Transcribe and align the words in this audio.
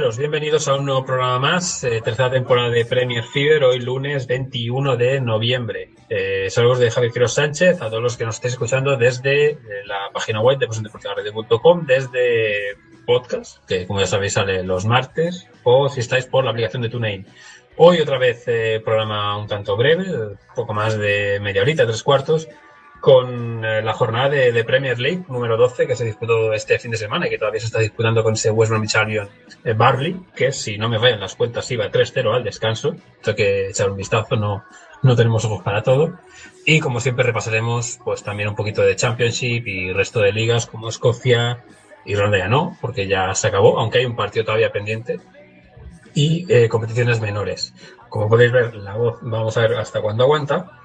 Bienvenidos 0.00 0.66
a 0.66 0.76
un 0.76 0.86
nuevo 0.86 1.04
programa 1.04 1.38
más, 1.38 1.84
eh, 1.84 2.00
tercera 2.02 2.30
temporada 2.30 2.70
de 2.70 2.86
Premier 2.86 3.22
Fever, 3.22 3.64
hoy 3.64 3.80
lunes 3.80 4.26
21 4.26 4.96
de 4.96 5.20
noviembre. 5.20 5.90
Eh, 6.08 6.48
saludos 6.48 6.78
de 6.78 6.90
Javier 6.90 7.12
Quiroz 7.12 7.34
Sánchez, 7.34 7.82
a 7.82 7.90
todos 7.90 8.02
los 8.02 8.16
que 8.16 8.24
nos 8.24 8.36
estéis 8.36 8.54
escuchando 8.54 8.96
desde 8.96 9.50
eh, 9.50 9.58
la 9.84 10.08
página 10.10 10.40
web 10.40 10.58
de 10.58 10.66
pasiondeportivaradio.com, 10.68 11.84
desde 11.84 12.76
podcast, 13.04 13.62
que 13.66 13.86
como 13.86 14.00
ya 14.00 14.06
sabéis 14.06 14.32
sale 14.32 14.64
los 14.64 14.86
martes, 14.86 15.46
o 15.64 15.90
si 15.90 16.00
estáis 16.00 16.24
por 16.24 16.44
la 16.44 16.52
aplicación 16.52 16.80
de 16.80 16.88
TuneIn. 16.88 17.26
Hoy 17.76 18.00
otra 18.00 18.16
vez 18.16 18.46
programa 18.82 19.36
un 19.36 19.48
tanto 19.48 19.76
breve, 19.76 20.06
poco 20.54 20.72
más 20.72 20.96
de 20.96 21.38
media 21.40 21.60
horita, 21.60 21.86
tres 21.86 22.02
cuartos, 22.02 22.48
con 23.00 23.64
eh, 23.64 23.82
la 23.82 23.92
jornada 23.92 24.28
de, 24.28 24.52
de 24.52 24.64
Premier 24.64 24.98
League 24.98 25.24
número 25.28 25.56
12 25.56 25.86
que 25.86 25.96
se 25.96 26.04
disputó 26.04 26.52
este 26.52 26.78
fin 26.78 26.90
de 26.90 26.96
semana 26.96 27.26
y 27.26 27.30
que 27.30 27.38
todavía 27.38 27.60
se 27.60 27.66
está 27.66 27.78
disputando 27.78 28.22
con 28.22 28.34
ese 28.34 28.50
West 28.50 28.70
Bromwich 28.70 28.96
Albion 28.96 29.28
eh, 29.64 29.72
Barley, 29.72 30.20
que 30.34 30.52
si 30.52 30.78
no 30.78 30.88
me 30.88 30.98
vayan 30.98 31.20
las 31.20 31.34
cuentas 31.34 31.70
iba 31.70 31.90
3-0 31.90 32.34
al 32.34 32.44
descanso. 32.44 32.94
Tengo 33.22 33.36
que 33.36 33.68
echar 33.70 33.90
un 33.90 33.96
vistazo, 33.96 34.36
no, 34.36 34.64
no 35.02 35.16
tenemos 35.16 35.44
ojos 35.44 35.62
para 35.62 35.82
todo. 35.82 36.18
Y 36.66 36.80
como 36.80 37.00
siempre 37.00 37.24
repasaremos 37.24 37.98
pues 38.04 38.22
también 38.22 38.48
un 38.48 38.54
poquito 38.54 38.82
de 38.82 38.96
Championship 38.96 39.66
y 39.66 39.92
resto 39.92 40.20
de 40.20 40.32
ligas 40.32 40.66
como 40.66 40.88
Escocia, 40.88 41.64
Irlanda 42.04 42.38
ya 42.38 42.48
no, 42.48 42.76
porque 42.80 43.06
ya 43.06 43.34
se 43.34 43.48
acabó, 43.48 43.78
aunque 43.78 43.98
hay 43.98 44.04
un 44.04 44.16
partido 44.16 44.44
todavía 44.44 44.70
pendiente. 44.70 45.20
Y 46.12 46.44
eh, 46.52 46.68
competiciones 46.68 47.20
menores. 47.20 47.72
Como 48.08 48.28
podéis 48.28 48.52
ver, 48.52 48.74
la 48.74 48.96
voz 48.96 49.18
vamos 49.22 49.56
a 49.56 49.60
ver 49.60 49.74
hasta 49.74 50.02
cuándo 50.02 50.24
aguanta. 50.24 50.79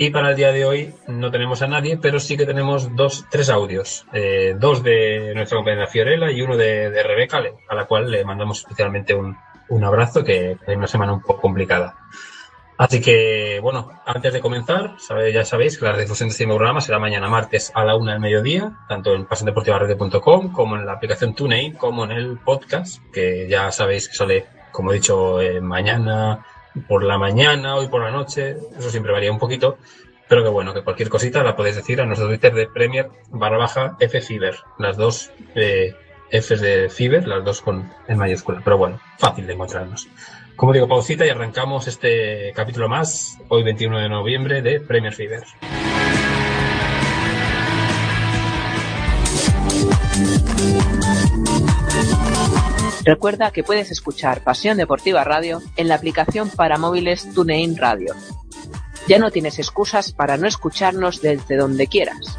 Y 0.00 0.10
para 0.10 0.30
el 0.30 0.36
día 0.36 0.52
de 0.52 0.64
hoy 0.64 0.94
no 1.08 1.30
tenemos 1.32 1.60
a 1.62 1.66
nadie, 1.66 1.96
pero 1.96 2.20
sí 2.20 2.36
que 2.36 2.46
tenemos 2.46 2.94
dos, 2.94 3.26
tres 3.30 3.50
audios. 3.50 4.06
Eh, 4.12 4.54
dos 4.56 4.82
de 4.84 5.32
nuestra 5.34 5.56
compañera 5.56 5.88
Fiorella 5.88 6.30
y 6.30 6.40
uno 6.40 6.56
de, 6.56 6.90
de 6.90 7.02
Rebeca, 7.02 7.42
a 7.68 7.74
la 7.74 7.84
cual 7.86 8.08
le 8.10 8.24
mandamos 8.24 8.60
especialmente 8.60 9.12
un, 9.14 9.36
un 9.70 9.84
abrazo, 9.84 10.22
que 10.22 10.56
hay 10.66 10.76
una 10.76 10.86
semana 10.86 11.12
un 11.12 11.20
poco 11.22 11.40
complicada. 11.40 11.96
Así 12.76 13.00
que, 13.00 13.58
bueno, 13.60 13.90
antes 14.06 14.32
de 14.32 14.40
comenzar, 14.40 14.94
sabe- 15.00 15.32
ya 15.32 15.44
sabéis 15.44 15.76
que 15.76 15.84
la 15.84 15.96
difusión 15.96 16.28
de 16.28 16.32
este 16.32 16.46
programa 16.46 16.80
será 16.80 17.00
mañana 17.00 17.28
martes 17.28 17.72
a 17.74 17.84
la 17.84 17.96
una 17.96 18.12
del 18.12 18.20
mediodía, 18.20 18.70
tanto 18.88 19.14
en 19.16 19.26
pasiondeportivarede.com 19.26 20.52
como 20.52 20.76
en 20.76 20.86
la 20.86 20.92
aplicación 20.92 21.34
TuneIn, 21.34 21.72
como 21.74 22.04
en 22.04 22.12
el 22.12 22.38
podcast, 22.38 23.02
que 23.12 23.48
ya 23.50 23.72
sabéis 23.72 24.08
que 24.08 24.14
sale, 24.14 24.46
como 24.70 24.92
he 24.92 24.94
dicho, 24.94 25.40
eh, 25.40 25.60
mañana 25.60 26.46
por 26.86 27.02
la 27.04 27.18
mañana, 27.18 27.76
hoy 27.76 27.88
por 27.88 28.02
la 28.02 28.10
noche, 28.10 28.56
eso 28.78 28.90
siempre 28.90 29.12
varía 29.12 29.32
un 29.32 29.38
poquito, 29.38 29.78
pero 30.28 30.42
que 30.42 30.50
bueno, 30.50 30.74
que 30.74 30.82
cualquier 30.82 31.08
cosita 31.08 31.42
la 31.42 31.56
podéis 31.56 31.76
decir 31.76 32.00
a 32.00 32.06
nuestro 32.06 32.28
Twitter 32.28 32.54
de 32.54 32.66
Premier 32.66 33.08
barra 33.30 33.56
baja 33.56 33.96
FFiber, 33.98 34.56
las 34.78 34.96
dos 34.96 35.30
eh, 35.54 35.94
Fs 36.30 36.60
de 36.60 36.88
Fiber, 36.90 37.26
las 37.26 37.44
dos 37.44 37.60
con 37.62 37.90
en 38.06 38.18
mayúscula, 38.18 38.60
pero 38.62 38.76
bueno, 38.76 39.00
fácil 39.18 39.46
de 39.46 39.54
encontrarnos. 39.54 40.08
Como 40.56 40.72
digo, 40.72 40.88
pausita 40.88 41.24
y 41.24 41.30
arrancamos 41.30 41.86
este 41.86 42.52
capítulo 42.54 42.88
más, 42.88 43.38
hoy 43.48 43.62
21 43.62 44.00
de 44.00 44.08
noviembre, 44.08 44.60
de 44.60 44.80
Premier 44.80 45.14
Fever. 45.14 45.44
Recuerda 53.08 53.52
que 53.52 53.64
puedes 53.64 53.90
escuchar 53.90 54.44
Pasión 54.44 54.76
Deportiva 54.76 55.24
Radio 55.24 55.62
en 55.76 55.88
la 55.88 55.94
aplicación 55.94 56.50
para 56.50 56.76
móviles 56.76 57.32
TuneIn 57.32 57.78
Radio. 57.78 58.14
Ya 59.06 59.18
no 59.18 59.30
tienes 59.30 59.58
excusas 59.58 60.12
para 60.12 60.36
no 60.36 60.46
escucharnos 60.46 61.22
desde 61.22 61.56
donde 61.56 61.86
quieras. 61.86 62.36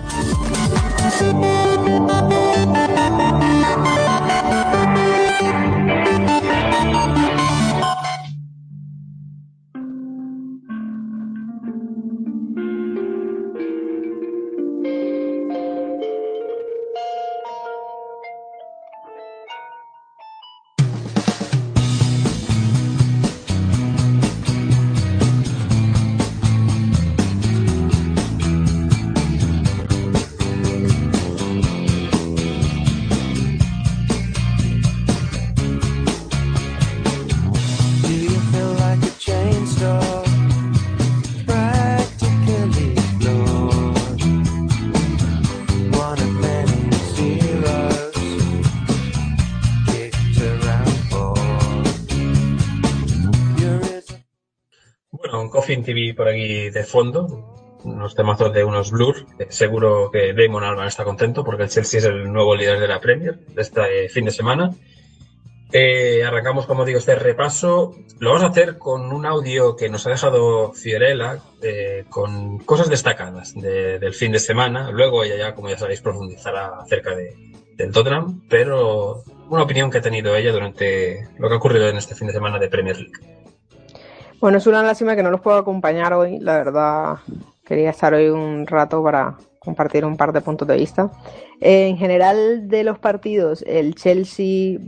Bueno, 55.94 56.02
un 56.02 56.14
Coffin 56.14 56.14
TV 56.14 56.14
por 56.16 56.28
aquí 56.28 56.70
de 56.70 56.84
fondo, 56.84 57.56
unos 57.84 58.16
temazos 58.16 58.54
de 58.54 58.64
unos 58.64 58.92
Blur. 58.92 59.26
Eh, 59.40 59.48
Seguro 59.50 60.10
que 60.12 60.34
Damon 60.34 60.64
Alban 60.64 60.88
está 60.88 61.04
contento 61.04 61.44
porque 61.44 61.64
el 61.64 61.70
Chelsea 61.70 62.00
es 62.00 62.06
el 62.06 62.32
nuevo 62.32 62.56
líder 62.56 62.80
de 62.80 62.88
la 62.88 63.00
Premier 63.00 63.40
de 63.40 63.62
este 63.62 64.10
fin 64.10 64.26
de 64.26 64.32
semana. 64.32 64.72
Eh, 65.72 66.24
arrancamos, 66.24 66.66
como 66.66 66.84
digo, 66.84 66.98
este 67.00 67.16
repaso. 67.16 67.96
Lo 68.20 68.30
vamos 68.32 68.44
a 68.44 68.48
hacer 68.48 68.78
con 68.80 69.12
un 69.14 69.26
audio 69.26 69.76
que 69.76 69.88
nos 69.90 70.06
ha 70.08 70.10
dejado 70.10 70.74
Fiorella, 70.74 71.40
eh, 71.62 72.06
con 72.10 72.58
cosas 72.60 72.90
destacadas 72.90 73.54
de- 73.56 74.00
del 74.00 74.14
fin 74.14 74.32
de 74.32 74.40
semana. 74.40 74.90
Luego 74.92 75.24
ella 75.24 75.38
ya, 75.38 75.54
como 75.56 75.70
ya 75.70 75.78
sabéis, 75.78 76.02
profundizará 76.02 76.80
acerca 76.82 77.16
de, 77.16 77.36
del 77.76 77.92
Tottenham, 77.92 78.42
pero 78.50 79.24
una 79.50 79.64
opinión 79.64 79.90
que 79.92 80.00
ha 80.00 80.02
tenido 80.02 80.36
ella 80.36 80.52
durante 80.52 81.28
lo 81.38 81.48
que 81.48 81.54
ha 81.54 81.58
ocurrido 81.58 81.88
en 81.88 81.98
este 81.98 82.16
fin 82.16 82.28
de 82.28 82.34
semana 82.34 82.58
de 82.60 82.68
Premier 82.68 82.98
League. 82.98 83.39
Bueno, 84.42 84.58
es 84.58 84.68
una 84.68 84.82
lástima 84.82 85.18
que 85.18 85.24
no 85.24 85.32
los 85.32 85.42
puedo 85.42 85.58
acompañar 85.58 86.14
hoy. 86.14 86.40
La 86.40 86.58
verdad, 86.58 87.18
quería 87.66 87.90
estar 87.90 88.14
hoy 88.14 88.30
un 88.30 88.66
rato 88.68 89.04
para 89.04 89.36
compartir 89.60 90.06
un 90.06 90.16
par 90.16 90.32
de 90.32 90.40
puntos 90.40 90.66
de 90.66 90.78
vista. 90.78 91.12
En 91.60 91.98
general, 91.98 92.70
de 92.70 92.86
los 92.86 92.98
partidos, 93.00 93.66
el 93.68 93.96
Chelsea 93.96 94.80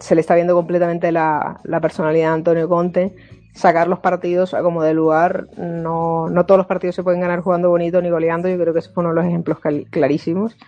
se 0.00 0.14
le 0.14 0.20
está 0.20 0.34
viendo 0.34 0.54
completamente 0.54 1.10
la, 1.12 1.60
personalidad 1.80 2.28
de 2.28 2.34
Antonio 2.34 2.68
Conte. 2.68 3.16
Sacar 3.54 3.88
los 3.88 4.00
partidos 4.00 4.52
a 4.52 4.62
como 4.62 4.82
de 4.82 4.92
lugar, 4.92 5.48
no, 5.56 6.28
no 6.28 6.44
todos 6.44 6.58
los 6.58 6.66
partidos 6.66 6.94
se 6.94 7.02
pueden 7.02 7.22
ganar 7.22 7.40
jugando 7.40 7.70
bonito 7.70 8.02
ni 8.02 8.10
goleando. 8.10 8.50
Yo 8.50 8.58
creo 8.58 8.74
que 8.74 8.80
ese 8.80 8.90
fue 8.90 9.00
uno 9.00 9.14
de 9.14 9.16
los 9.16 9.24
ejemplos 9.24 9.58
clarísimos. 9.90 10.58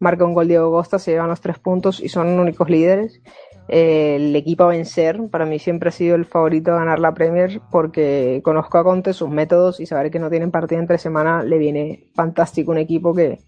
Marca 0.00 0.24
un 0.24 0.34
gol 0.34 0.48
Diego 0.48 0.72
Costa, 0.72 0.98
se 0.98 1.12
llevan 1.12 1.30
los 1.30 1.40
tres 1.40 1.60
puntos 1.60 2.00
y 2.00 2.08
son 2.08 2.38
únicos 2.40 2.68
líderes. 2.68 3.22
Eh, 3.68 4.16
el 4.16 4.36
equipo 4.36 4.64
a 4.64 4.68
vencer, 4.68 5.20
para 5.30 5.46
mí 5.46 5.58
siempre 5.58 5.88
ha 5.88 5.92
sido 5.92 6.16
el 6.16 6.26
favorito 6.26 6.72
a 6.72 6.78
ganar 6.78 6.98
la 6.98 7.14
Premier 7.14 7.60
porque 7.70 8.40
conozco 8.44 8.78
a 8.78 8.84
Conte, 8.84 9.14
sus 9.14 9.30
métodos 9.30 9.80
y 9.80 9.86
saber 9.86 10.10
que 10.10 10.18
no 10.18 10.28
tienen 10.28 10.50
partida 10.50 10.78
entre 10.78 10.98
semana 10.98 11.42
le 11.42 11.56
viene 11.58 12.10
fantástico 12.14 12.72
un 12.72 12.78
equipo 12.78 13.14
que, 13.14 13.38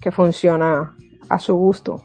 que 0.00 0.10
funciona 0.10 0.96
a 1.28 1.38
su 1.38 1.54
gusto. 1.56 2.02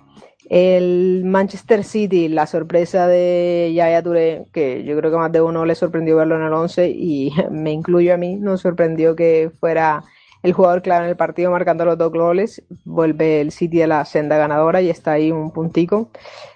El 0.49 1.23
Manchester 1.23 1.85
City, 1.85 2.27
la 2.27 2.45
sorpresa 2.45 3.07
de 3.07 3.71
Yaya 3.73 4.03
Touré, 4.03 4.47
que 4.51 4.83
yo 4.83 4.97
creo 4.97 5.09
que 5.09 5.17
más 5.17 5.31
de 5.31 5.39
uno 5.39 5.63
le 5.63 5.75
sorprendió 5.75 6.17
verlo 6.17 6.35
en 6.35 6.41
el 6.41 6.51
11 6.51 6.89
y 6.89 7.31
me 7.51 7.71
incluyo 7.71 8.13
a 8.13 8.17
mí, 8.17 8.35
nos 8.35 8.59
sorprendió 8.59 9.15
que 9.15 9.49
fuera 9.61 10.03
el 10.43 10.53
jugador 10.53 10.81
clave 10.81 11.05
en 11.05 11.11
el 11.11 11.15
partido 11.15 11.51
marcando 11.51 11.85
los 11.85 11.97
dos 11.97 12.11
goles. 12.11 12.63
Vuelve 12.83 13.41
el 13.41 13.51
City 13.51 13.81
a 13.83 13.87
la 13.87 14.05
senda 14.05 14.37
ganadora 14.37 14.81
y 14.81 14.89
está 14.89 15.13
ahí 15.13 15.31
un 15.31 15.51
puntico. 15.51 16.09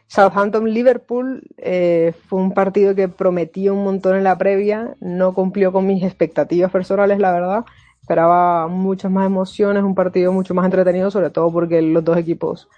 Southampton-Liverpool 0.08 1.44
eh, 1.58 2.14
fue 2.28 2.40
un 2.40 2.54
partido 2.54 2.96
que 2.96 3.08
prometía 3.08 3.74
un 3.74 3.84
montón 3.84 4.16
en 4.16 4.24
la 4.24 4.38
previa, 4.38 4.96
no 5.00 5.34
cumplió 5.34 5.72
con 5.72 5.88
mis 5.88 6.04
expectativas 6.04 6.72
personales, 6.72 7.20
la 7.20 7.32
verdad. 7.32 7.66
Esperaba 8.02 8.68
muchas 8.68 9.12
más 9.12 9.26
emociones, 9.26 9.84
un 9.84 9.96
partido 9.96 10.32
mucho 10.32 10.54
más 10.54 10.66
entretenido, 10.66 11.10
sobre 11.10 11.32
todo 11.32 11.52
porque 11.52 11.82
los 11.82 12.04
dos 12.04 12.18
equipos 12.18 12.70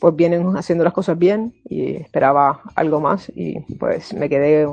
pues 0.00 0.16
vienen 0.16 0.56
haciendo 0.56 0.82
las 0.82 0.92
cosas 0.92 1.16
bien 1.16 1.54
y 1.68 1.94
esperaba 1.94 2.62
algo 2.74 2.98
más 2.98 3.30
y 3.36 3.60
pues 3.76 4.12
me 4.12 4.28
quedé 4.28 4.66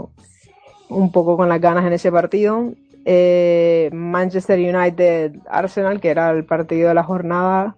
un 0.90 1.12
poco 1.12 1.38
con 1.38 1.48
las 1.48 1.62
ganas 1.62 1.86
en 1.86 1.94
ese 1.94 2.12
partido. 2.12 2.74
Eh, 3.06 3.92
Manchester 3.94 4.58
United 4.58 5.36
Arsenal, 5.48 6.02
que 6.02 6.10
era 6.10 6.32
el 6.32 6.46
partido 6.46 6.90
de 6.90 6.96
la 6.96 7.04
jornada, 7.04 7.76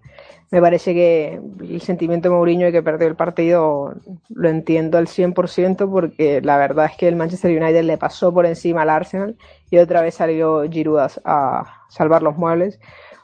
me 0.52 0.60
parece 0.62 0.94
que 0.94 1.40
el 1.62 1.82
sentimiento 1.82 2.30
de 2.30 2.36
Mourinho 2.36 2.66
de 2.66 2.72
que 2.72 2.84
perdió 2.84 3.08
el 3.08 3.16
partido 3.16 3.94
lo 4.30 4.50
entiendo 4.50 4.98
al 4.98 5.08
100% 5.08 5.90
porque 5.90 6.42
la 6.42 6.58
verdad 6.58 6.88
es 6.92 6.98
que 6.98 7.08
el 7.08 7.16
Manchester 7.16 7.52
United 7.52 7.84
le 7.84 7.98
pasó 7.98 8.34
por 8.34 8.46
encima 8.46 8.82
al 8.82 8.90
Arsenal 8.90 9.36
y 9.70 9.78
otra 9.78 10.02
vez 10.02 10.16
salió 10.16 10.64
Giroud 10.70 11.00
a, 11.24 11.86
salvar 11.90 12.22
los 12.22 12.38
muebles. 12.38 12.80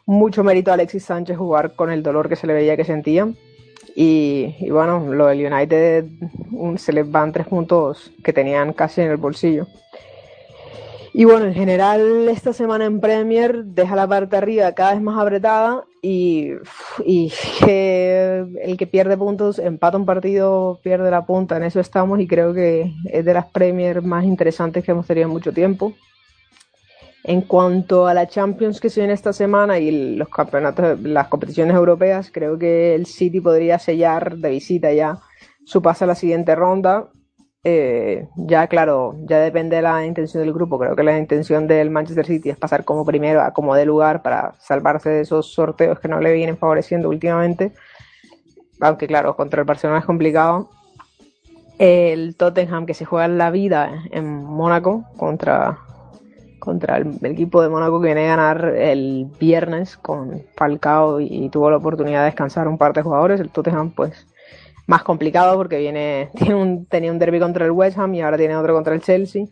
Mucho 0.05 0.43
mérito 0.43 0.71
a 0.71 0.75
Alexis 0.75 1.03
Sánchez 1.05 1.37
jugar 1.37 1.75
con 1.75 1.91
el 1.91 2.01
dolor 2.03 2.29
que 2.29 2.35
se 2.37 2.47
le 2.47 2.53
veía 2.53 2.77
que 2.77 2.85
sentía. 2.85 3.27
Y, 3.95 4.55
y 4.59 4.69
bueno, 4.69 5.11
lo 5.13 5.25
del 5.27 5.51
United 5.51 6.05
un- 6.51 6.77
se 6.77 6.93
les 6.93 7.09
van 7.09 7.31
tres 7.31 7.47
puntos 7.47 8.11
que 8.23 8.31
tenían 8.31 8.71
casi 8.73 9.01
en 9.01 9.09
el 9.11 9.17
bolsillo. 9.17 9.67
Y 11.13 11.25
bueno, 11.25 11.45
en 11.45 11.53
general 11.53 12.27
esta 12.29 12.53
semana 12.53 12.85
en 12.85 12.99
Premier 12.99 13.63
deja 13.63 13.95
la 13.95 14.07
parte 14.07 14.37
arriba 14.37 14.71
cada 14.73 14.93
vez 14.93 15.01
más 15.01 15.19
apretada 15.19 15.83
y, 16.01 16.51
el 17.67 18.75
que 18.77 18.87
pierde 18.89 19.17
puntos 19.17 19.59
empata 19.59 19.97
un 19.97 20.05
partido, 20.05 20.79
pierde 20.83 21.09
la 21.11 21.25
punta, 21.25 21.57
en 21.57 21.63
eso 21.63 21.79
estamos 21.79 22.19
y 22.19 22.27
creo 22.27 22.53
que 22.53 22.93
es 23.05 23.25
de 23.25 23.33
las 23.33 23.47
Premier 23.47 24.01
más 24.01 24.25
interesantes 24.25 24.83
que 24.83 24.91
hemos 24.91 25.07
tenido 25.07 25.27
en 25.27 25.33
mucho 25.33 25.51
tiempo. 25.51 25.93
En 27.23 27.41
cuanto 27.41 28.07
a 28.07 28.13
la 28.13 28.27
Champions 28.27 28.79
que 28.79 28.89
se 28.89 29.01
viene 29.01 29.13
esta 29.13 29.33
semana 29.33 29.79
y 29.79 30.15
los 30.15 30.29
campeonatos, 30.29 30.99
las 31.01 31.27
competiciones 31.27 31.75
europeas, 31.75 32.31
creo 32.31 32.57
que 32.57 32.95
el 32.95 33.05
City 33.05 33.41
podría 33.41 33.79
sellar 33.79 34.37
de 34.37 34.49
visita 34.49 34.93
ya 34.93 35.19
su 35.65 35.81
pase 35.81 36.05
a 36.05 36.07
la 36.07 36.15
siguiente 36.15 36.55
ronda. 36.55 37.09
Eh, 37.63 38.27
ya, 38.37 38.67
claro, 38.67 39.15
ya 39.25 39.39
depende 39.39 39.75
de 39.75 39.81
la 39.81 40.05
intención 40.05 40.43
del 40.43 40.53
grupo. 40.53 40.79
Creo 40.79 40.95
que 40.95 41.03
la 41.03 41.17
intención 41.17 41.67
del 41.67 41.89
Manchester 41.89 42.25
City 42.25 42.49
es 42.49 42.57
pasar 42.57 42.85
como 42.85 43.05
primero 43.05 43.41
a 43.41 43.51
como 43.51 43.75
de 43.75 43.85
lugar 43.85 44.21
para 44.21 44.53
salvarse 44.59 45.09
de 45.09 45.21
esos 45.21 45.53
sorteos 45.53 45.99
que 45.99 46.07
no 46.07 46.19
le 46.21 46.33
vienen 46.33 46.57
favoreciendo 46.57 47.09
últimamente. 47.09 47.73
Aunque, 48.79 49.07
claro, 49.07 49.35
contra 49.35 49.61
el 49.61 49.65
Barcelona 49.65 49.99
es 49.99 50.05
complicado. 50.05 50.69
El 51.79 52.35
Tottenham 52.35 52.85
que 52.85 52.93
se 52.93 53.05
juega 53.05 53.27
la 53.27 53.51
vida 53.51 54.03
en 54.11 54.43
Mónaco 54.43 55.05
contra 55.17 55.79
contra 56.59 56.97
el, 56.97 57.19
equipo 57.23 57.61
de 57.61 57.69
Mónaco 57.69 58.01
que 58.01 58.07
viene 58.07 58.25
a 58.25 58.35
ganar 58.35 58.65
el 58.75 59.27
viernes 59.39 59.95
con 59.95 60.43
Falcao 60.55 61.21
y 61.21 61.49
tuvo 61.49 61.69
la 61.69 61.77
oportunidad 61.77 62.19
de 62.21 62.25
descansar 62.25 62.67
un 62.67 62.77
par 62.77 62.93
de 62.93 63.03
jugadores. 63.03 63.39
El 63.39 63.51
Tottenham, 63.51 63.91
pues, 63.91 64.27
más 64.87 65.03
complicado 65.03 65.55
porque 65.57 65.77
viene, 65.77 66.31
tiene 66.35 66.55
un, 66.55 66.85
tenía 66.87 67.11
un 67.11 67.19
derby 67.19 67.39
contra 67.39 67.65
el 67.65 67.71
West 67.71 67.99
Ham 67.99 68.15
y 68.15 68.21
ahora 68.21 68.37
tiene 68.37 68.55
otro 68.55 68.73
contra 68.73 68.95
el 68.95 69.01
Chelsea. 69.01 69.45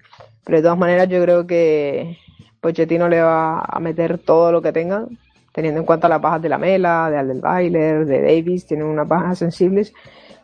Pero 0.43 0.57
de 0.57 0.63
todas 0.63 0.77
maneras, 0.77 1.07
yo 1.07 1.21
creo 1.21 1.45
que 1.45 2.17
Pochettino 2.61 3.07
le 3.07 3.21
va 3.21 3.59
a 3.59 3.79
meter 3.79 4.17
todo 4.17 4.51
lo 4.51 4.61
que 4.61 4.71
tenga, 4.71 5.05
teniendo 5.53 5.79
en 5.79 5.85
cuenta 5.85 6.09
las 6.09 6.21
bajas 6.21 6.41
de 6.41 6.49
la 6.49 6.57
Mela, 6.57 7.09
de 7.09 7.17
Aldelweiler, 7.17 8.05
de 8.05 8.21
Davis, 8.21 8.65
tienen 8.65 8.87
unas 8.87 9.07
bajas 9.07 9.39
sensibles. 9.39 9.93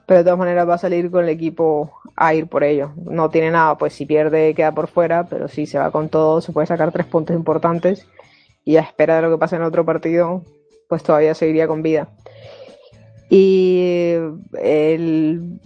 Pero 0.06 0.20
de 0.20 0.24
todas 0.24 0.40
maneras 0.40 0.68
va 0.68 0.74
a 0.76 0.80
salir 0.80 1.10
con 1.10 1.24
el 1.24 1.30
equipo 1.30 1.92
a 2.16 2.34
ir 2.34 2.48
por 2.48 2.64
ello. 2.64 2.92
No 2.96 3.30
tiene 3.30 3.52
nada, 3.52 3.78
pues 3.78 3.94
si 3.94 4.06
pierde 4.06 4.54
queda 4.56 4.72
por 4.72 4.88
fuera, 4.88 5.26
pero 5.26 5.48
si 5.48 5.66
se 5.66 5.78
va 5.80 5.92
con 5.92 6.10
todo, 6.10 6.42
se 6.42 6.52
puede 6.52 6.68
sacar 6.68 6.92
tres 6.92 7.06
puntos 7.06 7.36
importantes 7.36 8.08
y 8.66 8.78
a 8.78 8.82
espera 8.82 9.16
de 9.16 9.22
lo 9.24 9.32
que 9.32 9.38
pase 9.38 9.56
en 9.56 9.62
el 9.62 9.68
otro 9.68 9.86
partido, 9.86 10.44
pues 10.90 11.04
todavía 11.04 11.34
seguiría 11.34 11.68
con 11.68 11.82
vida. 11.82 12.10
Y 13.34 14.12
el, 14.62 15.58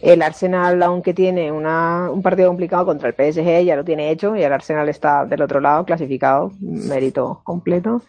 el 0.00 0.22
Arsenal, 0.22 0.80
aunque 0.84 1.12
tiene 1.12 1.50
una, 1.50 2.08
un 2.08 2.22
partido 2.22 2.46
complicado 2.46 2.86
contra 2.86 3.08
el 3.08 3.14
PSG, 3.14 3.64
ya 3.64 3.74
lo 3.74 3.84
tiene 3.84 4.12
hecho 4.12 4.36
y 4.36 4.44
el 4.44 4.52
Arsenal 4.52 4.88
está 4.88 5.26
del 5.26 5.42
otro 5.42 5.60
lado, 5.60 5.84
clasificado, 5.84 6.52
mérito 6.60 7.40
completo. 7.42 8.02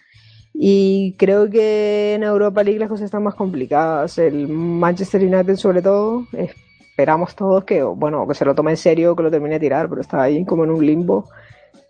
Y 0.54 1.16
creo 1.18 1.50
que 1.50 2.14
en 2.14 2.22
Europa 2.22 2.62
League 2.64 2.80
las 2.80 2.90
cosas 2.90 3.06
están 3.06 3.24
más 3.24 3.34
complicadas. 3.34 4.20
El 4.20 4.48
Manchester 4.48 5.24
United, 5.24 5.56
sobre 5.56 5.82
todo, 5.82 6.28
esperamos 6.34 7.36
todos 7.36 7.64
que, 7.64 7.82
bueno, 7.82 8.28
que 8.28 8.36
se 8.36 8.46
lo 8.46 8.54
tome 8.54 8.70
en 8.70 8.78
serio, 8.78 9.16
que 9.16 9.24
lo 9.24 9.32
termine 9.32 9.56
de 9.56 9.62
tirar, 9.62 9.90
pero 9.90 10.02
está 10.02 10.22
ahí 10.22 10.46
como 10.46 10.64
en 10.64 10.70
un 10.70 10.86
limbo 10.86 11.28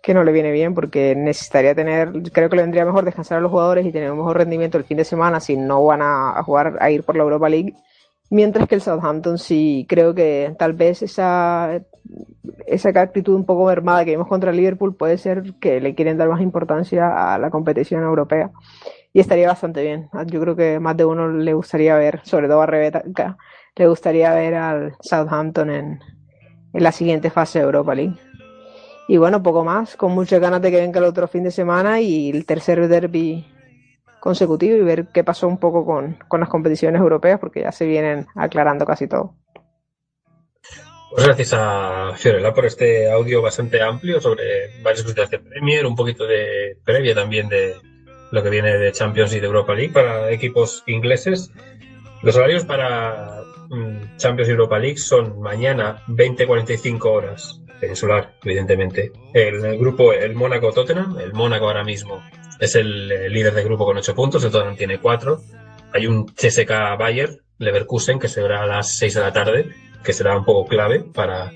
que 0.02 0.14
no 0.14 0.24
le 0.24 0.32
viene 0.32 0.50
bien 0.52 0.74
porque 0.74 1.14
necesitaría 1.14 1.74
tener, 1.74 2.10
creo 2.32 2.48
que 2.48 2.56
le 2.56 2.62
vendría 2.62 2.84
mejor 2.84 3.04
descansar 3.04 3.38
a 3.38 3.40
los 3.40 3.50
jugadores 3.50 3.84
y 3.86 3.92
tener 3.92 4.10
un 4.10 4.18
mejor 4.18 4.38
rendimiento 4.38 4.78
el 4.78 4.84
fin 4.84 4.96
de 4.96 5.04
semana 5.04 5.40
si 5.40 5.56
no 5.56 5.84
van 5.84 6.00
a, 6.02 6.42
jugar 6.42 6.78
a 6.80 6.90
ir 6.90 7.02
por 7.02 7.16
la 7.16 7.22
Europa 7.22 7.48
League. 7.48 7.74
Mientras 8.30 8.68
que 8.68 8.76
el 8.76 8.80
Southampton 8.80 9.38
sí 9.38 9.86
creo 9.88 10.14
que 10.14 10.54
tal 10.58 10.72
vez 10.72 11.02
esa, 11.02 11.82
esa 12.66 12.88
actitud 13.00 13.34
un 13.34 13.44
poco 13.44 13.66
mermada 13.66 14.04
que 14.04 14.12
vimos 14.12 14.28
contra 14.28 14.52
Liverpool 14.52 14.94
puede 14.94 15.18
ser 15.18 15.54
que 15.60 15.80
le 15.80 15.94
quieren 15.94 16.16
dar 16.16 16.28
más 16.28 16.40
importancia 16.40 17.34
a 17.34 17.38
la 17.38 17.50
competición 17.50 18.02
europea. 18.04 18.50
Y 19.12 19.18
estaría 19.18 19.48
bastante 19.48 19.82
bien. 19.82 20.08
Yo 20.26 20.40
creo 20.40 20.54
que 20.54 20.78
más 20.78 20.96
de 20.96 21.04
uno 21.04 21.28
le 21.28 21.52
gustaría 21.52 21.96
ver, 21.96 22.20
sobre 22.22 22.46
todo 22.46 22.62
a 22.62 22.66
Rebeca, 22.66 23.02
le 23.74 23.88
gustaría 23.88 24.32
ver 24.32 24.54
al 24.54 24.94
Southampton 25.00 25.70
en, 25.70 26.00
en 26.72 26.82
la 26.82 26.92
siguiente 26.92 27.30
fase 27.30 27.58
de 27.58 27.64
Europa 27.64 27.94
League. 27.96 28.16
Y 29.08 29.16
bueno, 29.16 29.42
poco 29.42 29.64
más, 29.64 29.96
con 29.96 30.12
muchas 30.12 30.40
ganas 30.40 30.62
de 30.62 30.70
que 30.70 30.76
venga 30.76 30.98
el 30.98 31.06
otro 31.06 31.26
fin 31.26 31.42
de 31.42 31.50
semana 31.50 32.00
y 32.00 32.30
el 32.30 32.46
tercer 32.46 32.86
derby 32.88 33.44
consecutivo 34.20 34.76
y 34.76 34.82
ver 34.82 35.08
qué 35.12 35.24
pasó 35.24 35.48
un 35.48 35.58
poco 35.58 35.84
con, 35.84 36.18
con 36.28 36.40
las 36.40 36.48
competiciones 36.48 37.00
europeas, 37.00 37.40
porque 37.40 37.62
ya 37.62 37.72
se 37.72 37.86
vienen 37.86 38.26
aclarando 38.36 38.84
casi 38.84 39.08
todo. 39.08 39.34
Pues 41.10 41.24
gracias 41.24 41.52
a 41.54 42.12
Fiorella 42.16 42.54
por 42.54 42.66
este 42.66 43.10
audio 43.10 43.42
bastante 43.42 43.82
amplio 43.82 44.20
sobre 44.20 44.80
varias 44.80 45.02
cositas 45.02 45.28
de 45.28 45.40
Premier, 45.40 45.84
un 45.84 45.96
poquito 45.96 46.24
de 46.24 46.76
previa 46.84 47.16
también 47.16 47.48
de 47.48 47.74
lo 48.30 48.42
que 48.44 48.50
viene 48.50 48.78
de 48.78 48.92
Champions 48.92 49.34
y 49.34 49.40
de 49.40 49.46
Europa 49.46 49.74
League 49.74 49.92
para 49.92 50.30
equipos 50.30 50.84
ingleses. 50.86 51.50
Los 52.22 52.36
horarios 52.36 52.64
para 52.64 53.42
mm, 53.70 54.18
Champions 54.18 54.48
y 54.48 54.52
Europa 54.52 54.78
League 54.78 54.98
son 54.98 55.40
mañana 55.40 56.00
20.45 56.06 57.04
horas, 57.06 57.60
peninsular, 57.80 58.34
evidentemente. 58.44 59.12
El, 59.32 59.64
el 59.64 59.78
grupo, 59.78 60.12
el 60.12 60.34
Mónaco 60.34 60.72
Tottenham, 60.72 61.18
el 61.18 61.32
Mónaco 61.32 61.66
ahora 61.66 61.84
mismo 61.84 62.22
es 62.60 62.74
el, 62.76 63.10
eh, 63.10 63.28
líder 63.30 63.54
de 63.54 63.64
grupo 63.64 63.86
con 63.86 63.96
8 63.96 64.14
puntos, 64.14 64.44
el 64.44 64.50
Tottenham 64.50 64.76
tiene 64.76 64.98
4. 65.00 65.40
Hay 65.94 66.06
un 66.06 66.26
CSK 66.26 66.70
Bayer, 66.98 67.40
Leverkusen, 67.58 68.18
que 68.18 68.28
será 68.28 68.62
a 68.62 68.66
las 68.66 68.94
6 68.96 69.14
de 69.14 69.20
la 69.20 69.32
tarde, 69.32 69.70
que 70.04 70.12
será 70.12 70.36
un 70.36 70.44
poco 70.44 70.68
clave 70.68 71.00
para, 71.00 71.50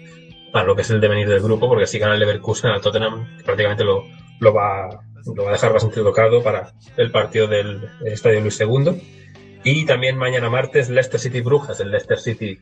para 0.52 0.64
lo 0.64 0.74
que 0.74 0.82
es 0.82 0.90
el 0.90 1.00
devenir 1.00 1.28
del 1.28 1.42
grupo, 1.42 1.68
porque 1.68 1.86
si 1.86 1.98
gana 1.98 2.14
el 2.14 2.20
Leverkusen, 2.20 2.70
al 2.70 2.80
Tottenham 2.80 3.38
prácticamente 3.44 3.84
lo, 3.84 4.04
lo, 4.40 4.52
va, 4.52 4.88
lo 5.34 5.44
va 5.44 5.50
a 5.50 5.52
dejar 5.52 5.72
bastante 5.72 6.00
tocado 6.00 6.42
para 6.42 6.72
el 6.96 7.10
partido 7.10 7.46
del 7.46 7.88
Estadio 8.04 8.40
Luis 8.40 8.58
II. 8.60 9.00
Y 9.62 9.86
también 9.86 10.16
mañana 10.16 10.50
martes, 10.50 10.90
Leicester 10.90 11.20
City 11.20 11.40
Brujas, 11.40 11.80
el 11.80 11.90
Leicester 11.90 12.18
City 12.18 12.58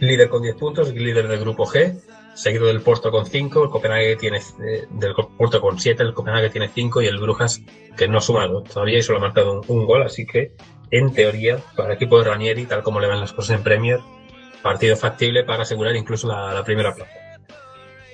líder 0.00 0.28
con 0.28 0.42
10 0.42 0.56
puntos, 0.56 0.92
líder 0.94 1.28
del 1.28 1.40
grupo 1.40 1.66
G, 1.66 2.00
seguido 2.34 2.66
del 2.66 2.80
Porto 2.80 3.10
con 3.10 3.26
5, 3.26 3.64
el 3.64 3.70
Copenhague 3.70 4.16
tiene 4.16 4.38
eh, 4.38 4.86
del 4.90 5.14
Porto 5.14 5.60
con 5.60 5.78
7, 5.78 6.02
el 6.02 6.14
Copenhague 6.14 6.50
tiene 6.50 6.68
5 6.68 7.02
y 7.02 7.06
el 7.06 7.18
Brujas 7.18 7.60
que 7.96 8.08
no 8.08 8.18
ha 8.18 8.20
sumado 8.20 8.62
todavía 8.62 8.98
y 8.98 9.02
solo 9.02 9.18
ha 9.18 9.22
marcado 9.22 9.60
un, 9.66 9.86
gol, 9.86 10.02
así 10.02 10.26
que 10.26 10.52
en 10.90 11.12
teoría 11.12 11.58
para 11.76 11.90
el 11.90 11.96
equipo 11.96 12.18
de 12.18 12.24
Ranieri, 12.24 12.66
tal 12.66 12.82
como 12.82 13.00
le 13.00 13.06
van 13.06 13.20
las 13.20 13.32
cosas 13.32 13.56
en 13.56 13.62
Premier, 13.62 14.00
partido 14.62 14.96
factible 14.96 15.44
para 15.44 15.62
asegurar 15.62 15.94
incluso 15.96 16.28
la, 16.28 16.52
la 16.52 16.64
primera 16.64 16.94
plaza. 16.94 17.12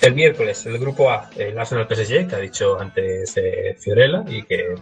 El 0.00 0.14
miércoles, 0.14 0.64
el 0.66 0.78
grupo 0.78 1.10
A, 1.10 1.28
el 1.36 1.58
Arsenal 1.58 1.88
PSG, 1.88 2.28
que 2.28 2.36
ha 2.36 2.38
dicho 2.38 2.80
antes 2.80 3.36
eh, 3.36 3.76
Fiorella 3.78 4.24
y 4.28 4.44
que 4.44 4.74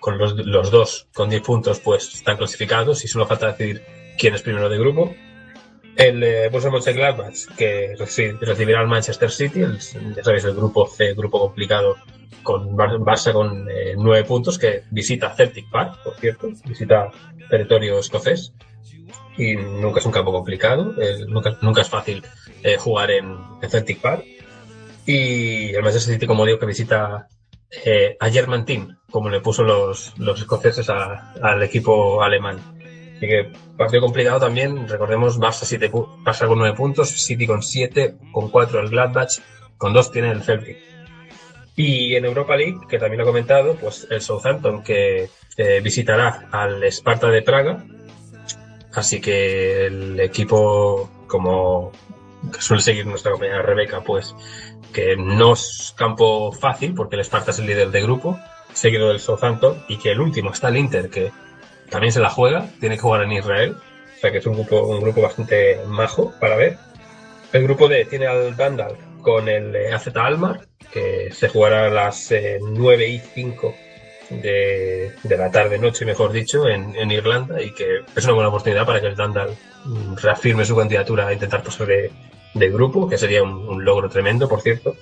con 0.00 0.18
los, 0.18 0.34
los, 0.34 0.70
dos 0.72 1.08
con 1.14 1.30
10 1.30 1.42
puntos 1.42 1.78
pues 1.78 2.12
están 2.12 2.36
clasificados 2.36 3.04
y 3.04 3.08
solo 3.08 3.26
falta 3.26 3.52
decidir 3.52 3.82
quién 4.18 4.34
es 4.34 4.42
primero 4.42 4.68
de 4.68 4.78
grupo. 4.78 5.14
El 5.96 6.22
eh, 6.22 6.48
Borussia 6.48 6.70
que 7.56 7.94
recibirá 8.40 8.80
al 8.80 8.88
Manchester 8.88 9.30
City, 9.30 9.60
el, 9.60 9.78
ya 9.78 10.24
sabéis 10.24 10.44
el 10.44 10.54
grupo 10.54 10.86
C, 10.86 11.12
grupo 11.14 11.38
complicado 11.38 11.96
con 12.42 12.76
Barça 12.76 13.32
con 13.32 13.68
eh, 13.70 13.94
9 13.96 14.24
puntos 14.24 14.58
que 14.58 14.82
visita 14.90 15.34
Celtic 15.34 15.70
Park, 15.70 15.98
por 16.02 16.14
cierto, 16.16 16.48
visita 16.64 17.10
territorio 17.48 17.98
escocés. 17.98 18.52
y 19.36 19.54
nunca 19.56 20.00
es 20.00 20.06
un 20.06 20.12
campo 20.12 20.32
complicado, 20.32 20.94
nunca, 21.28 21.80
es 21.80 21.88
fácil 21.88 22.22
eh, 22.62 22.76
jugar 22.78 23.10
en, 23.10 23.36
Celtic 23.68 24.00
Park. 24.00 24.24
Y 25.06 25.74
el 25.74 25.82
Manchester 25.82 26.14
City, 26.14 26.26
como 26.26 26.44
digo, 26.46 26.58
que 26.58 26.66
visita 26.66 27.28
eh, 27.84 28.16
a 28.20 28.30
Germantin, 28.30 28.96
como 29.10 29.28
le 29.30 29.40
puso 29.40 29.62
los, 29.62 30.16
los 30.18 30.38
escoceses 30.40 30.88
a- 30.90 31.32
al 31.42 31.62
equipo 31.62 32.22
alemán. 32.22 32.58
Así 33.22 33.28
que 33.28 33.52
partido 33.76 34.02
complicado 34.02 34.40
también, 34.40 34.88
recordemos, 34.88 35.38
Barça, 35.38 36.48
con 36.48 36.58
9 36.58 36.76
puntos, 36.76 37.08
City 37.08 37.46
con 37.46 37.62
7, 37.62 38.16
con 38.32 38.50
4 38.50 38.80
el 38.80 38.88
Gladbach, 38.88 39.38
con 39.78 39.92
2 39.92 40.10
tiene 40.10 40.32
el 40.32 40.42
Celtic. 40.42 40.76
Y 41.76 42.16
en 42.16 42.24
Europa 42.24 42.56
League, 42.56 42.80
que 42.88 42.98
también 42.98 43.18
lo 43.18 43.22
he 43.22 43.28
comentado, 43.28 43.76
pues 43.76 44.08
el 44.10 44.20
Southampton 44.20 44.82
que 44.82 45.30
visitará 45.84 46.48
al 46.50 46.82
Sparta 46.82 47.28
de 47.28 47.42
Praga. 47.42 47.84
Así 48.92 49.20
que 49.20 49.86
el 49.86 50.18
equipo, 50.18 51.08
como 51.28 51.92
suele 52.58 52.82
seguir 52.82 53.06
nuestra 53.06 53.30
compañera 53.30 53.62
Rebeca, 53.62 54.00
pues 54.00 54.34
que 54.92 55.16
no 55.16 55.52
es 55.52 55.94
campo 55.96 56.50
fácil, 56.50 56.92
porque 56.92 57.14
el 57.14 57.22
Sparta 57.22 57.52
es 57.52 57.60
el 57.60 57.66
líder 57.66 57.92
de 57.92 58.02
grupo, 58.02 58.36
seguido 58.72 59.10
del 59.10 59.20
Southampton, 59.20 59.84
y 59.86 59.98
que 59.98 60.10
el 60.10 60.20
último 60.20 60.50
está 60.50 60.70
el 60.70 60.78
Inter, 60.78 61.08
que 61.08 61.30
también 61.92 62.12
se 62.12 62.20
la 62.20 62.30
juega, 62.30 62.66
tiene 62.80 62.96
que 62.96 63.02
jugar 63.02 63.22
en 63.22 63.32
Israel, 63.32 63.76
o 64.16 64.20
sea 64.20 64.32
que 64.32 64.38
es 64.38 64.46
un 64.46 64.54
grupo, 64.54 64.82
un 64.86 65.00
grupo 65.00 65.22
bastante 65.22 65.78
majo 65.86 66.32
para 66.40 66.56
ver. 66.56 66.78
El 67.52 67.64
grupo 67.64 67.86
D 67.88 68.06
tiene 68.06 68.26
al 68.26 68.56
Dandal 68.56 68.96
con 69.20 69.48
el 69.48 69.76
eh, 69.76 69.92
AZ 69.92 70.08
Almar, 70.16 70.66
que 70.90 71.30
se 71.32 71.48
jugará 71.48 71.86
a 71.86 71.90
las 71.90 72.32
eh, 72.32 72.58
9 72.60 73.06
y 73.06 73.18
5 73.18 73.74
de, 74.30 75.12
de 75.22 75.36
la 75.36 75.50
tarde, 75.50 75.78
noche, 75.78 76.04
mejor 76.04 76.32
dicho, 76.32 76.66
en, 76.66 76.96
en 76.96 77.10
Irlanda, 77.10 77.62
y 77.62 77.72
que 77.72 78.00
es 78.16 78.24
una 78.24 78.32
buena 78.32 78.48
oportunidad 78.48 78.86
para 78.86 79.00
que 79.00 79.08
el 79.08 79.16
Dandal 79.16 79.50
mm, 79.84 80.16
reafirme 80.16 80.64
su 80.64 80.74
candidatura 80.74 81.28
a 81.28 81.32
intentar 81.32 81.62
pasar 81.62 81.86
de, 81.86 82.10
de 82.54 82.70
grupo, 82.70 83.08
que 83.08 83.18
sería 83.18 83.42
un, 83.42 83.84
logro 83.84 84.08
tremendo, 84.08 84.48
por 84.48 84.60
cierto. 84.62 84.96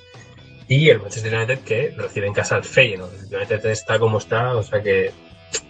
Y 0.69 0.89
el 0.89 1.01
Manchester 1.01 1.35
United 1.35 1.61
que 1.61 1.95
recibe 1.97 2.27
en 2.27 2.33
casa 2.33 2.57
al 2.57 2.65
Feyenoord. 2.65 3.13
El 3.31 3.37
United 3.37 3.67
está 3.67 3.99
como 3.99 4.19
está, 4.19 4.55
o 4.57 4.63
sea 4.63 4.83
que 4.83 5.13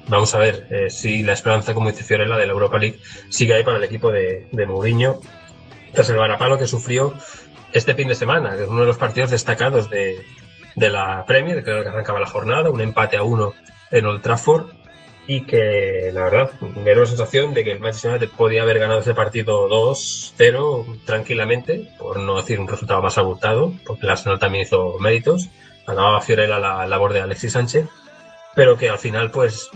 vamos 0.09 0.35
a 0.35 0.39
ver 0.39 0.67
eh, 0.71 0.91
si 0.91 1.23
la 1.23 1.33
esperanza, 1.33 1.75
como 1.75 1.91
dice 1.91 2.05
Fiorella, 2.05 2.37
de 2.37 2.47
la 2.47 2.53
Europa 2.53 2.79
League 2.79 3.01
sigue 3.29 3.55
ahí 3.55 3.65
para 3.65 3.79
el 3.79 3.85
equipo 3.85 4.11
de, 4.11 4.49
de 4.51 4.67
Mourinho 4.67 5.21
tras 5.93 6.09
el 6.11 6.17
varapalo 6.17 6.59
que 6.59 6.67
sufrió 6.67 7.15
este 7.73 7.95
fin 7.95 8.09
de 8.09 8.15
semana, 8.15 8.57
que 8.57 8.65
es 8.65 8.69
uno 8.69 8.81
de 8.81 8.87
los 8.87 8.99
partidos 8.99 9.31
destacados 9.31 9.89
de, 9.91 10.25
la 10.77 11.25
Premier, 11.27 11.63
que 11.63 11.71
arrancaba 11.71 12.21
la 12.21 12.27
jornada, 12.27 12.71
un 12.71 12.81
empate 12.81 13.17
a 13.17 13.23
uno 13.23 13.55
en 13.91 14.07
Old 14.07 14.23
Trafford 14.23 14.73
y 15.27 15.43
que 15.43 16.11
la 16.13 16.25
verdad 16.25 16.51
me 16.61 16.83
dio 16.85 17.01
la 17.01 17.07
sensación 17.07 17.55
de 17.55 17.63
que 17.63 17.73
el 17.73 17.81
Manchester 17.81 18.13
United 18.13 18.31
podía 18.37 18.63
haber 18.63 18.79
ganado 18.79 19.01
ese 19.01 19.15
partido 19.15 19.69
2-0 19.69 21.05
tranquilamente, 21.05 21.89
por 21.99 22.19
no 22.19 22.37
decir 22.37 22.59
un 22.59 22.67
resultado 22.67 23.03
más 23.03 23.19
abultado, 23.19 23.73
porque 23.87 24.07
el 24.07 24.11
Arsenal 24.11 24.39
también 24.39 24.63
hizo 24.65 24.99
méritos, 24.99 25.49
acababa 25.87 26.21
Fiorella 26.21 26.59
la 26.59 26.87
labor 26.87 27.13
de 27.13 27.21
Alexis 27.21 27.53
Sánchez, 27.53 27.87
pero 28.55 28.77
que 28.77 28.89
al 28.89 28.99
final 28.99 29.31
pues 29.31 29.71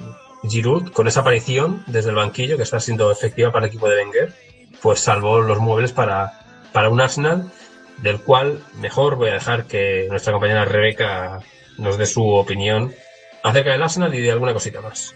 Giroud 0.48 0.92
con 0.92 1.08
esa 1.08 1.20
aparición 1.20 1.82
desde 1.86 2.10
el 2.10 2.16
banquillo 2.16 2.56
que 2.56 2.62
está 2.62 2.80
siendo 2.80 3.10
efectiva 3.10 3.52
para 3.52 3.66
el 3.66 3.70
equipo 3.70 3.88
de 3.88 3.96
Wenger, 3.96 4.34
pues 4.82 5.00
salvó 5.00 5.40
los 5.40 5.58
muebles 5.58 5.92
para, 5.92 6.40
para 6.72 6.90
un 6.90 7.00
Arsenal 7.00 7.50
del 7.98 8.20
cual 8.20 8.62
mejor 8.74 9.16
voy 9.16 9.30
a 9.30 9.34
dejar 9.34 9.66
que 9.66 10.06
nuestra 10.10 10.32
compañera 10.32 10.64
Rebeca 10.64 11.40
nos 11.78 11.96
dé 11.96 12.06
su 12.06 12.26
opinión 12.26 12.94
acerca 13.42 13.72
del 13.72 13.82
Arsenal 13.82 14.14
y 14.14 14.20
de 14.20 14.32
alguna 14.32 14.52
cosita 14.52 14.80
más. 14.80 15.14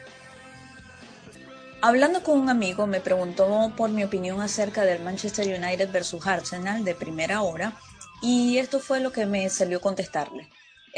Hablando 1.81 2.23
con 2.23 2.41
un 2.41 2.49
amigo 2.49 2.87
me 2.87 3.01
preguntó 3.01 3.73
por 3.77 3.91
mi 3.91 4.05
opinión 4.05 4.41
acerca 4.41 4.83
del 4.83 5.03
Manchester 5.03 5.47
United 5.47 5.91
versus 5.93 6.27
Arsenal 6.27 6.85
de 6.85 6.95
primera 6.95 7.43
hora 7.43 7.73
y 8.21 8.59
esto 8.59 8.81
fue 8.81 9.01
lo 9.01 9.13
que 9.13 9.27
me 9.27 9.49
salió 9.49 9.81
contestarle. 9.81 10.49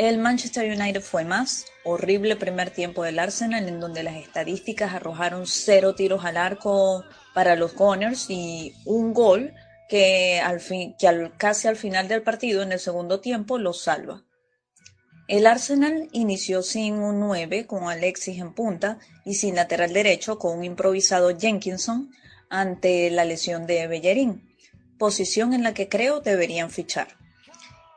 El 0.01 0.17
Manchester 0.17 0.65
United 0.65 1.03
fue 1.03 1.25
más, 1.25 1.67
horrible 1.85 2.35
primer 2.35 2.71
tiempo 2.71 3.03
del 3.03 3.19
Arsenal 3.19 3.69
en 3.69 3.81
donde 3.81 4.03
las 4.03 4.17
estadísticas 4.17 4.95
arrojaron 4.95 5.47
cero 5.47 5.95
tiros 5.95 6.25
al 6.25 6.39
arco 6.39 7.05
para 7.35 7.55
los 7.55 7.75
Gunners 7.75 8.31
y 8.31 8.73
un 8.87 9.13
gol 9.13 9.53
que, 9.91 10.41
casi 11.37 11.69
al 11.69 11.77
final 11.77 12.09
del 12.09 12.23
partido 12.23 12.63
en 12.63 12.73
el 12.73 12.79
segundo 12.79 13.21
tiempo 13.21 13.59
los 13.59 13.83
salva. 13.83 14.25
El 15.29 15.47
Arsenal 15.47 16.09
inició 16.13 16.63
sin 16.63 16.95
un 16.95 17.21
9 17.21 17.67
con 17.67 17.91
Alexis 17.91 18.41
en 18.41 18.55
punta 18.55 19.01
y 19.27 19.35
sin 19.35 19.57
lateral 19.57 19.93
derecho 19.93 20.39
con 20.39 20.61
un 20.61 20.65
improvisado 20.65 21.39
Jenkinson 21.39 22.11
ante 22.49 23.11
la 23.11 23.27
lesión 23.27 23.67
de 23.67 23.87
Bellerín, 23.87 24.49
posición 24.99 25.53
en 25.53 25.63
la 25.63 25.75
que 25.75 25.91
creo 25.91 26.21
deberían 26.21 26.71
fichar. 26.71 27.20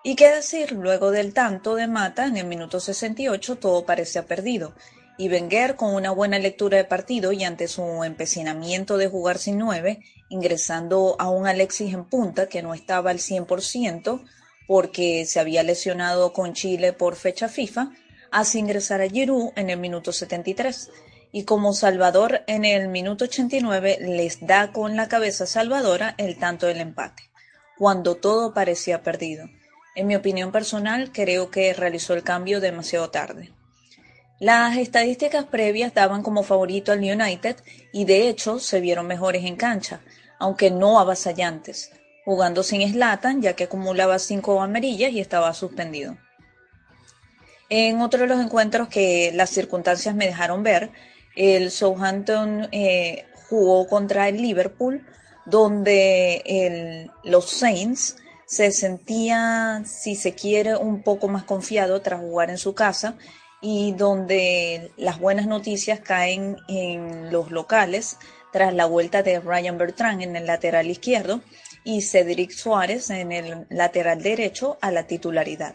Y 0.06 0.16
qué 0.16 0.30
decir, 0.30 0.74
luego 0.74 1.12
del 1.12 1.34
tanto 1.34 1.76
de 1.76 1.88
Mata 1.88 2.26
en 2.26 2.36
el 2.36 2.46
minuto 2.46 2.82
68 2.82 3.56
todo 3.56 3.86
parecía 3.86 4.26
perdido, 4.26 4.74
y 5.18 5.30
Wenger 5.30 5.78
con 5.78 5.96
una 5.96 6.12
buena 6.12 6.40
lectura 6.40 6.78
de 6.78 6.84
partido 6.84 7.32
y 7.32 7.46
ante 7.46 7.70
su 7.70 8.04
empecinamiento 8.04 8.98
de 8.98 9.08
jugar 9.08 9.38
sin 9.38 9.58
9, 9.58 10.02
ingresando 10.28 11.16
a 11.20 11.30
un 11.30 11.48
Alexis 11.48 11.94
en 11.94 12.04
punta 12.04 12.50
que 12.50 12.62
no 12.62 12.74
estaba 12.74 13.12
al 13.12 13.20
100%, 13.20 14.22
porque 14.68 15.26
se 15.26 15.40
había 15.40 15.64
lesionado 15.64 16.34
con 16.34 16.54
Chile 16.54 16.92
por 16.92 17.16
fecha 17.16 17.48
FIFA, 17.48 17.92
hace 18.30 18.60
ingresar 18.60 19.00
a 19.00 19.08
Giroud 19.08 19.52
en 19.56 19.70
el 19.70 19.80
minuto 19.80 20.12
73 20.12 20.90
y 21.32 21.46
como 21.46 21.74
Salvador 21.74 22.42
en 22.48 22.66
el 22.66 22.90
minuto 22.90 23.24
89 23.24 24.00
les 24.02 24.46
da 24.46 24.74
con 24.74 24.98
la 24.98 25.08
cabeza 25.08 25.46
salvadora 25.46 26.14
el 26.18 26.38
tanto 26.38 26.68
del 26.68 26.82
empate, 26.82 27.24
cuando 27.78 28.16
todo 28.16 28.54
parecía 28.54 29.02
perdido. 29.02 29.46
En 29.96 30.08
mi 30.08 30.16
opinión 30.16 30.52
personal, 30.52 31.12
creo 31.12 31.52
que 31.52 31.74
realizó 31.74 32.14
el 32.14 32.24
cambio 32.24 32.60
demasiado 32.60 33.10
tarde. 33.10 33.52
Las 34.40 34.78
estadísticas 34.78 35.46
previas 35.46 35.94
daban 35.94 36.24
como 36.24 36.44
favorito 36.44 36.92
al 36.92 37.00
United 37.00 37.58
y 37.92 38.06
de 38.06 38.28
hecho 38.28 38.60
se 38.60 38.82
vieron 38.82 39.08
mejores 39.08 39.46
en 39.46 39.56
cancha, 39.56 40.02
aunque 40.40 40.72
no 40.72 41.00
avasallantes 41.00 41.92
jugando 42.26 42.64
sin 42.64 42.88
Slatan, 42.90 43.42
ya 43.42 43.54
que 43.54 43.66
acumulaba 43.66 44.20
cinco 44.20 44.62
amarillas 44.62 45.12
y 45.12 45.20
estaba 45.20 45.54
suspendido. 45.54 46.18
En 47.70 48.02
otro 48.02 48.22
de 48.22 48.28
los 48.28 48.40
encuentros 48.40 48.88
que 48.88 49.32
las 49.34 49.50
circunstancias 49.50 50.16
me 50.16 50.28
dejaron 50.28 50.64
ver, 50.64 50.92
el 51.36 51.72
Southampton 51.72 52.70
eh, 52.72 53.26
jugó 53.50 53.88
contra 53.88 54.30
el 54.30 54.38
Liverpool, 54.38 55.06
donde 55.46 56.44
el, 56.46 57.12
los 57.24 57.50
Saints 57.50 58.18
se 58.54 58.72
sentía, 58.72 59.82
si 59.86 60.16
se 60.16 60.34
quiere, 60.34 60.76
un 60.76 61.02
poco 61.02 61.28
más 61.28 61.44
confiado 61.44 62.02
tras 62.02 62.20
jugar 62.20 62.52
en 62.52 62.60
su 62.60 62.76
casa 62.76 63.16
y 63.62 63.94
donde 63.94 64.92
las 64.96 65.20
buenas 65.20 65.48
noticias 65.48 66.00
caen 66.00 66.58
en 66.68 67.32
los 67.32 67.50
locales 67.50 68.18
tras 68.52 68.74
la 68.74 68.86
vuelta 68.86 69.24
de 69.24 69.40
Ryan 69.40 69.80
Bertrand 69.80 70.22
en 70.22 70.36
el 70.36 70.46
lateral 70.46 70.88
izquierdo 70.88 71.42
y 71.84 72.02
Cedric 72.02 72.52
Suárez 72.52 73.10
en 73.10 73.32
el 73.32 73.66
lateral 73.70 74.22
derecho 74.22 74.78
a 74.82 74.92
la 74.92 75.08
titularidad. 75.08 75.74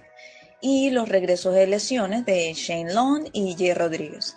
Y 0.61 0.91
los 0.91 1.09
regresos 1.09 1.55
de 1.55 1.67
lesiones 1.67 2.25
de 2.27 2.53
Shane 2.55 2.93
Long 2.93 3.29
y 3.33 3.57
Jay 3.59 3.75
Rodríguez. 3.75 4.37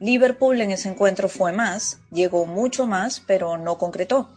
Liverpool 0.00 0.60
en 0.60 0.72
ese 0.72 0.88
encuentro 0.88 1.28
fue 1.28 1.52
más, 1.52 2.00
llegó 2.10 2.46
mucho 2.46 2.86
más, 2.86 3.22
pero 3.24 3.56
no 3.56 3.78
concretó, 3.78 4.30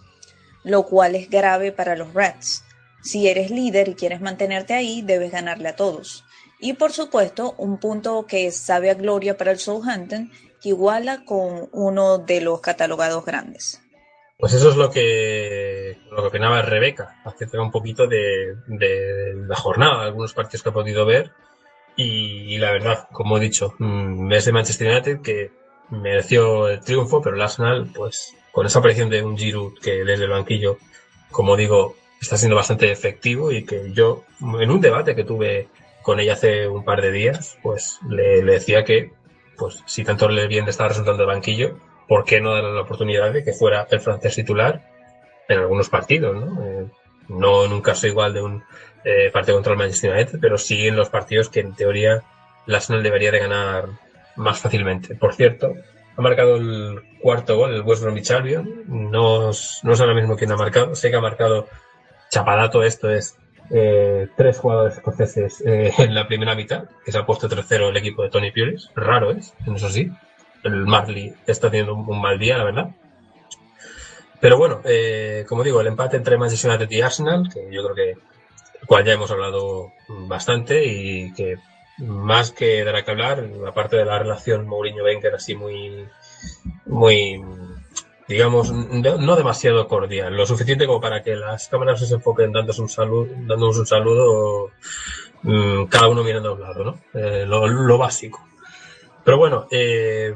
lo 0.63 0.85
cual 0.85 1.15
es 1.15 1.29
grave 1.29 1.71
para 1.71 1.95
los 1.95 2.13
Reds. 2.13 2.63
Si 3.01 3.27
eres 3.27 3.51
líder 3.51 3.89
y 3.89 3.95
quieres 3.95 4.21
mantenerte 4.21 4.73
ahí, 4.73 5.01
debes 5.01 5.31
ganarle 5.31 5.69
a 5.69 5.75
todos. 5.75 6.23
Y 6.59 6.73
por 6.73 6.91
supuesto, 6.91 7.55
un 7.57 7.79
punto 7.79 8.25
que 8.27 8.51
sabe 8.51 8.91
a 8.91 8.93
gloria 8.93 9.35
para 9.35 9.51
el 9.51 9.59
Southampton, 9.59 10.31
que 10.61 10.69
iguala 10.69 11.25
con 11.25 11.69
uno 11.71 12.19
de 12.19 12.41
los 12.41 12.61
catalogados 12.61 13.25
grandes. 13.25 13.81
Pues 14.37 14.53
eso 14.53 14.69
es 14.69 14.75
lo 14.75 14.89
que, 14.89 15.97
lo 16.11 16.21
que 16.21 16.27
opinaba 16.27 16.61
Rebeca, 16.61 17.21
acerca 17.25 17.61
un 17.61 17.71
poquito 17.71 18.07
de, 18.07 18.55
la 18.67 19.55
jornada, 19.55 20.03
algunos 20.03 20.33
partidos 20.33 20.63
que 20.63 20.69
he 20.69 20.73
podido 20.73 21.05
ver. 21.05 21.31
Y, 21.95 22.55
y 22.55 22.57
la 22.57 22.71
verdad, 22.71 23.07
como 23.11 23.37
he 23.37 23.39
dicho, 23.39 23.73
mm, 23.79 24.31
es 24.31 24.45
de 24.45 24.51
Manchester 24.51 24.91
United 24.91 25.21
que 25.21 25.51
mereció 25.89 26.69
el 26.69 26.79
triunfo, 26.81 27.21
pero 27.21 27.35
el 27.35 27.41
Arsenal, 27.41 27.91
pues 27.93 28.35
con 28.51 28.65
esa 28.65 28.79
aparición 28.79 29.09
de 29.09 29.23
un 29.23 29.37
Giroud 29.37 29.79
que 29.79 30.03
desde 30.03 30.25
el 30.25 30.31
banquillo, 30.31 30.77
como 31.31 31.55
digo, 31.55 31.95
está 32.21 32.37
siendo 32.37 32.55
bastante 32.55 32.91
efectivo 32.91 33.51
y 33.51 33.63
que 33.65 33.91
yo, 33.91 34.23
en 34.39 34.69
un 34.69 34.79
debate 34.79 35.15
que 35.15 35.23
tuve 35.23 35.67
con 36.03 36.19
ella 36.19 36.33
hace 36.33 36.67
un 36.67 36.85
par 36.85 37.01
de 37.01 37.11
días, 37.11 37.57
pues 37.61 37.99
le, 38.07 38.43
decía 38.43 38.83
que, 38.83 39.11
pues 39.57 39.83
si 39.85 40.03
tanto 40.03 40.29
le 40.29 40.47
bien 40.47 40.65
le 40.65 40.71
estaba 40.71 40.89
resultando 40.89 41.23
el 41.23 41.27
banquillo, 41.27 41.77
¿por 42.07 42.23
qué 42.23 42.39
no 42.39 42.53
darle 42.53 42.73
la 42.73 42.81
oportunidad 42.81 43.33
de 43.33 43.43
que 43.43 43.53
fuera 43.53 43.87
el 43.89 43.99
francés 43.99 44.35
titular 44.35 44.87
en 45.49 45.59
algunos 45.59 45.89
partidos, 45.89 46.35
¿no? 46.35 46.63
Eh, 46.63 46.87
no 47.27 47.65
en 47.65 47.73
un 47.73 47.81
caso 47.81 48.07
igual 48.07 48.33
de 48.33 48.41
un 48.41 48.63
eh, 49.03 49.29
partido 49.31 49.57
contra 49.57 49.73
el 49.73 49.79
Manchester 49.79 50.13
United, 50.13 50.39
pero 50.39 50.57
sí 50.57 50.87
en 50.87 50.95
los 50.95 51.09
partidos 51.09 51.49
que 51.49 51.61
en 51.61 51.73
teoría 51.73 52.23
el 52.67 52.75
Arsenal 52.75 53.03
debería 53.03 53.31
de 53.31 53.39
ganar 53.39 53.85
más 54.35 54.59
fácilmente. 54.59 55.15
Por 55.15 55.33
cierto, 55.33 55.75
ha 56.15 56.21
marcado 56.21 56.57
el 56.57 57.01
cuarto 57.21 57.57
gol, 57.57 57.73
el 57.73 57.81
West 57.81 58.03
Bromwich 58.03 58.31
Albion. 58.31 58.83
No, 58.87 59.47
no 59.47 59.53
sé 59.53 60.03
ahora 60.03 60.13
mismo 60.13 60.35
quién 60.35 60.51
ha 60.51 60.57
marcado. 60.57 60.95
Sé 60.95 61.09
que 61.09 61.15
ha 61.15 61.21
marcado 61.21 61.67
Chapadato, 62.31 62.81
esto 62.81 63.09
es 63.09 63.37
eh, 63.69 64.29
tres 64.37 64.57
jugadores 64.57 64.95
escoceses 64.95 65.61
eh, 65.65 65.93
en 65.97 66.15
la 66.15 66.27
primera 66.27 66.55
mitad, 66.55 66.85
que 67.03 67.11
se 67.11 67.17
ha 67.17 67.25
puesto 67.25 67.49
tercero 67.49 67.89
el 67.89 67.97
equipo 67.97 68.23
de 68.23 68.29
Tony 68.29 68.51
Pulis. 68.51 68.89
Raro 68.95 69.31
es, 69.31 69.53
eso 69.75 69.89
sí. 69.89 70.09
El 70.63 70.85
Marley 70.85 71.33
está 71.45 71.69
teniendo 71.69 71.93
un, 71.93 72.21
mal 72.21 72.39
día, 72.39 72.57
la 72.57 72.63
verdad. 72.63 72.91
Pero 74.39 74.57
bueno, 74.57 74.81
eh, 74.85 75.45
como 75.47 75.63
digo, 75.63 75.81
el 75.81 75.87
empate 75.87 76.15
entre 76.17 76.37
Manchester 76.37 76.71
United 76.71 76.89
y 76.89 77.01
Arsenal, 77.01 77.49
que 77.53 77.67
yo 77.69 77.83
creo 77.83 77.95
que 77.95 78.17
cual 78.87 79.03
ya 79.03 79.13
hemos 79.13 79.29
hablado 79.29 79.91
bastante 80.07 80.85
y 80.85 81.33
que 81.33 81.57
más 81.97 82.51
que 82.51 82.83
dará 82.83 83.03
que 83.03 83.11
hablar, 83.11 83.45
aparte 83.67 83.97
de 83.97 84.05
la 84.05 84.17
relación 84.17 84.67
Mourinho-Wenger 84.67 85.35
así 85.35 85.53
muy, 85.53 86.07
muy, 86.85 87.43
digamos, 88.31 88.71
no, 88.71 89.35
demasiado 89.35 89.87
cordial, 89.87 90.35
lo 90.35 90.45
suficiente 90.45 90.87
como 90.87 91.01
para 91.01 91.21
que 91.21 91.35
las 91.35 91.67
cámaras 91.67 91.99
se 92.07 92.15
enfoquen 92.15 92.51
dándonos 92.51 92.79
un 92.79 92.89
saludo, 92.89 93.27
dándonos 93.31 93.77
un 93.77 93.85
saludo, 93.85 94.69
mm, 95.43 95.85
cada 95.85 96.07
uno 96.07 96.23
mirando 96.23 96.49
a 96.49 96.53
un 96.53 96.61
lado, 96.61 96.83
¿no? 96.83 96.99
Eh, 97.13 97.45
lo, 97.45 97.97
básico. 97.97 98.43
Pero 99.23 99.37
bueno, 99.37 99.67
eh, 99.69 100.33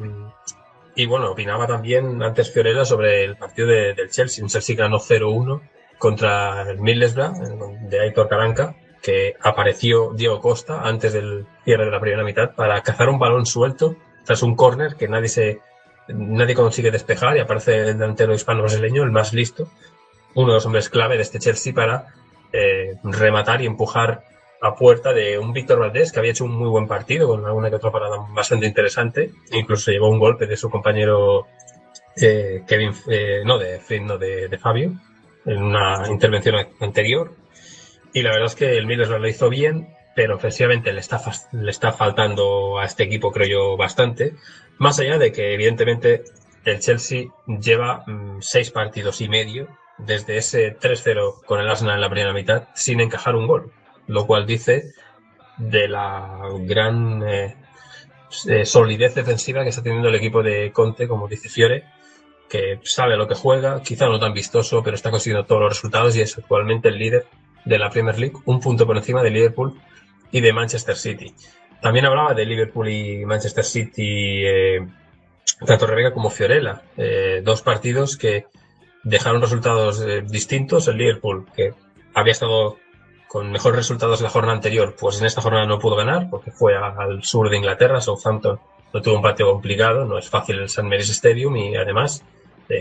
y 0.96 1.06
bueno, 1.06 1.32
opinaba 1.32 1.66
también 1.68 2.22
antes 2.22 2.52
Fiorella 2.52 2.86
sobre 2.86 3.24
el 3.24 3.36
partido 3.36 3.68
de- 3.68 3.94
del 3.94 4.10
Chelsea. 4.10 4.44
Un 4.44 4.50
Chelsea 4.50 4.76
ganó 4.76 5.00
0-1 5.00 5.62
contra 5.98 6.70
el 6.70 6.80
Middlesbrough 6.80 7.90
de 7.90 8.00
Aitor 8.02 8.28
Caranca, 8.28 8.76
que 9.02 9.36
apareció 9.42 10.12
Diego 10.14 10.40
Costa 10.42 10.82
antes 10.82 11.14
del 11.14 11.46
cierre 11.64 11.86
de 11.86 11.92
la 11.92 12.00
primera 12.00 12.24
mitad 12.24 12.56
para 12.56 12.82
cazar 12.82 13.10
un 13.10 13.20
balón 13.20 13.46
suelto 13.46 13.96
tras 14.26 14.42
un 14.42 14.56
córner 14.56 14.96
que 14.96 15.08
nadie 15.08 15.28
se 15.30 15.60
nadie 16.08 16.56
consigue 16.56 16.92
despejar 16.92 17.38
y 17.38 17.40
aparece 17.40 17.78
el 17.80 17.98
delantero 17.98 18.34
hispano 18.34 18.62
brasileño, 18.62 19.04
el 19.04 19.12
más 19.12 19.34
listo, 19.34 19.70
uno 20.34 20.50
de 20.50 20.54
los 20.56 20.66
hombres 20.66 20.90
clave 20.90 21.16
de 21.16 21.24
este 21.24 21.40
Chelsea 21.40 21.74
para 21.74 22.14
eh, 22.54 22.96
rematar 23.04 23.62
y 23.62 23.66
empujar 23.66 24.24
a 24.62 24.76
puerta 24.76 25.14
de 25.14 25.38
un 25.38 25.54
Víctor 25.54 25.80
Valdés 25.80 26.12
que 26.12 26.20
había 26.20 26.32
hecho 26.32 26.46
un 26.46 26.56
muy 26.56 26.70
buen 26.70 26.88
partido 26.88 27.28
con 27.28 27.46
alguna 27.46 27.70
que 27.70 27.76
otra 27.76 27.92
parada 27.92 28.18
bastante 28.30 28.66
interesante, 28.66 29.32
incluso 29.52 29.92
llevó 29.92 30.10
un 30.10 30.20
golpe 30.20 30.48
de 30.48 30.58
su 30.58 30.70
compañero 30.70 31.48
eh, 32.16 32.64
Kevin, 32.68 32.94
eh, 33.10 33.42
no 33.46 33.58
de 33.58 33.82
no 34.02 34.18
de, 34.18 34.58
Fabio, 34.58 34.94
en 35.46 35.62
una 35.62 36.08
intervención 36.10 36.56
anterior. 36.80 37.34
Y 38.14 38.22
la 38.22 38.32
verdad 38.32 38.46
es 38.46 38.56
que 38.56 38.78
el 38.78 38.86
Middlesbrough 38.86 39.22
lo 39.22 39.28
hizo 39.28 39.50
bien, 39.50 39.90
pero 40.16 40.38
ofensivamente 40.38 40.94
le 40.94 41.02
está, 41.02 41.22
le 41.52 41.70
está 41.70 41.92
faltando 41.92 42.80
a 42.80 42.86
este 42.86 43.04
equipo, 43.04 43.32
creo 43.32 43.48
yo, 43.48 43.78
bastante. 43.78 44.36
Más 44.78 45.00
allá 45.00 45.18
de 45.18 45.32
que, 45.32 45.54
evidentemente, 45.54 46.24
el 46.66 46.80
Chelsea 46.80 47.28
lleva 47.48 48.04
mm, 48.06 48.42
seis 48.42 48.72
partidos 48.72 49.22
y 49.22 49.30
medio 49.30 49.68
desde 49.98 50.38
ese 50.38 50.78
3-0 50.78 51.44
con 51.46 51.60
el 51.60 51.70
Arsenal 51.70 51.96
en 51.96 52.02
la 52.02 52.10
primera 52.10 52.34
mitad 52.34 52.68
sin 52.74 53.00
encajar 53.00 53.36
un 53.36 53.48
gol, 53.48 53.72
lo 54.08 54.28
cual 54.28 54.46
dice 54.46 54.94
de 55.58 55.88
la 55.88 56.40
gran 56.60 57.24
eh, 57.24 57.56
eh, 58.48 58.66
solidez 58.66 59.16
defensiva 59.16 59.64
que 59.64 59.70
está 59.70 59.82
teniendo 59.82 60.10
el 60.10 60.16
equipo 60.16 60.44
de 60.44 60.72
Conte, 60.74 61.08
como 61.08 61.28
dice 61.28 61.48
Fiore, 61.48 61.86
que 62.50 62.80
sabe 62.84 63.16
lo 63.16 63.28
que 63.28 63.36
juega, 63.36 63.82
quizá 63.82 64.08
no 64.08 64.20
tan 64.20 64.34
vistoso, 64.34 64.84
pero 64.84 64.96
está 64.96 65.12
consiguiendo 65.12 65.46
todos 65.46 65.62
los 65.62 65.70
resultados 65.70 66.16
y 66.16 66.22
es 66.22 66.38
actualmente 66.38 66.90
el 66.90 66.98
líder 66.98 67.26
de 67.64 67.80
la 67.80 67.90
Premier 67.90 68.20
League, 68.20 68.36
un 68.46 68.60
punto 68.60 68.86
por 68.86 68.98
encima 68.98 69.24
de 69.24 69.30
Liverpool 69.32 69.80
y 70.32 70.42
de 70.42 70.54
Manchester 70.54 70.96
City. 70.96 71.34
También 71.82 72.06
hablaba 72.06 72.34
de 72.34 72.46
Liverpool 72.46 72.90
y 72.90 73.26
Manchester 73.26 73.64
City, 73.64 74.46
eh, 74.46 74.88
tanto 75.66 75.88
Rebeca 75.88 76.14
como 76.14 76.30
Fiorella, 76.30 76.82
eh, 76.98 77.42
dos 77.44 77.62
partidos 77.62 78.18
que 78.18 78.46
dejaron 79.04 79.42
resultados 79.42 80.02
eh, 80.02 80.22
distintos. 80.22 80.88
El 80.88 80.98
Liverpool, 80.98 81.46
que 81.56 81.74
había 82.14 82.32
estado 82.32 82.78
con 83.28 83.52
mejores 83.52 83.78
resultados 83.78 84.22
la 84.22 84.30
jornada 84.30 84.56
anterior, 84.56 84.96
pues 85.00 85.20
en 85.20 85.26
esta 85.26 85.42
jornada 85.42 85.66
no 85.66 85.80
pudo 85.80 85.96
ganar 85.96 86.30
porque 86.30 86.52
fue 86.52 86.76
al 86.76 87.24
sur 87.24 87.50
de 87.50 87.58
Inglaterra, 87.58 88.00
Southampton 88.00 88.60
no 88.94 89.02
tuvo 89.02 89.16
un 89.16 89.22
partido 89.22 89.52
complicado, 89.52 90.06
no 90.06 90.18
es 90.18 90.30
fácil 90.30 90.60
el 90.60 90.66
St. 90.66 90.84
Mary's 90.84 91.10
Stadium 91.10 91.56
y 91.58 91.76
además 91.76 92.24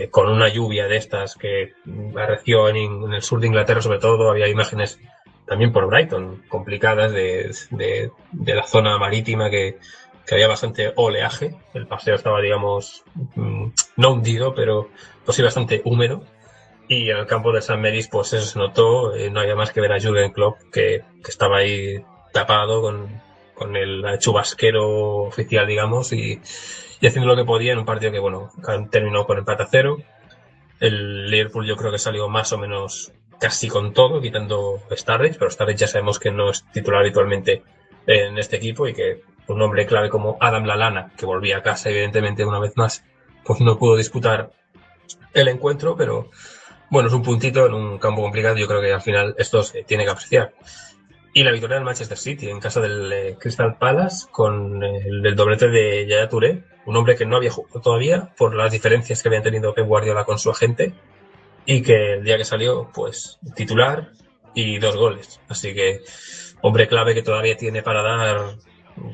con 0.09 0.29
una 0.29 0.47
lluvia 0.47 0.87
de 0.87 0.97
estas 0.97 1.35
que 1.35 1.73
arreció 2.15 2.69
en, 2.69 2.77
en 2.77 3.13
el 3.13 3.21
sur 3.21 3.39
de 3.39 3.47
Inglaterra 3.47 3.81
sobre 3.81 3.99
todo, 3.99 4.31
había 4.31 4.47
imágenes 4.47 4.97
también 5.47 5.71
por 5.71 5.87
Brighton 5.87 6.43
complicadas 6.47 7.11
de, 7.11 7.51
de- 7.71 8.11
de 8.31 8.55
la 8.55 8.63
zona 8.67 8.97
marítima 8.97 9.49
que, 9.49 9.77
que 10.25 10.35
había 10.35 10.47
bastante 10.47 10.91
oleaje, 10.95 11.55
el 11.73 11.87
paseo 11.87 12.15
estaba 12.15 12.41
digamos 12.41 13.03
mm, 13.35 13.67
no 13.97 14.11
hundido 14.13 14.53
pero 14.55 14.89
pues 15.23 15.35
sí 15.37 15.43
bastante 15.43 15.81
húmedo 15.85 16.23
y 16.87 17.09
en 17.09 17.17
el 17.17 17.25
campo 17.25 17.51
de 17.51 17.63
San 17.63 17.81
Meris, 17.81 18.07
pues 18.07 18.31
eso 18.33 18.45
se 18.45 18.59
notó. 18.59 19.15
eh, 19.15 19.31
no 19.31 19.39
había 19.39 19.55
más 19.55 19.71
que 19.71 19.81
ver 19.81 19.91
a 19.91 19.99
Jürgen 19.99 20.31
Klopp, 20.31 20.57
que, 20.71 21.03
que 21.23 21.31
estaba 21.31 21.57
ahí 21.57 22.03
tapado 22.31 22.79
con, 22.83 23.21
con 23.55 23.75
el 23.75 24.03
chubasquero 24.19 25.23
oficial, 25.23 25.65
digamos, 25.65 26.13
y, 26.13 26.39
y 27.01 27.07
haciendo 27.07 27.27
lo 27.27 27.35
que 27.35 27.43
podía 27.43 27.73
en 27.73 27.79
un 27.79 27.85
partido 27.85 28.11
que, 28.11 28.19
bueno, 28.19 28.51
terminó 28.91 29.25
con 29.25 29.39
empate 29.39 29.63
a 29.63 29.67
cero. 29.67 29.97
El 30.79 31.25
Liverpool 31.31 31.65
yo 31.65 31.75
creo 31.75 31.91
que 31.91 31.97
salió 31.97 32.27
más 32.29 32.53
o 32.53 32.57
menos 32.59 33.11
casi 33.39 33.67
con 33.67 33.93
todo, 33.93 34.21
quitando 34.21 34.81
Starrich, 34.91 35.37
pero 35.37 35.51
Starrich 35.51 35.77
ya 35.77 35.87
sabemos 35.87 36.19
que 36.19 36.31
no 36.31 36.49
es 36.49 36.65
titular 36.71 37.01
habitualmente 37.01 37.63
en 38.07 38.37
este 38.37 38.57
equipo 38.57 38.87
y 38.87 38.93
que 38.93 39.21
un 39.47 39.61
hombre 39.61 39.85
clave 39.85 40.09
como 40.09 40.37
Adam 40.39 40.65
Lalana, 40.65 41.11
que 41.17 41.25
volvía 41.25 41.57
a 41.57 41.63
casa 41.63 41.89
evidentemente 41.89 42.45
una 42.45 42.59
vez 42.59 42.73
más, 42.75 43.03
pues 43.43 43.61
no 43.61 43.77
pudo 43.77 43.95
disputar 43.95 44.51
el 45.33 45.47
encuentro, 45.47 45.95
pero 45.95 46.29
bueno, 46.89 47.07
es 47.09 47.13
un 47.13 47.23
puntito 47.23 47.65
en 47.65 47.73
un 47.73 47.97
campo 47.97 48.21
complicado. 48.21 48.57
Yo 48.57 48.67
creo 48.67 48.81
que 48.81 48.93
al 48.93 49.01
final 49.01 49.35
esto 49.37 49.63
se 49.63 49.83
tiene 49.83 50.05
que 50.05 50.11
apreciar. 50.11 50.53
Y 51.33 51.43
la 51.43 51.51
victoria 51.51 51.75
del 51.75 51.85
Manchester 51.85 52.17
City 52.17 52.49
en 52.49 52.59
casa 52.59 52.79
del 52.79 53.11
eh, 53.11 53.37
Crystal 53.39 53.77
Palace 53.77 54.27
con 54.31 54.81
eh, 54.81 55.05
el 55.05 55.35
doblete 55.35 55.67
de 55.67 56.07
Yaya 56.07 56.29
Touré, 56.29 56.63
un 56.85 56.95
hombre 56.95 57.15
que 57.15 57.25
no 57.25 57.35
había 57.35 57.51
jugado 57.51 57.81
todavía 57.81 58.33
por 58.37 58.55
las 58.55 58.71
diferencias 58.71 59.21
que 59.21 59.27
habían 59.27 59.43
tenido 59.43 59.73
Pep 59.73 59.85
Guardiola 59.85 60.23
con 60.23 60.39
su 60.39 60.49
agente 60.49 60.93
y 61.65 61.81
que 61.81 62.13
el 62.13 62.23
día 62.23 62.37
que 62.37 62.45
salió, 62.45 62.89
pues 62.93 63.39
titular 63.55 64.11
y 64.53 64.77
dos 64.79 64.95
goles. 64.95 65.39
Así 65.47 65.73
que 65.73 66.01
hombre 66.61 66.87
clave 66.87 67.13
que 67.13 67.23
todavía 67.23 67.57
tiene 67.57 67.81
para 67.83 68.01
dar 68.01 68.55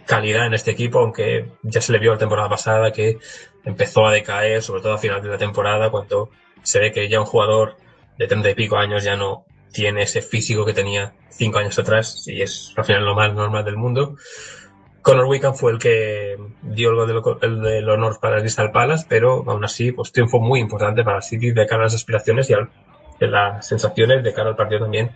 calidad 0.06 0.46
en 0.46 0.54
este 0.54 0.72
equipo, 0.72 1.00
aunque 1.00 1.52
ya 1.64 1.82
se 1.82 1.92
le 1.92 2.00
vio 2.00 2.12
la 2.14 2.20
temporada 2.20 2.50
pasada 2.50 2.92
que 2.92 3.18
empezó 3.64 4.06
a 4.06 4.12
decaer, 4.12 4.62
sobre 4.62 4.82
todo 4.82 4.94
a 4.94 4.98
final 4.98 5.22
de 5.22 5.30
la 5.30 5.38
temporada, 5.38 5.90
cuando 5.90 6.30
se 6.64 6.80
ve 6.80 6.92
que 6.92 7.10
ya 7.10 7.20
un 7.20 7.26
jugador 7.26 7.78
de 8.18 8.28
treinta 8.28 8.50
y 8.50 8.56
pico 8.56 8.78
años 8.78 9.04
ya 9.04 9.16
no 9.16 9.46
tiene 9.72 10.04
ese 10.04 10.22
físico 10.22 10.66
que 10.66 10.74
tenía 10.74 11.14
cinco 11.30 11.60
años 11.60 11.80
atrás 11.80 12.28
y 12.28 12.42
es 12.42 12.74
al 12.76 12.86
final 12.86 13.06
lo 13.06 13.16
más 13.16 13.34
normal 13.34 13.66
del 13.66 13.78
mundo. 13.78 14.18
Conor 15.02 15.26
Wickham 15.26 15.56
fue 15.56 15.72
el 15.72 15.80
que 15.80 16.38
dio 16.62 16.92
el, 16.92 17.08
del, 17.08 17.22
el 17.42 17.62
del 17.62 17.90
honor 17.90 18.20
para 18.20 18.36
el 18.36 18.42
Crystal 18.42 18.72
Palace, 18.72 19.06
pero 19.10 19.44
aún 19.48 19.64
así, 19.66 19.92
pues 19.92 20.12
triunfo 20.12 20.40
muy 20.40 20.60
importante 20.60 21.04
para 21.04 21.18
el 21.18 21.24
City 21.24 21.52
de 21.52 21.66
cara 21.66 21.82
a 21.82 21.86
las 21.86 21.96
aspiraciones 21.96 22.50
y 22.50 22.54
a 22.54 22.70
las 23.20 23.68
sensaciones 23.68 24.24
de 24.24 24.34
cara 24.34 24.50
al 24.50 24.56
partido 24.56 24.82
también 24.82 25.12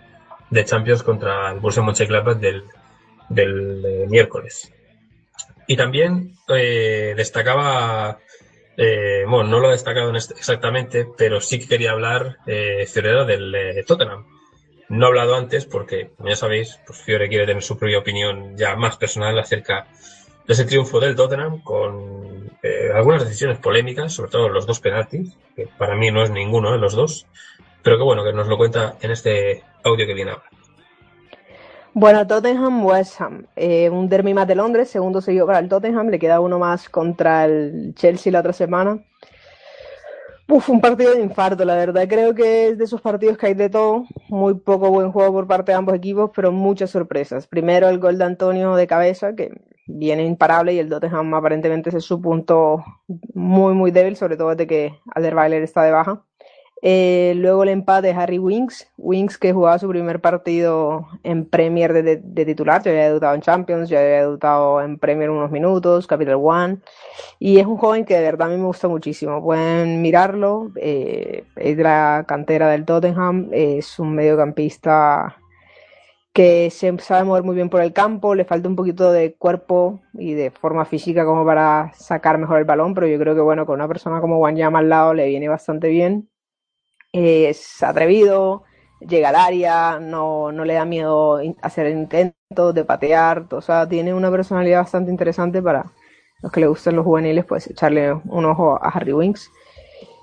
de 0.50 0.66
Champions 0.66 1.04
contra 1.04 1.52
el 1.52 1.60
Borussia 1.60 1.84
Mönchengladbach 1.84 2.38
del, 2.38 2.64
del 3.30 3.84
eh, 3.86 4.06
miércoles. 4.08 4.72
Y 5.68 5.76
también 5.76 6.34
eh, 6.50 7.14
destacaba 7.16 8.20
eh, 8.78 9.24
bueno, 9.28 9.50
no 9.50 9.60
lo 9.60 9.70
he 9.70 9.72
destacado 9.72 10.10
en 10.10 10.18
este- 10.18 10.34
exactamente, 10.34 11.08
pero 11.18 11.40
sí 11.40 11.60
que 11.60 11.68
quería 11.68 11.92
hablar, 11.92 12.38
eh, 12.46 12.86
del 12.94 13.56
eh, 13.56 13.84
Tottenham. 13.88 14.26
No 14.90 15.06
he 15.06 15.10
hablado 15.10 15.36
antes 15.36 15.66
porque, 15.66 16.12
como 16.16 16.30
ya 16.30 16.36
sabéis, 16.36 16.80
pues 16.86 17.02
Fiore 17.02 17.28
quiere 17.28 17.46
tener 17.46 17.64
su 17.64 17.78
propia 17.78 18.00
opinión 18.00 18.56
ya 18.56 18.76
más 18.76 18.98
personal 18.98 19.38
acerca 19.40 19.88
de 20.46 20.54
ese 20.54 20.66
triunfo 20.66 21.00
del 21.00 21.16
Tottenham 21.16 21.62
con 21.62 22.52
eh, 22.62 22.92
algunas 22.94 23.24
decisiones 23.24 23.58
polémicas, 23.58 24.14
sobre 24.14 24.32
todo 24.32 24.50
los 24.50 24.68
dos 24.68 24.80
penaltis, 24.80 25.36
que 25.56 25.68
para 25.68 25.96
mí 25.96 26.12
no 26.12 26.24
es 26.24 26.30
ninguno 26.30 26.72
de 26.72 26.78
los 26.78 26.94
dos, 26.94 27.26
pero 27.82 27.98
que 27.98 28.04
bueno, 28.04 28.24
que 28.24 28.34
nos 28.34 28.48
lo 28.48 28.58
cuenta 28.58 28.96
en 29.02 29.12
este 29.12 29.64
audio 29.84 30.06
que 30.06 30.14
viene 30.14 30.32
ahora. 30.32 30.46
Bueno, 31.98 32.28
Tottenham, 32.28 32.86
West 32.86 33.22
Ham. 33.22 33.46
Eh, 33.56 33.90
un 33.90 34.10
derby 34.10 34.34
más 34.34 34.48
de 34.48 34.56
Londres, 34.56 34.90
segundo 34.90 35.22
seguido 35.22 35.48
para 35.48 35.60
el 35.60 35.70
Tottenham. 35.70 36.10
Le 36.10 36.20
queda 36.20 36.42
uno 36.42 36.60
más 36.60 36.90
contra 36.90 37.46
el 37.46 37.94
Chelsea 37.96 38.34
la 38.34 38.42
otra 38.42 38.52
semana. 38.52 39.00
Uf, 40.48 40.70
un 40.70 40.80
partido 40.80 41.14
de 41.16 41.22
infarto, 41.22 41.66
la 41.66 41.76
verdad. 41.76 42.08
Creo 42.08 42.36
que 42.36 42.68
es 42.70 42.78
de 42.78 42.84
esos 42.84 43.02
partidos 43.02 43.38
que 43.38 43.48
hay 43.48 43.54
de 43.56 43.70
todo. 43.70 44.06
Muy 44.30 44.54
poco 44.54 44.92
buen 44.92 45.12
juego 45.12 45.34
por 45.34 45.48
parte 45.48 45.72
de 45.72 45.78
ambos 45.78 45.96
equipos, 45.96 46.30
pero 46.36 46.52
muchas 46.52 46.92
sorpresas. 46.92 47.48
Primero 47.48 47.90
el 47.90 47.98
gol 48.00 48.18
de 48.20 48.26
Antonio 48.26 48.76
de 48.76 48.86
cabeza, 48.86 49.36
que 49.36 49.52
viene 49.88 50.24
imparable, 50.24 50.74
y 50.74 50.80
el 50.80 50.90
Tottenham 50.90 51.34
aparentemente 51.34 51.96
es 51.96 52.04
su 52.04 52.22
punto 52.22 52.84
muy, 53.34 53.74
muy 53.74 53.90
débil, 53.92 54.16
sobre 54.16 54.38
todo 54.38 54.50
desde 54.50 54.68
que 54.68 54.94
Alderweiler 55.16 55.64
está 55.64 55.84
de 55.84 55.92
baja. 55.92 56.24
Eh, 56.88 57.34
luego 57.38 57.64
el 57.64 57.70
empate 57.70 58.08
de 58.10 58.14
Harry 58.14 58.38
Winks, 58.38 58.88
Winks 58.98 59.40
que 59.40 59.52
jugaba 59.54 59.80
su 59.80 59.90
primer 59.90 60.22
partido 60.22 61.08
en 61.24 61.46
Premier 61.50 61.94
de, 61.94 62.18
de- 62.18 62.46
titular, 62.46 62.84
ya 62.84 62.92
había 62.92 63.08
debutado 63.08 63.34
en 63.34 63.42
Champions, 63.42 63.90
ya 63.90 64.00
había 64.00 64.22
debutado 64.22 64.80
en 64.82 65.00
Premier 65.00 65.32
unos 65.32 65.50
minutos, 65.50 66.06
Capital 66.06 66.36
One, 66.40 66.78
y 67.40 67.60
es 67.60 67.66
un 67.68 67.78
joven 67.78 68.06
que 68.06 68.16
de 68.16 68.24
verdad 68.24 68.50
a 68.50 68.52
mí 68.52 68.58
me 68.58 68.66
gusta 68.68 68.88
muchísimo, 68.88 69.42
pueden 69.44 70.02
mirarlo, 70.04 70.72
eh, 70.76 71.46
es 71.56 71.78
de 71.78 71.84
la 71.84 72.26
cantera 72.28 72.70
del 72.70 72.86
Tottenham, 72.86 73.50
es 73.52 73.98
un 74.00 74.14
mediocampista 74.16 75.38
que 76.34 76.70
se 76.72 76.98
sabe 77.00 77.24
mover 77.26 77.44
muy 77.44 77.56
bien 77.56 77.70
por 77.70 77.82
el 77.82 77.94
campo, 77.94 78.36
le 78.36 78.46
falta 78.46 78.68
un 78.70 78.76
poquito 78.76 79.12
de 79.12 79.36
cuerpo 79.36 80.02
y 80.14 80.34
de 80.34 80.52
forma 80.52 80.86
física 80.86 81.26
como 81.26 81.46
para 81.46 81.92
sacar 81.96 82.38
mejor 82.38 82.60
el 82.60 82.66
balón, 82.66 82.94
pero 82.94 83.08
yo 83.08 83.18
creo 83.20 83.36
que 83.36 83.42
bueno, 83.42 83.66
con 83.66 83.76
una 83.76 83.88
persona 83.88 84.22
como 84.22 84.40
Wanyama 84.40 84.80
al 84.80 84.90
lado 84.90 85.14
le 85.14 85.28
viene 85.28 85.48
bastante 85.50 85.88
bien. 85.90 86.30
Es 87.18 87.82
atrevido, 87.82 88.64
llega 89.00 89.30
al 89.30 89.36
área, 89.36 90.00
no, 90.00 90.52
no 90.52 90.66
le 90.66 90.74
da 90.74 90.84
miedo 90.84 91.40
hacer 91.62 91.88
intentos 91.88 92.74
de 92.74 92.84
patear, 92.84 93.46
o 93.52 93.62
sea, 93.62 93.88
tiene 93.88 94.14
una 94.14 94.30
personalidad 94.30 94.80
bastante 94.82 95.12
interesante 95.12 95.62
para 95.62 95.86
los 96.42 96.52
que 96.52 96.60
le 96.60 96.68
gustan 96.68 96.98
los 96.98 97.06
juveniles, 97.06 97.46
pues 97.46 97.68
echarle 97.68 98.12
un 98.12 98.46
ojo 98.46 98.76
a 98.76 98.90
Harry 98.90 99.14
Winks. 99.14 99.50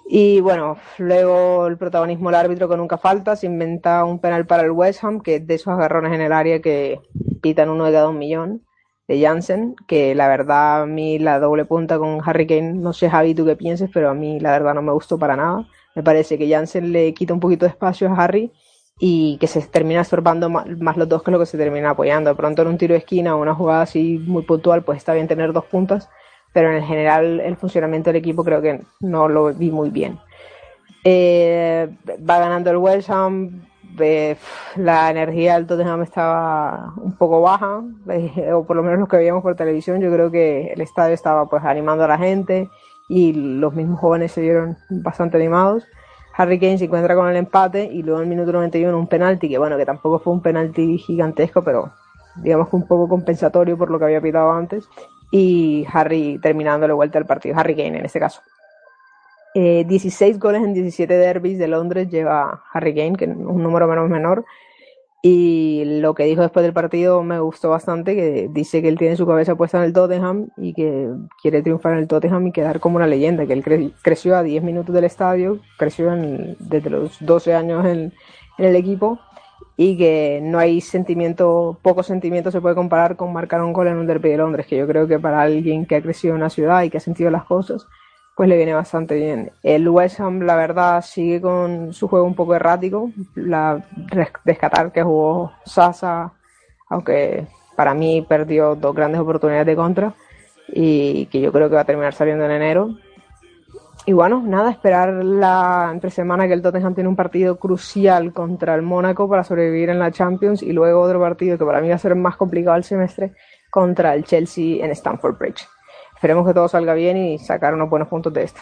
Y 0.07 0.41
bueno, 0.43 0.77
luego 0.99 1.67
el 1.67 1.79
protagonismo 1.79 2.29
del 2.29 2.41
árbitro 2.41 2.69
que 2.69 2.77
nunca 2.77 2.99
falta, 2.99 3.37
se 3.37 3.47
inventa 3.47 4.05
un 4.05 4.19
penal 4.19 4.47
para 4.47 4.63
el 4.65 4.73
West 4.73 5.03
Ham, 5.03 5.23
que 5.23 5.37
es 5.37 5.47
de 5.47 5.55
esos 5.55 5.73
agarrones 5.73 6.13
en 6.13 6.21
el 6.21 6.33
área 6.33 6.61
que 6.61 7.01
pitan 7.41 7.71
uno 7.71 7.87
de 7.87 7.93
cada 7.93 8.11
un 8.11 8.19
millón, 8.19 8.67
de 9.09 9.19
Jansen, 9.23 9.77
que 9.89 10.15
la 10.15 10.29
verdad 10.29 10.83
a 10.83 10.87
mí 10.87 11.19
la 11.19 11.39
doble 11.39 11.65
punta 11.65 11.99
con 11.99 12.21
Harry 12.25 12.47
Kane, 12.47 12.75
no 12.75 12.93
sé 12.93 13.09
Javi 13.09 13.35
tú 13.35 13.47
qué 13.47 13.57
pienses, 13.57 13.89
pero 13.93 14.11
a 14.11 14.15
mí 14.15 14.39
la 14.41 14.51
verdad 14.53 14.75
no 14.75 14.83
me 14.83 14.93
gustó 14.93 15.19
para 15.19 15.37
nada. 15.37 15.67
Me 15.95 16.03
parece 16.03 16.39
que 16.39 16.49
Jansen 16.49 16.93
le 16.93 17.13
quita 17.15 17.35
un 17.35 17.41
poquito 17.41 17.67
de 17.67 17.71
espacio 17.71 18.09
a 18.09 18.15
Harry 18.15 18.53
y 18.99 19.37
que 19.39 19.47
se 19.47 19.61
termina 19.63 20.01
estorbando 20.01 20.49
ma- 20.49 20.65
más, 20.79 20.97
los 20.97 21.09
dos 21.09 21.23
que 21.23 21.31
lo 21.31 21.39
que 21.39 21.47
se 21.47 21.59
termina 21.59 21.91
apoyando. 21.91 22.35
Pronto 22.37 22.63
en 22.63 22.69
un 22.69 22.79
tiro 22.79 22.93
de 22.95 22.99
esquina 22.99 23.35
o 23.35 23.41
una 23.43 23.55
jugada 23.55 23.83
así 23.83 24.19
muy 24.27 24.43
puntual, 24.43 24.83
pues 24.83 24.99
está 24.99 25.13
bien 25.15 25.29
tener 25.29 25.53
dos 25.53 25.65
puntas, 25.65 26.09
pero 26.53 26.71
en 26.73 26.85
general 26.85 27.41
el 27.41 27.57
funcionamiento 27.57 28.11
del 28.11 28.17
equipo 28.17 28.45
creo 28.45 28.63
que 28.63 28.81
no 29.01 29.29
lo 29.29 29.53
vi 29.53 29.71
muy 29.71 29.91
bien. 29.91 30.19
Eh, 31.05 31.89
va 32.29 32.39
ganando 32.39 32.71
el 32.71 32.77
West 32.77 33.11
Ham, 33.11 33.67
eh, 33.99 34.37
la 34.77 35.11
energía 35.11 35.55
del 35.55 35.67
Tottenham 35.67 36.03
estaba 36.03 36.95
un 36.97 37.17
poco 37.17 37.41
baja, 37.41 37.83
eh, 38.09 38.53
o 38.53 38.65
por 38.65 38.77
lo 38.77 38.83
menos 38.83 39.01
lo 39.01 39.09
que 39.09 39.17
veíamos 39.17 39.43
por 39.43 39.57
televisión, 39.57 40.01
yo 40.01 40.13
creo 40.13 40.31
que 40.31 40.73
el 40.73 40.81
estadio 40.81 41.15
estaba 41.15 41.47
pues 41.47 41.65
animando 41.65 42.05
a 42.05 42.09
la 42.09 42.19
gente 42.19 42.69
y 43.13 43.35
los 43.35 43.75
mismos 43.75 44.01
jóvenes 44.01 44.33
se 44.33 44.41
vieron 44.41 44.79
bastante 44.89 45.37
animados. 45.37 45.87
Harry 46.35 46.59
Kane 46.59 46.79
se 46.79 46.87
encuentra 46.87 47.15
con 47.15 47.29
el 47.29 47.37
empate 47.37 47.85
y 47.85 48.03
luego 48.03 48.21
en 48.21 48.25
el 48.25 48.29
minuto 48.31 48.53
91 48.53 48.99
un 48.99 49.07
penalti, 49.07 49.51
que 49.51 49.59
bueno, 49.59 49.77
que 49.77 49.85
tampoco 49.85 50.19
fue 50.19 50.33
un 50.33 50.41
penalti 50.41 50.97
gigantesco, 50.97 51.63
pero 51.63 51.93
digamos 52.37 52.71
que 52.71 52.77
un 52.77 52.87
poco 52.87 53.11
compensatorio 53.11 53.77
por 53.77 53.91
lo 53.91 53.99
que 53.99 54.07
había 54.07 54.23
pitado 54.23 54.51
antes. 54.53 54.89
Y 55.31 55.87
Harry 55.93 56.39
terminándole 56.41 56.95
vuelta 56.95 57.19
al 57.19 57.27
partido, 57.27 57.55
Harry 57.59 57.77
Kane 57.77 57.99
en 57.99 58.07
este 58.07 58.19
caso. 58.19 58.41
Eh, 59.55 59.85
16 59.87 60.39
goles 60.39 60.63
en 60.63 60.73
17 60.73 61.13
derbis 61.13 61.59
de 61.59 61.69
Londres 61.69 62.09
lleva 62.09 62.63
Harry 62.73 62.95
Kane, 62.95 63.17
que 63.17 63.27
es 63.27 63.31
un 63.37 63.63
número 63.63 63.87
menos 63.89 64.09
menor. 64.09 64.47
Y 65.25 65.85
lo 66.01 66.15
que 66.15 66.25
dijo 66.25 66.43
después 66.43 66.65
del 66.65 66.73
partido 66.73 67.23
me 67.23 67.39
gustó 67.39 67.71
bastante, 67.71 68.17
que 68.17 68.49
dice 68.51 68.83
que 68.83 68.89
él 68.89 68.99
tiene 68.99 69.15
su 69.17 69.25
cabeza 69.25 69.55
puesta 69.55 69.79
en 69.79 69.85
el 69.85 69.93
Tottenham 69.93 70.49
y 70.57 70.75
que 70.75 71.09
quiere 71.41 71.63
triunfar 71.63 71.93
en 71.93 72.01
el 72.01 72.09
Tottenham 72.09 72.49
y 72.49 72.53
quedar 72.53 72.81
como 72.81 72.97
una 72.97 73.07
leyenda, 73.07 73.47
que 73.47 73.53
él 73.53 73.63
cre- 73.63 73.93
creció 74.03 74.37
a 74.37 74.43
10 74.43 74.65
minutos 74.65 74.93
del 74.93 75.05
estadio, 75.05 75.61
creció 75.79 76.13
en- 76.13 76.57
desde 76.59 76.91
los 76.91 77.17
12 77.25 77.55
años 77.55 77.87
en, 77.87 78.13
en 78.59 78.65
el 78.65 78.75
equipo 78.75 79.21
y 79.77 79.97
que 79.97 80.41
no 80.43 80.59
hay 80.59 80.81
sentimiento, 80.81 81.79
poco 81.83 82.03
sentimiento 82.03 82.51
se 82.51 82.61
puede 82.61 82.75
comparar 82.75 83.15
con 83.15 83.33
marcar 83.33 83.63
un 83.63 83.73
gol 83.73 83.87
en 83.87 83.99
un 83.99 84.09
derby 84.09 84.31
de 84.31 84.39
Londres, 84.39 84.67
que 84.67 84.77
yo 84.77 84.89
creo 84.89 85.07
que 85.07 85.21
para 85.21 85.41
alguien 85.41 85.87
que 85.87 85.95
ha 85.95 86.03
crecido 86.03 86.35
en 86.35 86.41
una 86.41 86.51
ciudad 86.51 86.83
y 86.83 86.91
que 86.91 86.97
ha 86.97 87.01
sentido 87.01 87.31
las 87.31 87.45
cosas, 87.45 87.87
pues 88.37 88.49
le 88.49 88.57
viene 88.57 88.75
bastante 88.75 89.15
bien. 89.15 89.53
El 89.63 89.89
West 89.89 90.21
Ham, 90.21 90.41
la 90.41 90.57
verdad, 90.57 91.03
sigue 91.03 91.41
con 91.41 91.93
su 91.93 92.09
juego 92.09 92.25
un 92.27 92.35
poco 92.35 92.55
errático. 92.55 93.11
La 93.35 93.85
res- 94.09 94.33
rescatar 94.45 94.91
que 94.93 95.03
jugó 95.03 95.53
Sasa, 95.65 96.33
aunque 96.89 97.47
para 97.77 97.95
mí 97.95 98.25
perdió 98.29 98.75
dos 98.75 98.95
grandes 98.95 99.21
oportunidades 99.21 99.67
de 99.67 99.77
contra 99.77 100.15
y 100.69 101.27
que 101.27 101.41
yo 101.41 101.53
creo 101.53 101.69
que 101.69 101.75
va 101.75 101.83
a 101.83 101.87
terminar 101.87 102.15
saliendo 102.15 102.45
en 102.45 102.51
enero. 102.53 102.97
Y 104.05 104.15
bueno, 104.15 104.43
nada, 104.45 104.71
esperar 104.71 105.13
la 105.25 105.91
entre 105.93 106.11
semana 106.11 106.49
que 106.49 106.55
el 106.55 106.63
Tottenham 106.63 106.95
tiene 106.95 107.09
un 107.09 107.15
partido 107.15 107.57
crucial 107.61 108.33
contra 108.33 108.75
el 108.75 108.83
Mónaco 108.83 109.29
para 109.29 109.45
sobrevivir 109.45 109.91
en 109.91 110.01
la 110.01 110.11
Champions 110.11 110.61
y 110.63 110.73
luego 110.73 111.01
otro 111.01 111.21
partido 111.21 111.57
que 111.57 111.65
para 111.65 111.81
mí 111.81 111.89
va 111.89 111.95
a 111.95 111.99
ser 111.99 112.17
más 112.17 112.37
complicado 112.37 112.77
el 112.77 112.83
semestre 112.83 113.35
contra 113.71 114.15
el 114.15 114.25
Chelsea 114.25 114.85
en 114.85 114.91
Stamford 114.91 115.39
Bridge. 115.39 115.69
Esperemos 116.23 116.47
que 116.47 116.55
todo 116.55 116.69
salga 116.69 116.95
bien 116.95 117.17
y 117.17 117.37
sacar 117.41 117.75
unos 117.75 117.91
buenos 117.91 118.07
puntos 118.07 118.33
de 118.33 118.45
esto. 118.45 118.61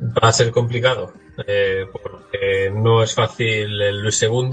Va 0.00 0.30
a 0.30 0.32
ser 0.32 0.50
complicado, 0.50 1.12
eh, 1.46 1.86
porque 1.92 2.72
no 2.74 3.04
es 3.04 3.14
fácil 3.14 3.80
el 3.80 4.02
Luis 4.02 4.20
II, 4.20 4.50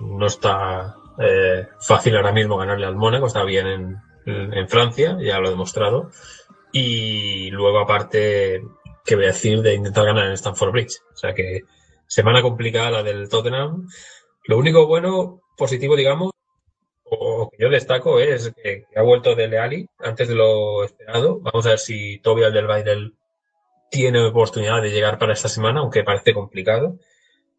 no 0.00 0.26
está 0.26 0.94
eh, 1.18 1.68
fácil 1.80 2.16
ahora 2.16 2.32
mismo 2.32 2.58
ganarle 2.58 2.84
al 2.84 2.96
Mónaco, 2.96 3.28
está 3.28 3.44
bien 3.44 3.66
en, 3.66 3.96
en- 4.26 4.68
Francia, 4.68 5.16
ya 5.22 5.40
lo 5.40 5.48
ha 5.48 5.52
demostrado, 5.52 6.10
y 6.70 7.50
luego 7.50 7.78
aparte, 7.78 8.62
¿qué 9.06 9.16
voy 9.16 9.24
a 9.24 9.28
decir 9.28 9.62
de 9.62 9.72
intentar 9.72 10.04
ganar 10.04 10.26
en 10.26 10.32
Stamford 10.32 10.72
Bridge? 10.72 10.98
O 11.14 11.16
sea 11.16 11.32
que 11.32 11.62
semana 12.06 12.42
complicada 12.42 12.90
la 12.90 13.02
del 13.02 13.30
Tottenham. 13.30 13.88
Lo 14.44 14.58
único 14.58 14.86
bueno, 14.86 15.40
positivo, 15.56 15.96
digamos, 15.96 16.31
o 17.18 17.50
que 17.50 17.58
yo 17.62 17.68
destaco 17.68 18.18
es 18.18 18.52
que, 18.54 18.86
que 18.90 18.98
ha 18.98 19.02
vuelto 19.02 19.34
de 19.34 19.48
Leali 19.48 19.88
antes 19.98 20.28
de 20.28 20.34
lo 20.34 20.84
esperado. 20.84 21.40
Vamos 21.40 21.66
a 21.66 21.70
ver 21.70 21.78
si 21.78 22.18
Toby 22.18 22.44
Alderweireld 22.44 23.12
tiene 23.90 24.24
oportunidad 24.24 24.80
de 24.80 24.90
llegar 24.90 25.18
para 25.18 25.34
esta 25.34 25.48
semana, 25.48 25.80
aunque 25.80 26.04
parece 26.04 26.32
complicado. 26.32 26.98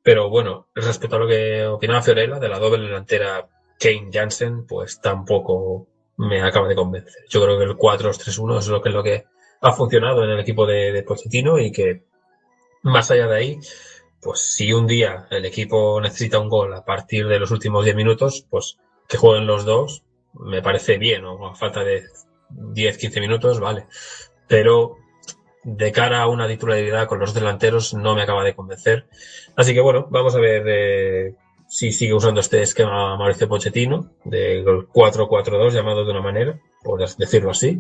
Pero 0.02 0.30
bueno, 0.30 0.68
respecto 0.74 1.16
a 1.16 1.20
lo 1.20 1.28
que 1.28 1.66
opinaba 1.66 2.02
Fiorella 2.02 2.40
de 2.40 2.50
la 2.50 2.60
doble 2.60 2.84
delantera 2.86 3.48
Kane 3.80 4.10
Jansen, 4.12 4.66
pues 4.66 5.00
tampoco 5.00 5.88
me 6.18 6.42
acaba 6.42 6.68
de 6.68 6.76
convencer. 6.76 7.24
Yo 7.30 7.44
creo 7.44 7.58
que 7.58 7.66
el 7.66 7.78
4-3-1 7.78 8.58
es 8.58 8.68
lo 8.68 8.82
que 8.82 8.90
es 8.90 8.96
lo 8.96 9.04
que 9.04 9.26
ha 9.62 9.72
funcionado 9.72 10.24
en 10.24 10.32
el 10.32 10.40
equipo 10.40 10.66
de, 10.66 10.92
de 10.92 11.04
Pochettino 11.04 11.60
y 11.60 11.72
que 11.72 12.04
más 12.82 13.12
allá 13.12 13.28
de 13.28 13.36
ahí, 13.36 13.60
pues 14.20 14.42
si 14.42 14.74
un 14.74 14.88
día 14.88 15.28
el 15.30 15.46
equipo 15.46 16.02
necesita 16.02 16.40
un 16.40 16.50
gol 16.50 16.74
a 16.74 16.84
partir 16.84 17.28
de 17.28 17.40
los 17.40 17.52
últimos 17.52 17.86
10 17.86 17.96
minutos, 17.96 18.46
pues 18.50 18.78
que 19.08 19.18
jueguen 19.18 19.48
los 19.48 19.66
dos, 19.66 20.04
me 20.34 20.62
parece 20.62 20.98
bien, 20.98 21.26
o 21.26 21.48
a 21.48 21.56
falta 21.56 21.84
de 21.84 22.04
10-15 22.52 23.20
minutos, 23.20 23.60
vale. 23.60 23.86
Pero 24.48 24.98
de 25.64 25.92
cara 25.92 26.22
a 26.22 26.28
una 26.28 26.48
titularidad 26.48 27.08
con 27.08 27.20
los 27.20 27.34
delanteros 27.34 27.94
no 27.94 28.16
me 28.16 28.24
acaba 28.24 28.44
de 28.44 28.56
convencer. 28.56 29.08
Así 29.56 29.74
que 29.74 29.82
bueno, 29.82 30.08
vamos 30.10 30.36
a 30.36 30.40
ver 30.40 30.64
eh, 30.68 31.36
si 31.68 31.92
sigue 31.92 32.14
usando 32.14 32.42
este 32.42 32.62
esquema 32.62 33.18
Mauricio 33.18 33.48
Pochettino, 33.48 34.12
del 34.26 34.66
4-4-2 34.66 35.72
llamado 35.72 36.06
de 36.06 36.12
una 36.12 36.22
manera, 36.22 36.60
por 36.84 37.00
decirlo 37.18 37.52
así, 37.52 37.80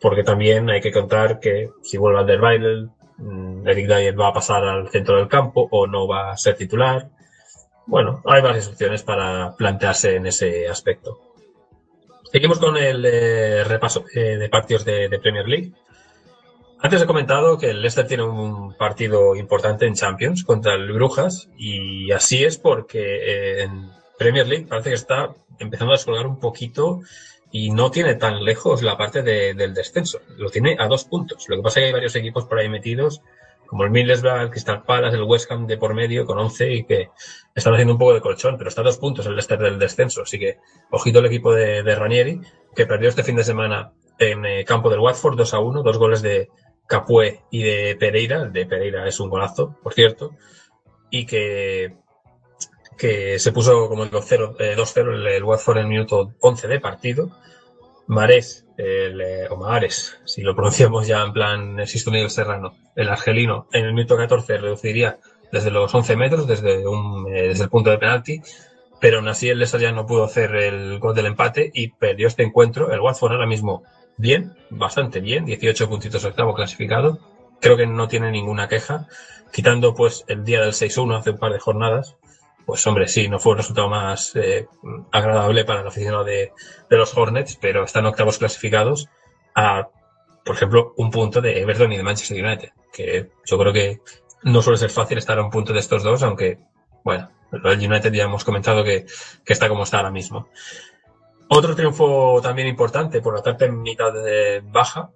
porque 0.00 0.24
también 0.24 0.70
hay 0.70 0.80
que 0.80 0.92
contar 0.92 1.38
que 1.40 1.70
si 1.82 1.98
vuelve 1.98 2.20
Alderweireld, 2.20 2.90
mm, 3.18 3.68
Eric 3.68 3.86
Dyer 3.86 4.18
va 4.18 4.28
a 4.28 4.32
pasar 4.32 4.64
al 4.64 4.88
centro 4.88 5.16
del 5.16 5.28
campo 5.28 5.68
o 5.70 5.86
no 5.86 6.06
va 6.08 6.32
a 6.32 6.36
ser 6.36 6.56
titular. 6.56 7.10
Bueno, 7.88 8.22
hay 8.26 8.42
varias 8.42 8.68
opciones 8.68 9.02
para 9.02 9.56
plantearse 9.56 10.16
en 10.16 10.26
ese 10.26 10.68
aspecto. 10.68 11.20
Seguimos 12.30 12.58
con 12.58 12.76
el 12.76 13.02
eh, 13.06 13.64
repaso 13.64 14.04
eh, 14.14 14.36
de 14.36 14.48
partidos 14.50 14.84
de, 14.84 15.18
Premier 15.22 15.48
League. 15.48 15.72
Antes 16.80 17.00
he 17.00 17.06
comentado 17.06 17.56
que 17.56 17.70
el 17.70 17.80
Leicester 17.80 18.06
tiene 18.06 18.24
un 18.24 18.74
partido 18.74 19.34
importante 19.34 19.86
en 19.86 19.94
Champions 19.94 20.44
contra 20.44 20.74
el 20.74 20.92
Brujas 20.92 21.48
y 21.56 22.12
así 22.12 22.44
es 22.44 22.58
porque 22.58 23.00
eh, 23.00 23.62
en 23.62 23.90
Premier 24.18 24.46
League 24.46 24.66
parece 24.68 24.90
que 24.90 24.96
está 24.96 25.34
empezando 25.58 25.94
a 25.94 25.96
descolgar 25.96 26.26
un 26.26 26.38
poquito 26.38 27.00
y 27.50 27.70
no 27.70 27.90
tiene 27.90 28.16
tan 28.16 28.44
lejos 28.44 28.82
la 28.82 28.98
parte 28.98 29.22
de- 29.22 29.54
del 29.54 29.72
descenso. 29.72 30.20
Lo 30.36 30.50
tiene 30.50 30.76
a 30.78 30.86
dos 30.88 31.04
puntos. 31.04 31.46
Lo 31.48 31.56
que 31.56 31.62
pasa 31.62 31.80
es 31.80 31.84
que 31.84 31.86
hay 31.86 31.92
varios 31.94 32.14
equipos 32.16 32.44
por 32.44 32.58
ahí 32.58 32.68
metidos, 32.68 33.22
como 33.68 33.84
el 33.84 33.90
Middlesbrough, 33.90 34.40
el 34.40 34.50
Crystal 34.50 34.82
Palace, 34.82 35.16
el 35.16 35.22
West 35.24 35.52
Ham 35.52 35.66
de 35.66 35.76
por 35.76 35.94
medio 35.94 36.24
con 36.24 36.38
11 36.38 36.72
y 36.72 36.84
que 36.84 37.10
están 37.54 37.74
haciendo 37.74 37.92
un 37.92 37.98
poco 37.98 38.14
de 38.14 38.22
colchón, 38.22 38.56
pero 38.56 38.68
está 38.68 38.80
a 38.80 38.84
dos 38.84 38.96
puntos 38.96 39.26
el 39.26 39.32
Leicester 39.34 39.58
del 39.58 39.78
descenso. 39.78 40.22
Así 40.22 40.38
que 40.38 40.56
ojito 40.90 41.18
el 41.18 41.26
equipo 41.26 41.52
de, 41.52 41.82
Ranieri, 41.94 42.40
que 42.74 42.86
perdió 42.86 43.10
este 43.10 43.22
fin 43.22 43.36
de 43.36 43.44
semana 43.44 43.92
en 44.18 44.44
eh, 44.46 44.64
campo 44.64 44.88
del 44.88 45.00
Watford 45.00 45.36
2 45.36 45.54
a 45.54 45.58
1, 45.58 45.82
dos 45.82 45.98
goles 45.98 46.22
de 46.22 46.48
Capué 46.86 47.42
y 47.50 47.62
de 47.62 47.96
Pereira. 47.96 48.42
El 48.42 48.52
de 48.52 48.64
Pereira 48.64 49.06
es 49.06 49.20
un 49.20 49.28
golazo, 49.28 49.76
por 49.82 49.92
cierto, 49.92 50.32
y 51.10 51.26
que 51.26 51.96
que 52.96 53.38
se 53.38 53.52
puso 53.52 53.88
como 53.88 54.02
el 54.02 54.10
2-0 54.10 54.56
eh, 54.58 54.74
2-0 54.76 55.14
el, 55.14 55.26
el 55.28 55.44
Watford 55.44 55.76
en 55.76 55.84
el 55.84 55.88
minuto 55.88 56.34
11 56.40 56.66
de 56.66 56.80
partido 56.80 57.30
Mares, 58.08 58.66
el, 58.78 59.20
eh, 59.20 59.48
o 59.50 59.56
Mares, 59.56 60.18
si 60.24 60.42
lo 60.42 60.54
pronunciamos 60.54 61.06
ya 61.06 61.22
en 61.22 61.32
plan 61.32 61.86
Sisto 61.86 62.12
Miguel 62.12 62.30
Serrano, 62.30 62.76
el 62.94 63.08
argelino, 63.08 63.66
en 63.72 63.84
el 63.84 63.92
minuto 63.92 64.16
14 64.16 64.56
reduciría 64.56 65.18
desde 65.50 65.70
los 65.70 65.92
11 65.92 66.16
metros, 66.16 66.46
desde, 66.46 66.86
un, 66.86 67.26
eh, 67.28 67.48
desde 67.48 67.64
el 67.64 67.70
punto 67.70 67.90
de 67.90 67.98
penalti, 67.98 68.40
pero 69.00 69.18
aún 69.18 69.28
así 69.28 69.48
el 69.48 69.58
Leicester 69.58 69.80
ya 69.80 69.92
no 69.92 70.06
pudo 70.06 70.24
hacer 70.24 70.54
el 70.54 70.98
gol 71.00 71.14
del 71.14 71.26
empate 71.26 71.70
y 71.74 71.88
perdió 71.88 72.28
este 72.28 72.44
encuentro. 72.44 72.92
El 72.92 73.00
Watford 73.00 73.32
ahora 73.32 73.46
mismo 73.46 73.82
bien, 74.16 74.54
bastante 74.70 75.20
bien, 75.20 75.44
18 75.44 75.88
puntitos 75.88 76.24
octavo 76.24 76.54
clasificado. 76.54 77.18
Creo 77.60 77.76
que 77.76 77.86
no 77.86 78.06
tiene 78.06 78.30
ninguna 78.30 78.68
queja, 78.68 79.08
quitando 79.52 79.94
pues 79.94 80.24
el 80.28 80.44
día 80.44 80.60
del 80.60 80.72
6-1 80.72 81.18
hace 81.18 81.30
un 81.30 81.38
par 81.38 81.52
de 81.52 81.58
jornadas. 81.58 82.16
Pues 82.68 82.86
hombre, 82.86 83.08
sí, 83.08 83.30
no 83.30 83.38
fue 83.38 83.52
un 83.52 83.58
resultado 83.58 83.88
más 83.88 84.36
eh, 84.36 84.68
agradable 85.10 85.64
para 85.64 85.80
el 85.80 85.86
aficionado 85.86 86.22
de, 86.22 86.52
los 86.90 87.16
Hornets, 87.16 87.56
pero 87.58 87.84
están 87.84 88.04
octavos 88.04 88.36
clasificados 88.36 89.08
a, 89.54 89.88
por 90.44 90.54
ejemplo, 90.54 90.92
un 90.98 91.10
punto 91.10 91.40
de 91.40 91.62
Everton 91.62 91.92
y 91.92 91.96
de 91.96 92.02
Manchester 92.02 92.44
United, 92.44 92.68
que 92.92 93.30
yo 93.46 93.58
creo 93.58 93.72
que 93.72 94.02
no 94.42 94.60
suele 94.60 94.76
ser 94.76 94.90
fácil 94.90 95.16
estar 95.16 95.38
a 95.38 95.44
un 95.44 95.50
punto 95.50 95.72
de 95.72 95.78
estos 95.78 96.02
dos, 96.02 96.22
aunque, 96.22 96.58
bueno, 97.04 97.30
el 97.52 97.78
United 97.78 98.12
ya 98.12 98.24
hemos 98.24 98.44
comentado 98.44 98.84
que, 98.84 99.06
que 99.46 99.52
está 99.54 99.66
como 99.70 99.84
está 99.84 99.96
ahora 99.96 100.10
mismo. 100.10 100.48
Otro 101.48 101.74
triunfo 101.74 102.38
también 102.42 102.68
importante 102.68 103.22
por 103.22 103.34
la 103.34 103.42
parte 103.42 103.64
en 103.64 103.80
mitad 103.80 104.12
baja 104.64 105.08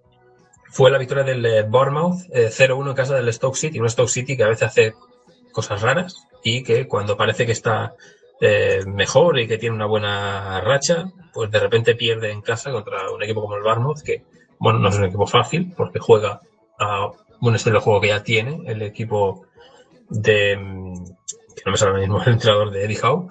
fue 0.70 0.90
la 0.90 0.96
victoria 0.96 1.22
del 1.22 1.44
eh, 1.44 1.64
Bournemouth 1.64 2.22
eh, 2.32 2.48
0-1 2.48 2.88
en 2.88 2.94
casa 2.94 3.14
del 3.14 3.30
Stoke 3.30 3.58
City, 3.58 3.78
un 3.78 3.90
Stoke 3.90 4.08
City 4.08 4.38
que 4.38 4.44
a 4.44 4.48
veces 4.48 4.68
hace 4.68 4.94
cosas 5.52 5.82
raras 5.82 6.26
y 6.42 6.62
que 6.62 6.88
cuando 6.88 7.16
parece 7.16 7.46
que 7.46 7.52
está 7.52 7.94
eh, 8.40 8.82
mejor 8.86 9.38
y 9.38 9.46
que 9.46 9.58
tiene 9.58 9.76
una 9.76 9.86
buena 9.86 10.60
racha, 10.60 11.12
pues 11.32 11.50
de 11.50 11.60
repente 11.60 11.94
pierde 11.94 12.32
en 12.32 12.42
casa 12.42 12.72
contra 12.72 13.10
un 13.10 13.22
equipo 13.22 13.42
como 13.42 13.54
el 13.56 13.62
Bournemouth, 13.62 14.02
que, 14.02 14.24
bueno, 14.58 14.80
no 14.80 14.88
es 14.88 14.96
un 14.96 15.04
equipo 15.04 15.26
fácil 15.26 15.72
porque 15.76 16.00
juega 16.00 16.40
a 16.78 17.10
un 17.40 17.54
estilo 17.54 17.76
de 17.76 17.84
juego 17.84 18.00
que 18.00 18.08
ya 18.08 18.22
tiene 18.22 18.60
el 18.66 18.82
equipo 18.82 19.46
de, 20.08 20.56
mm, 20.56 21.04
que 21.54 21.62
no 21.64 21.72
me 21.72 21.78
sale 21.78 21.90
ahora 21.90 22.00
mismo 22.00 22.22
el 22.22 22.32
entrenador 22.32 22.70
de 22.70 22.84
Eddie 22.84 23.00
Howe, 23.02 23.28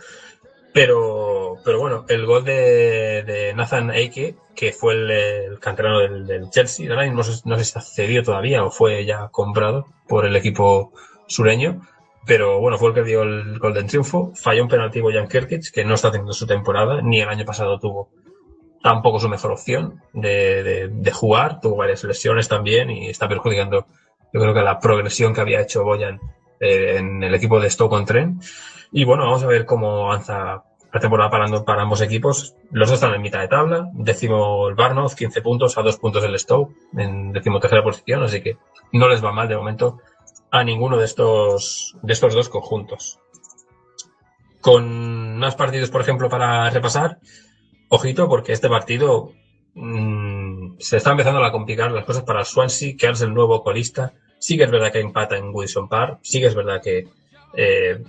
pero, 0.74 1.58
pero 1.66 1.80
bueno, 1.80 2.06
el 2.08 2.26
gol 2.26 2.46
de, 2.46 3.52
Nathan 3.56 3.92
Ake, 3.92 4.36
que 4.56 4.72
fue 4.72 4.94
el, 4.94 5.12
el 5.12 5.60
canterano 5.60 6.00
del, 6.00 6.26
del 6.26 6.50
Chelsea, 6.50 6.90
ahora 6.90 7.04
mismo 7.04 7.22
no 7.22 7.30
no 7.44 7.56
sé 7.58 7.62
está 7.64 7.82
cedido 7.82 8.24
todavía 8.24 8.64
o 8.64 8.72
fue 8.72 9.06
ya 9.06 9.28
comprado 9.28 9.88
por 10.08 10.26
el 10.26 10.36
equipo 10.36 10.94
sureño, 11.28 11.82
pero 12.26 12.60
bueno, 12.60 12.78
fue 12.78 12.90
el 12.90 12.96
que 12.96 13.04
dio 13.04 13.24
el 13.24 13.58
gol 13.60 13.74
del 13.74 13.88
triunfo. 13.88 14.32
Falló 14.36 14.64
un 14.64 14.70
penalti 14.70 15.02
Bojan 15.02 15.28
Kirkic, 15.28 15.72
que 15.72 15.84
no 15.84 15.96
está 15.96 16.12
teniendo 16.12 16.34
su 16.34 16.46
temporada, 16.46 17.02
ni 17.02 17.22
el 17.22 17.30
año 17.30 17.46
pasado 17.46 17.80
tuvo 17.80 18.10
tampoco 18.84 19.20
su 19.20 19.30
mejor 19.30 19.52
opción 19.52 20.02
de, 20.14 21.12
jugar, 21.14 21.60
tuvo 21.62 21.78
varias 21.78 22.04
lesiones 22.04 22.48
también 22.48 22.90
y 22.90 23.10
está 23.10 23.28
perjudicando, 23.28 23.86
yo 24.34 24.42
creo 24.42 24.54
que 24.54 24.62
la 24.62 24.80
progresión 24.80 25.34
que 25.34 25.42
había 25.42 25.62
hecho 25.62 25.84
Boyan 25.84 26.20
eh, 26.60 26.98
en 26.98 27.24
el 27.24 27.34
equipo 27.36 27.60
de 27.60 27.70
Stoke 27.70 27.94
on 27.94 28.06
Trent. 28.06 28.44
Y 28.92 29.04
bueno, 29.04 29.24
vamos 29.24 29.44
a 29.44 29.48
ver 29.48 29.66
cómo 29.66 30.06
avanza 30.08 30.64
la 30.94 31.00
temporada 31.00 31.30
para, 31.66 31.82
ambos 31.82 32.02
equipos. 32.02 32.56
Los 32.72 32.90
dos 32.90 32.96
están 32.96 33.14
en 33.14 33.22
mitad 33.22 33.40
de 33.40 33.48
tabla. 33.48 33.90
Décimo 33.94 34.68
el 34.68 34.76
Barnouth, 34.76 35.14
15 35.14 35.42
puntos, 35.42 35.78
a 35.78 35.82
dos 35.82 35.98
puntos 35.98 36.24
el 36.24 36.38
Stoke, 36.38 36.74
en 36.98 37.32
decimotercera 37.32 37.84
posición, 37.84 38.24
así 38.24 38.42
que 38.42 38.58
no 38.92 39.08
les 39.08 39.24
va 39.24 39.32
mal 39.32 39.48
de 39.48 39.56
momento 39.56 40.00
a 40.52 40.64
ninguno 40.64 40.98
de 40.98 41.06
estos, 41.06 41.96
de 42.02 42.14
estos 42.14 42.34
dos 42.34 42.50
conjuntos. 42.50 43.20
Con 44.60 45.38
más 45.38 45.56
partidos, 45.56 45.90
por 45.90 46.02
ejemplo, 46.02 46.30
para 46.30 46.70
repasar, 46.70 47.20
ojito, 47.90 48.28
porque 48.28 48.52
este 48.52 48.70
partido 48.70 49.32
mmm, 49.74 50.74
se 50.78 50.98
está 50.98 51.12
empezando 51.12 51.44
a 51.44 51.52
complicar 51.52 51.92
las 51.92 52.06
cosas 52.06 52.24
para 52.24 52.46
Swansea, 52.46 52.96
que 52.98 53.10
es 53.10 53.22
el 53.22 53.34
nuevo 53.34 53.64
colista. 53.64 54.14
Sí 54.40 54.58
que 54.58 54.64
es 54.64 54.72
verdad 54.72 54.92
que 54.92 55.00
empata 55.00 55.38
en 55.38 55.52
Wilson 55.54 55.88
Park, 55.88 56.20
sí 56.22 56.40
que 56.40 56.48
es 56.48 56.56
verdad 56.56 56.82
que 56.82 57.08
eh, 57.56 58.04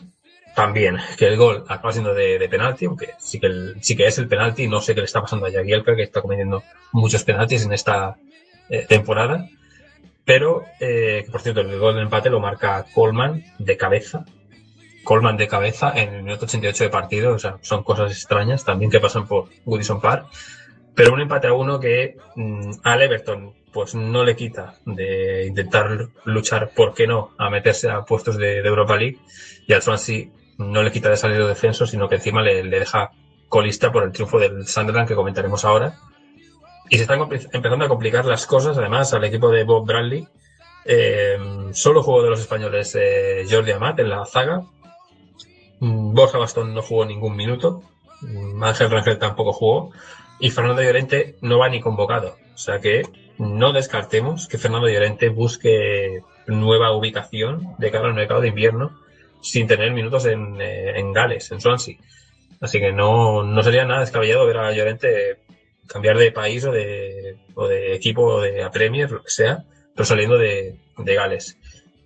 también 0.54 0.98
que 1.16 1.28
el 1.28 1.36
gol 1.36 1.64
acaba 1.68 1.92
siendo 1.92 2.12
de, 2.14 2.48
penalti, 2.48 2.86
aunque 2.86 3.10
sí 3.18 3.38
que, 3.38 3.74
sí 3.80 3.96
que 3.96 4.06
es 4.06 4.18
el 4.18 4.28
penalti, 4.28 4.66
no 4.66 4.80
sé 4.80 4.94
qué 4.94 5.00
le 5.00 5.06
está 5.06 5.20
pasando 5.20 5.46
a 5.46 5.52
Jagielka, 5.52 5.94
que 5.94 6.02
está 6.02 6.20
cometiendo 6.20 6.62
muchos 6.92 7.22
penaltis 7.24 7.64
en 7.64 7.72
esta 7.72 8.16
eh, 8.68 8.84
temporada. 8.88 9.48
Pero, 10.24 10.64
eh, 10.80 11.24
por 11.30 11.40
cierto, 11.40 11.60
el 11.60 11.78
gol 11.78 11.94
del 11.94 12.04
empate 12.04 12.30
lo 12.30 12.40
marca 12.40 12.84
Coleman 12.94 13.44
de 13.58 13.76
cabeza. 13.76 14.24
Coleman 15.04 15.36
de 15.36 15.48
cabeza 15.48 15.92
en 15.96 16.14
el 16.14 16.22
minuto 16.22 16.46
88 16.46 16.84
de 16.84 16.90
partido. 16.90 17.34
O 17.34 17.38
sea, 17.38 17.58
son 17.60 17.82
cosas 17.82 18.12
extrañas 18.12 18.64
también 18.64 18.90
que 18.90 19.00
pasan 19.00 19.26
por 19.26 19.48
Goodison 19.64 20.00
Park. 20.00 20.26
Pero 20.94 21.14
un 21.14 21.20
empate 21.20 21.48
a 21.48 21.54
uno 21.54 21.80
que 21.80 22.16
mmm, 22.36 22.72
al 22.84 23.02
Everton 23.02 23.54
pues 23.72 23.94
no 23.94 24.22
le 24.22 24.36
quita 24.36 24.74
de 24.84 25.46
intentar 25.46 26.08
luchar, 26.26 26.72
¿por 26.76 26.92
qué 26.92 27.06
no?, 27.06 27.30
a 27.38 27.48
meterse 27.48 27.88
a 27.88 28.02
puestos 28.02 28.36
de, 28.36 28.58
Europa 28.58 28.96
League. 28.96 29.18
Y 29.66 29.72
al 29.72 29.80
Swansea 29.80 30.26
no 30.58 30.82
le 30.82 30.92
quita 30.92 31.08
de 31.08 31.16
salir 31.16 31.38
de 31.38 31.48
defenso, 31.48 31.86
sino 31.86 32.08
que 32.08 32.16
encima 32.16 32.42
le 32.42 32.62
deja 32.64 33.10
colista 33.48 33.90
por 33.90 34.04
el 34.04 34.12
triunfo 34.12 34.38
del 34.38 34.66
Sunderland 34.66 35.08
que 35.08 35.14
comentaremos 35.14 35.64
ahora 35.64 35.94
y 36.92 36.96
se 36.96 37.04
están 37.04 37.22
empezando 37.22 37.86
a 37.86 37.88
complicar 37.88 38.26
las 38.26 38.46
cosas, 38.46 38.76
además, 38.76 39.14
al 39.14 39.24
equipo 39.24 39.50
de 39.50 39.64
Bob 39.64 39.86
Bradley. 39.86 40.28
Eh, 40.84 41.38
solo 41.72 42.02
jugó 42.02 42.22
de 42.22 42.28
los 42.28 42.40
españoles 42.40 42.94
eh, 43.00 43.46
Jordi 43.50 43.70
Amat 43.70 44.00
en 44.00 44.10
la 44.10 44.26
zaga. 44.26 44.60
Mm, 45.80 46.12
Borja 46.12 46.36
Bastón 46.36 46.74
no 46.74 46.82
jugó 46.82 47.06
ningún 47.06 47.34
minuto. 47.34 47.82
Mm, 48.20 48.62
Ángel 48.62 48.90
Rangel 48.90 49.18
tampoco 49.18 49.54
jugó. 49.54 49.90
Y 50.38 50.50
Fernando 50.50 50.82
Llorente 50.82 51.36
no 51.40 51.58
va 51.58 51.70
ni 51.70 51.80
convocado. 51.80 52.36
O 52.54 52.58
sea 52.58 52.78
que 52.78 53.04
no 53.38 53.72
descartemos 53.72 54.46
que 54.46 54.58
Fernando 54.58 54.86
Llorente 54.86 55.30
busque 55.30 56.20
nueva 56.46 56.92
ubicación 56.92 57.74
de 57.78 57.90
cara 57.90 58.08
al 58.08 58.14
mercado 58.14 58.42
de 58.42 58.48
invierno 58.48 59.00
sin 59.40 59.66
tener 59.66 59.92
minutos 59.92 60.26
en, 60.26 60.60
eh, 60.60 60.98
en 60.98 61.14
Gales, 61.14 61.50
en 61.52 61.60
Swansea. 61.62 61.96
Así 62.60 62.80
que 62.80 62.92
no, 62.92 63.42
no 63.42 63.62
sería 63.62 63.86
nada 63.86 64.00
descabellado 64.00 64.46
ver 64.46 64.58
a 64.58 64.72
Llorente 64.72 65.38
cambiar 65.92 66.16
de 66.16 66.32
país 66.32 66.64
o 66.64 66.72
de, 66.72 67.36
o 67.54 67.68
de 67.68 67.94
equipo 67.94 68.22
o 68.22 68.40
de 68.40 68.62
a 68.62 68.70
Premier, 68.70 69.10
lo 69.10 69.22
que 69.22 69.30
sea, 69.30 69.64
pero 69.94 70.06
saliendo 70.06 70.38
de, 70.38 70.76
de 70.96 71.14
Gales. 71.14 71.58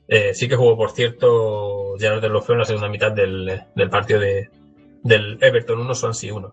Eh, 0.08 0.34
sí 0.34 0.48
que 0.48 0.56
jugó, 0.56 0.76
por 0.76 0.90
cierto, 0.90 1.94
Gerard 1.98 2.20
de 2.20 2.28
Lofeo 2.28 2.54
en 2.54 2.60
la 2.60 2.64
segunda 2.64 2.88
mitad 2.88 3.12
del, 3.12 3.62
del 3.74 3.90
partido 3.90 4.20
de, 4.20 4.48
del 5.02 5.38
Everton 5.40 5.80
1, 5.80 5.94
Swansea 5.94 6.34
1. 6.34 6.52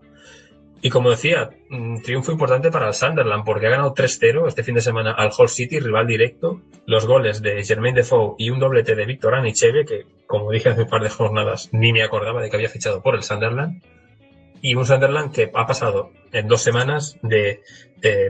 Y 0.82 0.90
como 0.90 1.10
decía, 1.10 1.50
un 1.70 2.02
triunfo 2.02 2.30
importante 2.30 2.70
para 2.70 2.88
el 2.88 2.94
Sunderland 2.94 3.44
porque 3.44 3.66
ha 3.66 3.70
ganado 3.70 3.94
3-0 3.94 4.46
este 4.46 4.62
fin 4.62 4.74
de 4.74 4.82
semana 4.82 5.12
al 5.12 5.30
Hull 5.36 5.48
City, 5.48 5.80
rival 5.80 6.06
directo. 6.06 6.60
Los 6.86 7.06
goles 7.06 7.40
de 7.40 7.64
Germain 7.64 7.94
Defoe 7.94 8.34
y 8.38 8.50
un 8.50 8.58
doblete 8.58 8.94
de 8.94 9.06
Víctor 9.06 9.34
Anicheve, 9.34 9.86
que 9.86 10.04
como 10.26 10.50
dije 10.50 10.68
hace 10.68 10.82
un 10.82 10.90
par 10.90 11.02
de 11.02 11.08
jornadas 11.08 11.70
ni 11.72 11.92
me 11.92 12.02
acordaba 12.02 12.42
de 12.42 12.50
que 12.50 12.56
había 12.56 12.68
fichado 12.68 13.02
por 13.02 13.14
el 13.14 13.22
Sunderland 13.22 13.82
y 14.64 14.74
un 14.76 14.86
Sunderland 14.86 15.30
que 15.30 15.50
ha 15.52 15.66
pasado 15.66 16.10
en 16.32 16.48
dos 16.48 16.62
semanas 16.62 17.18
de 17.20 17.60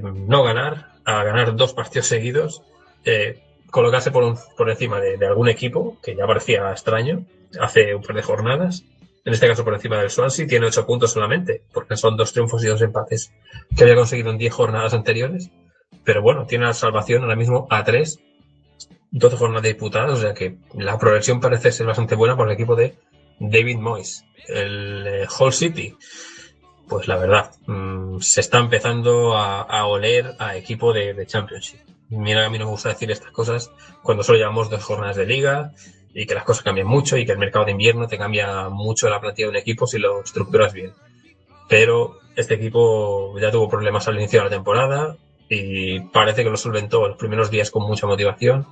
no 0.02 0.42
ganar 0.42 0.88
a 1.04 1.22
ganar 1.22 1.54
dos 1.54 1.74
partidos 1.74 2.08
seguidos, 2.08 2.64
eh, 3.04 3.40
colocarse 3.70 4.10
por, 4.10 4.34
por 4.56 4.68
encima 4.68 5.00
de, 5.00 5.16
de, 5.16 5.26
algún 5.28 5.48
equipo, 5.48 5.96
que 6.02 6.16
ya 6.16 6.26
parecía 6.26 6.72
extraño, 6.72 7.24
hace 7.60 7.94
un 7.94 8.02
par 8.02 8.16
de 8.16 8.22
jornadas, 8.22 8.82
en 9.24 9.32
este 9.32 9.46
caso 9.46 9.62
por 9.62 9.74
encima 9.74 10.00
del 10.00 10.10
Swansea, 10.10 10.48
tiene 10.48 10.66
ocho 10.66 10.84
puntos 10.84 11.12
solamente, 11.12 11.62
porque 11.72 11.96
son 11.96 12.16
dos 12.16 12.32
triunfos 12.32 12.64
y 12.64 12.66
dos 12.66 12.82
empates 12.82 13.32
que 13.76 13.84
había 13.84 13.94
conseguido 13.94 14.32
en 14.32 14.38
diez 14.38 14.52
jornadas 14.52 14.92
anteriores, 14.92 15.52
pero 16.02 16.20
bueno, 16.20 16.46
tiene 16.46 16.64
la 16.64 16.74
salvación 16.74 17.22
ahora 17.22 17.36
mismo 17.36 17.68
a 17.70 17.84
tres, 17.84 18.18
12 19.12 19.36
jornadas 19.36 19.62
disputadas, 19.62 20.18
o 20.18 20.20
sea 20.20 20.34
que 20.34 20.56
la 20.74 20.98
progresión 20.98 21.38
parece 21.38 21.70
ser 21.70 21.86
bastante 21.86 22.16
buena 22.16 22.36
por 22.36 22.48
el 22.48 22.54
equipo 22.54 22.74
de 22.74 22.96
David 23.38 23.78
Moyes. 23.78 24.24
El 24.48 25.06
eh, 25.06 25.26
Hull 25.38 25.52
City, 25.52 25.96
pues 26.88 27.08
la 27.08 27.16
verdad, 27.16 27.52
mmm, 27.66 28.18
se 28.20 28.40
está 28.40 28.58
empezando 28.58 29.36
a, 29.36 29.86
oler 29.86 30.34
a 30.38 30.56
equipo 30.56 30.92
de, 30.92 31.14
de, 31.14 31.26
Championship. 31.26 31.80
Mira, 32.10 32.46
a 32.46 32.50
mí 32.50 32.58
no 32.58 32.66
me 32.66 32.70
gusta 32.70 32.90
decir 32.90 33.10
estas 33.10 33.30
cosas 33.30 33.70
cuando 34.02 34.22
solo 34.22 34.38
llevamos 34.38 34.68
dos 34.68 34.84
jornadas 34.84 35.16
de 35.16 35.26
liga 35.26 35.72
y 36.12 36.26
que 36.26 36.34
las 36.34 36.44
cosas 36.44 36.62
cambian 36.62 36.86
mucho 36.86 37.16
y 37.16 37.26
que 37.26 37.32
el 37.32 37.38
mercado 37.38 37.64
de 37.64 37.72
invierno 37.72 38.06
te 38.06 38.18
cambia 38.18 38.68
mucho 38.68 39.08
la 39.08 39.20
plantilla 39.20 39.46
de 39.46 39.50
un 39.50 39.56
equipo 39.56 39.86
si 39.86 39.98
lo 39.98 40.22
estructuras 40.22 40.72
bien. 40.72 40.92
Pero 41.68 42.18
este 42.36 42.54
equipo 42.54 43.38
ya 43.40 43.50
tuvo 43.50 43.68
problemas 43.68 44.06
al 44.06 44.16
inicio 44.16 44.40
de 44.40 44.44
la 44.44 44.50
temporada 44.50 45.16
y 45.48 46.00
parece 46.00 46.44
que 46.44 46.50
lo 46.50 46.56
solventó 46.56 47.08
los 47.08 47.16
primeros 47.16 47.50
días 47.50 47.70
con 47.70 47.82
mucha 47.82 48.06
motivación 48.06 48.66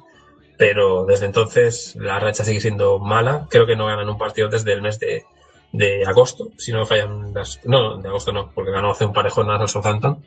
pero 0.57 1.05
desde 1.05 1.27
entonces 1.27 1.97
la 1.97 2.19
racha 2.21 2.45
sigue 2.45 2.61
siendo 2.61 2.99
mala. 2.99 3.47
Creo 3.51 3.67
que 3.67 3.77
no 3.77 3.87
ganan 3.87 4.09
un 4.09 4.19
partido 4.19 4.49
desde 4.49 4.73
el 4.73 4.83
mes 4.83 4.99
de, 4.99 5.25
de 5.73 6.05
agosto, 6.05 6.51
si 6.59 6.73
no 6.73 6.87
fallan 6.87 7.33
las... 7.35 7.61
No, 7.65 7.97
de 7.97 8.09
agosto 8.09 8.33
no, 8.33 8.53
porque 8.55 8.71
ganó 8.71 8.91
hace 8.91 9.05
un 9.05 9.13
par 9.13 9.25
de 9.25 9.31
jornadas 9.31 9.63
al 9.63 9.69
Southampton, 9.69 10.25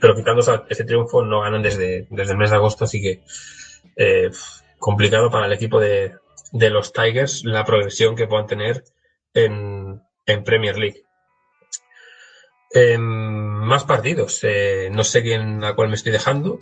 pero 0.00 0.14
quitando 0.14 0.42
ese 0.68 0.84
triunfo 0.84 1.22
no 1.24 1.40
ganan 1.40 1.62
desde, 1.62 2.06
desde 2.10 2.32
el 2.32 2.38
mes 2.38 2.50
de 2.50 2.56
agosto, 2.56 2.84
así 2.84 3.00
que 3.00 3.22
eh, 3.96 4.30
complicado 4.78 5.30
para 5.30 5.46
el 5.46 5.52
equipo 5.52 5.80
de, 5.80 6.14
de 6.52 6.70
los 6.70 6.92
Tigers 6.92 7.44
la 7.44 7.64
progresión 7.64 8.14
que 8.14 8.26
puedan 8.26 8.46
tener 8.46 8.84
en, 9.34 10.02
en 10.26 10.44
Premier 10.44 10.76
League. 10.76 11.02
Eh, 12.74 12.96
más 12.98 13.84
partidos. 13.84 14.40
Eh, 14.44 14.88
no 14.90 15.04
sé 15.04 15.22
quién 15.22 15.62
a 15.62 15.74
cuál 15.74 15.88
me 15.88 15.94
estoy 15.94 16.12
dejando. 16.12 16.58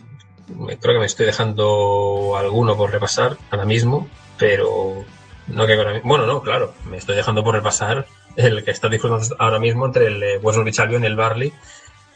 Creo 0.79 0.95
que 0.95 0.99
me 0.99 1.05
estoy 1.05 1.25
dejando 1.25 2.35
alguno 2.37 2.75
por 2.77 2.91
repasar 2.91 3.37
ahora 3.49 3.65
mismo, 3.65 4.07
pero 4.37 5.05
no 5.47 5.67
que 5.67 5.73
ahora 5.73 6.01
Bueno, 6.03 6.25
no, 6.25 6.41
claro, 6.41 6.73
me 6.89 6.97
estoy 6.97 7.15
dejando 7.15 7.43
por 7.43 7.55
repasar 7.55 8.05
el 8.35 8.63
que 8.63 8.71
está 8.71 8.89
disfrutando 8.89 9.35
ahora 9.39 9.59
mismo 9.59 9.85
entre 9.85 10.07
el 10.07 10.23
eh, 10.23 10.37
West 10.37 10.57
Bromwich 10.57 10.79
Albion 10.79 11.03
y 11.03 11.07
el 11.07 11.15
Barley, 11.15 11.53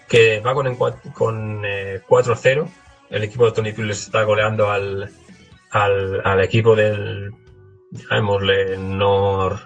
que 0.08 0.40
va 0.40 0.54
con, 0.54 0.76
con 0.76 1.62
eh, 1.66 2.02
4-0. 2.08 2.68
El 3.10 3.24
equipo 3.24 3.46
de 3.46 3.52
Tony 3.52 3.74
Pulis 3.74 4.02
está 4.02 4.24
goleando 4.24 4.72
al, 4.72 5.12
al, 5.72 6.22
al 6.26 6.44
equipo 6.44 6.76
del, 6.76 7.34
llamémosle, 7.92 8.78
nor, 8.78 9.60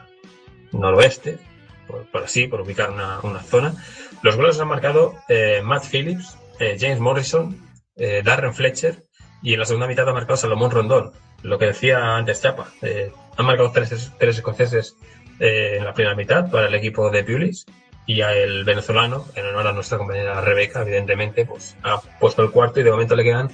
noroeste, 0.72 1.40
por, 1.88 2.06
por 2.12 2.24
así, 2.24 2.48
por 2.48 2.62
ubicar 2.62 2.90
una, 2.90 3.20
una 3.22 3.42
zona. 3.42 3.74
Los 4.22 4.36
goles 4.36 4.56
los 4.56 4.62
han 4.62 4.68
marcado 4.68 5.16
eh, 5.30 5.62
Matt 5.64 5.86
Phillips, 5.86 6.38
eh, 6.60 6.78
James 6.80 7.00
Morrison, 7.00 7.58
eh, 8.00 8.22
Darren 8.24 8.54
Fletcher 8.54 9.04
y 9.42 9.54
en 9.54 9.60
la 9.60 9.66
segunda 9.66 9.88
mitad 9.88 10.08
ha 10.10 10.14
marcado 10.14 10.38
Salomón 10.38 10.72
Rondón. 10.72 11.12
Lo 11.44 11.58
que 11.58 11.68
decía 11.68 12.16
antes 12.16 12.42
Chapa, 12.42 12.68
eh, 12.82 13.12
han 13.38 13.46
marcado 13.46 13.72
tres, 13.72 14.12
tres 14.18 14.38
escoceses 14.38 14.96
eh, 15.40 15.76
en 15.78 15.86
la 15.86 15.94
primera 15.94 16.16
mitad 16.16 16.50
para 16.50 16.68
el 16.68 16.76
equipo 16.76 17.10
de 17.10 17.24
Pulis 17.24 17.66
y 18.06 18.22
el 18.22 18.64
venezolano, 18.66 19.26
en 19.36 19.46
honor 19.46 19.68
a 19.68 19.72
nuestra 19.72 19.98
compañera 19.98 20.42
Rebeca, 20.42 20.82
evidentemente, 20.82 21.46
pues 21.46 21.78
ha 21.84 22.02
puesto 22.20 22.42
el 22.42 22.50
cuarto 22.50 22.80
y 22.80 22.84
de 22.84 22.92
momento 22.92 23.16
le 23.16 23.24
quedan 23.24 23.52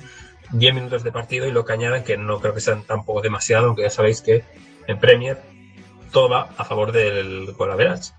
10 0.52 0.74
minutos 0.74 1.04
de 1.04 1.12
partido 1.12 1.46
y 1.46 1.52
lo 1.52 1.66
que 1.66 1.74
añadan, 1.74 2.04
que 2.04 2.18
no 2.18 2.40
creo 2.40 2.54
que 2.54 2.62
sean 2.62 2.84
tampoco 2.84 3.22
demasiado, 3.22 3.68
aunque 3.68 3.82
ya 3.82 3.90
sabéis 3.90 4.22
que 4.22 4.44
en 4.88 5.00
Premier 5.00 5.42
todo 6.12 6.30
va 6.30 6.50
a 6.56 6.64
favor 6.64 6.94
del 6.94 7.52
Golaveras 7.52 8.16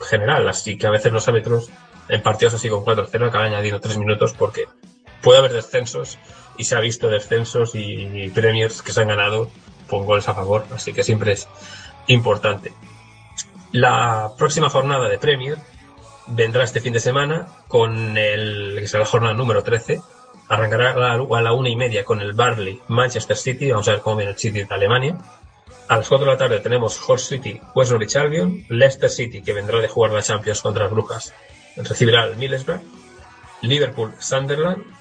general, 0.00 0.48
así 0.48 0.76
que 0.76 0.88
a 0.88 0.90
veces 0.90 1.12
los 1.12 1.28
árbitros 1.28 1.70
en 2.08 2.22
partidos 2.22 2.54
así 2.54 2.68
con 2.68 2.84
4-0 2.84 3.28
acaban 3.28 3.52
añadiendo 3.52 3.80
3 3.80 3.98
minutos 3.98 4.34
porque 4.36 4.64
puede 5.26 5.40
haber 5.40 5.54
descensos 5.54 6.20
y 6.56 6.62
se 6.62 6.76
ha 6.76 6.80
visto 6.80 7.08
descensos 7.08 7.72
y 7.74 8.30
premiers 8.30 8.80
que 8.80 8.92
se 8.92 9.00
han 9.00 9.08
ganado 9.08 9.50
con 9.88 10.06
goles 10.06 10.28
a 10.28 10.34
favor, 10.34 10.64
así 10.72 10.92
que 10.92 11.02
siempre 11.02 11.32
es 11.32 11.48
importante. 12.06 12.72
La 13.72 14.30
próxima 14.38 14.70
jornada 14.70 15.08
de 15.08 15.18
Premier 15.18 15.58
vendrá 16.28 16.62
este 16.62 16.80
fin 16.80 16.92
de 16.92 17.00
semana 17.00 17.48
con 17.66 18.16
el 18.16 18.76
que 18.78 18.86
será 18.86 19.02
la 19.02 19.10
jornada 19.10 19.34
número 19.34 19.64
13. 19.64 20.00
Arrancará 20.48 20.92
a 20.92 20.96
la, 20.96 21.12
a 21.14 21.42
la 21.42 21.52
una 21.52 21.70
y 21.70 21.74
media 21.74 22.04
con 22.04 22.20
el 22.20 22.32
Barley 22.32 22.80
Manchester 22.86 23.36
City. 23.36 23.72
Vamos 23.72 23.88
a 23.88 23.92
ver 23.94 24.00
cómo 24.02 24.18
viene 24.18 24.30
el 24.30 24.38
City 24.38 24.62
de 24.62 24.72
Alemania. 24.72 25.18
A 25.88 25.96
las 25.96 26.08
4 26.08 26.24
de 26.24 26.32
la 26.32 26.38
tarde 26.38 26.60
tenemos 26.60 27.00
Hull 27.08 27.18
City, 27.18 27.60
West 27.74 27.90
Norwich 27.90 28.14
Albion, 28.14 28.64
Leicester 28.68 29.10
City, 29.10 29.42
que 29.42 29.52
vendrá 29.52 29.80
de 29.80 29.88
jugar 29.88 30.12
la 30.12 30.22
Champions 30.22 30.62
contra 30.62 30.84
las 30.84 30.92
Brujas, 30.92 31.34
recibirá 31.76 32.22
al 32.22 32.36
Middlesbrough, 32.36 32.80
Liverpool, 33.62 34.14
Sunderland, 34.18 34.95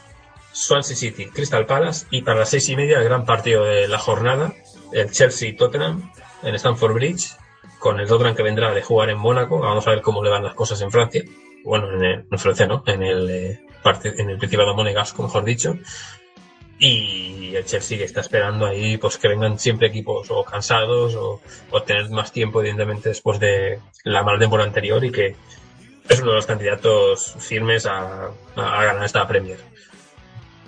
Swansea 0.55 0.95
City, 0.95 1.25
Crystal 1.25 1.65
Palace 1.65 2.07
y 2.11 2.21
para 2.21 2.39
las 2.39 2.49
seis 2.49 2.69
y 2.69 2.77
media 2.77 2.97
el 2.97 3.03
gran 3.03 3.25
partido 3.25 3.65
de 3.65 3.89
la 3.89 3.99
jornada, 3.99 4.53
el 4.93 5.11
Chelsea-Tottenham 5.11 6.11
en 6.43 6.55
Stamford 6.55 6.93
Bridge, 6.93 7.35
con 7.77 7.99
el 7.99 8.07
Tottenham 8.07 8.35
que 8.35 8.43
vendrá 8.43 8.73
de 8.73 8.81
jugar 8.81 9.09
en 9.09 9.17
Mónaco. 9.17 9.59
Vamos 9.59 9.85
a 9.85 9.89
ver 9.89 10.01
cómo 10.01 10.23
le 10.23 10.29
van 10.29 10.45
las 10.45 10.53
cosas 10.53 10.79
en 10.81 10.91
Francia. 10.91 11.23
Bueno, 11.65 11.91
en, 11.91 12.03
el, 12.05 12.25
en 12.31 12.39
Francia 12.39 12.67
no, 12.67 12.83
en 12.87 13.03
el, 13.03 13.29
eh, 13.29 13.65
parte, 13.83 14.13
en 14.17 14.29
el 14.29 14.37
Principado 14.37 14.73
Monegasco, 14.73 15.23
mejor 15.23 15.43
dicho. 15.43 15.75
Y 16.79 17.53
el 17.53 17.65
Chelsea 17.65 17.97
que 17.97 18.05
está 18.05 18.21
esperando 18.21 18.65
ahí 18.65 18.97
pues 18.97 19.17
que 19.17 19.27
vengan 19.27 19.59
siempre 19.59 19.87
equipos 19.87 20.27
o 20.29 20.45
cansados 20.45 21.15
o, 21.15 21.41
tener 21.81 22.09
más 22.11 22.31
tiempo 22.31 22.61
evidentemente 22.61 23.09
después 23.09 23.41
de 23.41 23.81
la 24.05 24.23
mala 24.23 24.39
temporada 24.39 24.69
anterior 24.69 25.03
y 25.03 25.11
que 25.11 25.35
es 26.07 26.21
uno 26.21 26.31
de 26.31 26.37
los 26.37 26.45
candidatos 26.45 27.35
firmes 27.39 27.85
a, 27.85 28.27
a, 28.55 28.79
a 28.79 28.85
ganar 28.85 29.03
esta 29.03 29.27
Premier. 29.27 29.75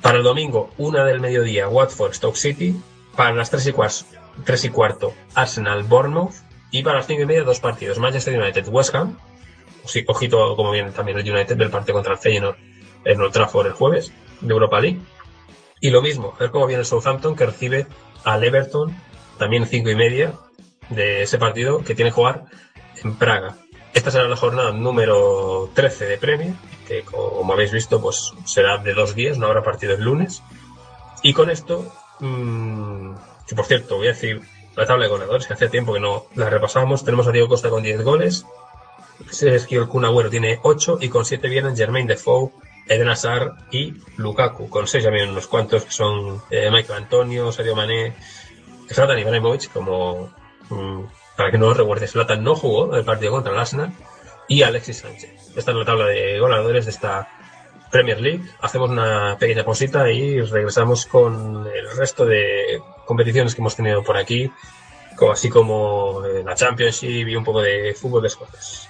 Para 0.01 0.17
el 0.17 0.23
domingo, 0.23 0.69
una 0.77 1.03
del 1.03 1.19
mediodía, 1.19 1.67
Watford, 1.67 2.13
Stoke 2.13 2.37
City. 2.37 2.79
Para 3.15 3.33
las 3.33 3.49
3 3.49 3.67
y, 3.67 3.71
cuarto, 3.71 4.05
3 4.45 4.65
y 4.65 4.69
cuarto, 4.69 5.13
Arsenal, 5.33 5.83
Bournemouth. 5.83 6.35
Y 6.71 6.83
para 6.83 6.97
las 6.97 7.07
5 7.07 7.23
y 7.23 7.25
media, 7.25 7.43
dos 7.43 7.59
partidos, 7.59 7.97
Manchester 7.97 8.39
United, 8.39 8.67
West 8.67 8.93
Ham. 8.93 9.17
Sí, 9.85 10.03
ojito 10.05 10.55
como 10.55 10.71
viene 10.71 10.91
también 10.91 11.17
el 11.17 11.29
United 11.29 11.55
del 11.55 11.69
partido 11.69 11.95
contra 11.95 12.13
el 12.13 12.19
Feyenoord 12.19 12.57
en 13.05 13.21
Old 13.21 13.31
Trafford 13.31 13.67
el 13.67 13.73
jueves, 13.73 14.11
de 14.41 14.53
Europa 14.53 14.79
League. 14.81 14.99
Y 15.79 15.91
lo 15.91 16.01
mismo, 16.01 16.35
ver 16.39 16.51
cómo 16.51 16.67
viene 16.67 16.81
el 16.81 16.85
Southampton 16.85 17.35
que 17.35 17.45
recibe 17.45 17.87
al 18.23 18.43
Everton, 18.43 18.95
también 19.37 19.65
5 19.65 19.89
y 19.89 19.95
media 19.95 20.33
de 20.89 21.23
ese 21.23 21.37
partido 21.37 21.83
que 21.83 21.95
tiene 21.95 22.11
que 22.11 22.15
jugar 22.15 22.45
en 23.03 23.15
Praga. 23.15 23.55
Esta 23.97 24.11
será 24.11 24.27
la 24.27 24.35
jornada 24.35 24.71
número 24.73 25.71
13 25.73 26.05
de 26.05 26.19
Premier, 26.19 26.53
que 26.87 27.01
como 27.01 27.51
habéis 27.51 27.71
visto, 27.71 27.99
pues 27.99 28.31
será 28.45 28.77
de 28.77 28.93
dos 28.93 29.15
días, 29.15 29.39
no 29.39 29.47
habrá 29.47 29.63
partido 29.63 29.95
el 29.95 30.03
lunes. 30.03 30.43
Y 31.23 31.33
con 31.33 31.49
esto, 31.49 31.91
mmm, 32.19 33.15
que 33.47 33.55
por 33.55 33.65
cierto, 33.65 33.95
voy 33.97 34.05
a 34.05 34.11
decir 34.11 34.39
la 34.75 34.85
tabla 34.85 35.05
de 35.05 35.09
goleadores, 35.09 35.47
que 35.47 35.53
hacía 35.53 35.71
tiempo 35.71 35.95
que 35.95 35.99
no 35.99 36.27
la 36.35 36.47
repasábamos. 36.47 37.03
Tenemos 37.03 37.25
a 37.25 37.31
Diego 37.31 37.47
Costa 37.47 37.71
con 37.71 37.81
10 37.81 38.03
goles, 38.03 38.45
Sergio 39.31 39.81
El 39.81 39.87
Kun 39.87 40.05
Agüero 40.05 40.29
tiene 40.29 40.59
8 40.61 40.99
y 41.01 41.09
con 41.09 41.25
7 41.25 41.49
vienen 41.49 41.75
Germain 41.75 42.05
Defoe, 42.05 42.51
Eden 42.87 43.09
Hazard 43.09 43.55
y 43.71 43.95
Lukaku. 44.17 44.69
Con 44.69 44.87
6 44.87 45.05
ya 45.05 45.09
vienen 45.09 45.31
unos 45.31 45.47
cuantos 45.47 45.85
que 45.85 45.91
son 45.91 46.43
eh, 46.51 46.69
Michael 46.69 46.99
Antonio, 47.01 47.51
Sadio 47.51 47.75
Mané, 47.75 48.13
Zlatan 48.93 49.17
Ibrahimovic, 49.17 49.73
como 49.73 50.31
mmm, 50.69 51.03
para 51.37 51.51
que 51.51 51.57
no 51.57 51.67
lo 51.67 51.73
recuerdes, 51.75 52.11
Zlatan 52.11 52.43
no 52.43 52.55
jugó 52.55 52.95
el 52.95 53.05
partido 53.05 53.31
contra 53.31 53.53
el 53.53 53.59
Arsenal 53.59 53.93
y 54.47 54.63
Alexis 54.63 54.97
Sánchez. 54.97 55.53
Esta 55.55 55.71
es 55.71 55.77
la 55.77 55.85
tabla 55.85 56.07
de 56.07 56.39
goleadores 56.39 56.85
de 56.85 56.91
esta 56.91 57.29
Premier 57.91 58.19
League. 58.19 58.43
Hacemos 58.59 58.89
una 58.89 59.37
pequeña 59.39 59.63
pausita 59.63 60.09
y 60.11 60.41
regresamos 60.41 61.05
con 61.05 61.67
el 61.67 61.95
resto 61.95 62.25
de 62.25 62.81
competiciones 63.05 63.55
que 63.55 63.61
hemos 63.61 63.75
tenido 63.75 64.03
por 64.03 64.17
aquí, 64.17 64.51
así 65.31 65.49
como 65.49 66.25
eh, 66.25 66.43
la 66.43 66.55
Championship 66.55 67.27
y 67.27 67.35
un 67.35 67.43
poco 67.43 67.61
de 67.61 67.93
fútbol 67.93 68.23
de 68.23 68.27
escotes. 68.27 68.89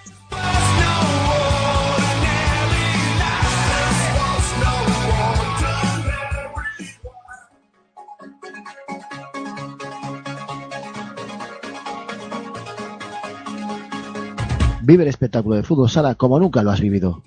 Vive 14.87 15.03
el 15.03 15.09
espectáculo 15.09 15.57
de 15.57 15.63
fútbol 15.63 15.89
sala 15.89 16.15
como 16.15 16.39
nunca 16.39 16.63
lo 16.63 16.71
has 16.71 16.79
vivido. 16.79 17.21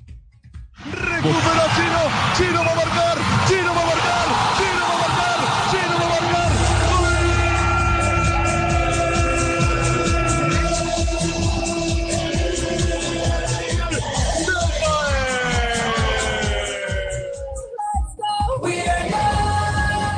Recupera 0.93 1.67
Chino, 1.77 1.99
Chino 2.35 2.65
va 2.65 2.73
a 2.73 2.75
marcar, 2.75 3.19
Chino 3.47 3.75
va 3.75 3.83
a 3.83 3.85
marcar, 3.85 4.27
Chino 4.57 4.81
va 4.89 4.95
a 4.95 4.97
marcar, 4.97 5.45
Chino 5.71 5.95
va 5.99 6.07
a 6.07 6.09
marcar. 6.09 6.49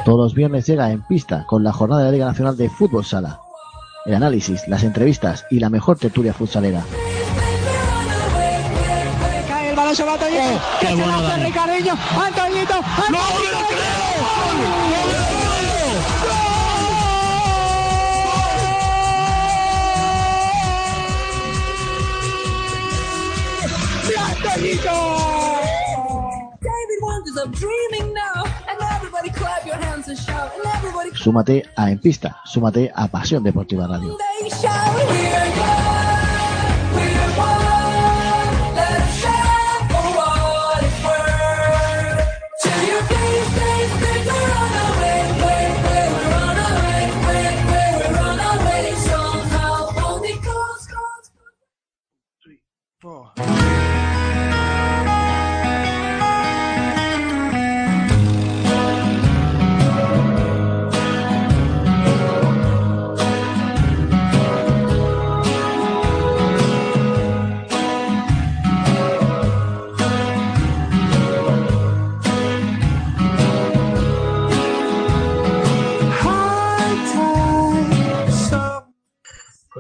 Todos 0.05 0.19
los 0.19 0.35
viernes 0.37 0.65
llega 0.65 0.93
en 0.93 1.03
pista 1.03 1.45
con 1.49 1.65
la 1.65 1.73
jornada 1.73 2.03
de 2.03 2.07
la 2.07 2.13
Liga 2.13 2.27
Nacional 2.27 2.57
de 2.57 2.71
Fútbol 2.71 3.05
Sala. 3.05 3.41
El 4.07 4.15
análisis, 4.15 4.69
las 4.69 4.85
entrevistas 4.85 5.45
y 5.51 5.59
la 5.59 5.71
mejor 5.71 5.99
tertulia 5.99 6.33
futsalera. 6.33 6.85
El 9.73 9.77
balón 9.77 9.97
sobre 9.97 10.13
Antoñito. 10.13 10.61
que 10.81 10.87
se 10.87 10.97
lo 10.97 11.15
hace 11.15 11.45
Ricardinho. 11.45 11.95
Antoñito. 11.95 12.75
Antoñito. 12.75 13.63
¡De 24.07 24.17
Antoñito! 24.19 24.93
David 26.61 26.99
Wonders, 27.01 27.37
I'm 27.39 27.51
dreaming 27.53 28.13
now. 28.13 28.45
And 28.69 28.79
everybody 28.95 29.31
clap 29.31 29.65
your 29.65 29.77
hands 29.77 30.07
and 30.07 30.19
shout. 30.19 30.53
And 30.55 30.67
everybody 30.67 31.17
Súmate 31.17 31.65
a 31.77 31.91
En 31.91 31.99
Pista, 31.99 32.37
súmate 32.45 32.93
a 32.95 33.09
Pasión 33.09 33.43
Deportiva 33.43 33.87
Radio. 33.87 34.19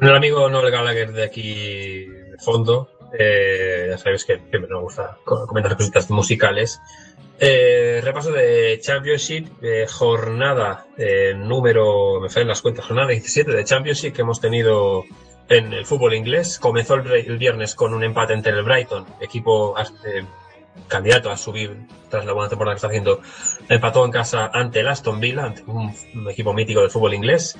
El 0.02 0.14
amigo 0.16 0.48
Noel 0.50 0.70
Gallagher 0.70 1.12
de 1.12 1.22
aquí 1.22 2.06
de 2.06 2.36
fondo, 2.38 2.88
eh, 3.18 3.86
ya 3.90 3.98
sabéis 3.98 4.24
que 4.24 4.38
siempre 4.50 4.68
nos 4.68 4.82
gusta 4.82 5.16
co- 5.24 5.46
comentar 5.46 5.76
cositas 5.76 6.10
musicales. 6.10 6.80
Eh, 7.38 8.00
repaso 8.02 8.32
de 8.32 8.78
Championship, 8.80 9.46
eh, 9.62 9.86
jornada 9.88 10.86
eh, 10.98 11.34
número, 11.36 12.20
me 12.20 12.28
fallan 12.28 12.48
las 12.48 12.62
cuentas, 12.62 12.84
jornada 12.86 13.08
17 13.08 13.52
de 13.52 13.64
Championship 13.64 14.12
que 14.14 14.22
hemos 14.22 14.40
tenido 14.40 15.04
en 15.48 15.72
el 15.72 15.86
fútbol 15.86 16.14
inglés. 16.14 16.58
Comenzó 16.58 16.94
el, 16.94 17.10
el 17.12 17.38
viernes 17.38 17.74
con 17.76 17.94
un 17.94 18.02
empate 18.02 18.32
entre 18.32 18.52
el 18.52 18.64
Brighton, 18.64 19.06
equipo 19.20 19.76
candidato 20.88 21.30
a 21.30 21.36
subir 21.36 21.86
tras 22.10 22.24
la 22.26 22.32
buena 22.32 22.48
temporada 22.48 22.74
que 22.74 22.78
está 22.78 22.88
haciendo. 22.88 23.20
Empató 23.68 24.04
en 24.04 24.10
casa 24.10 24.50
ante 24.52 24.80
el 24.80 24.88
Aston 24.88 25.20
Villa, 25.20 25.44
ante 25.44 25.62
un, 25.62 25.94
un 26.14 26.30
equipo 26.30 26.52
mítico 26.52 26.80
del 26.80 26.90
fútbol 26.90 27.14
inglés. 27.14 27.56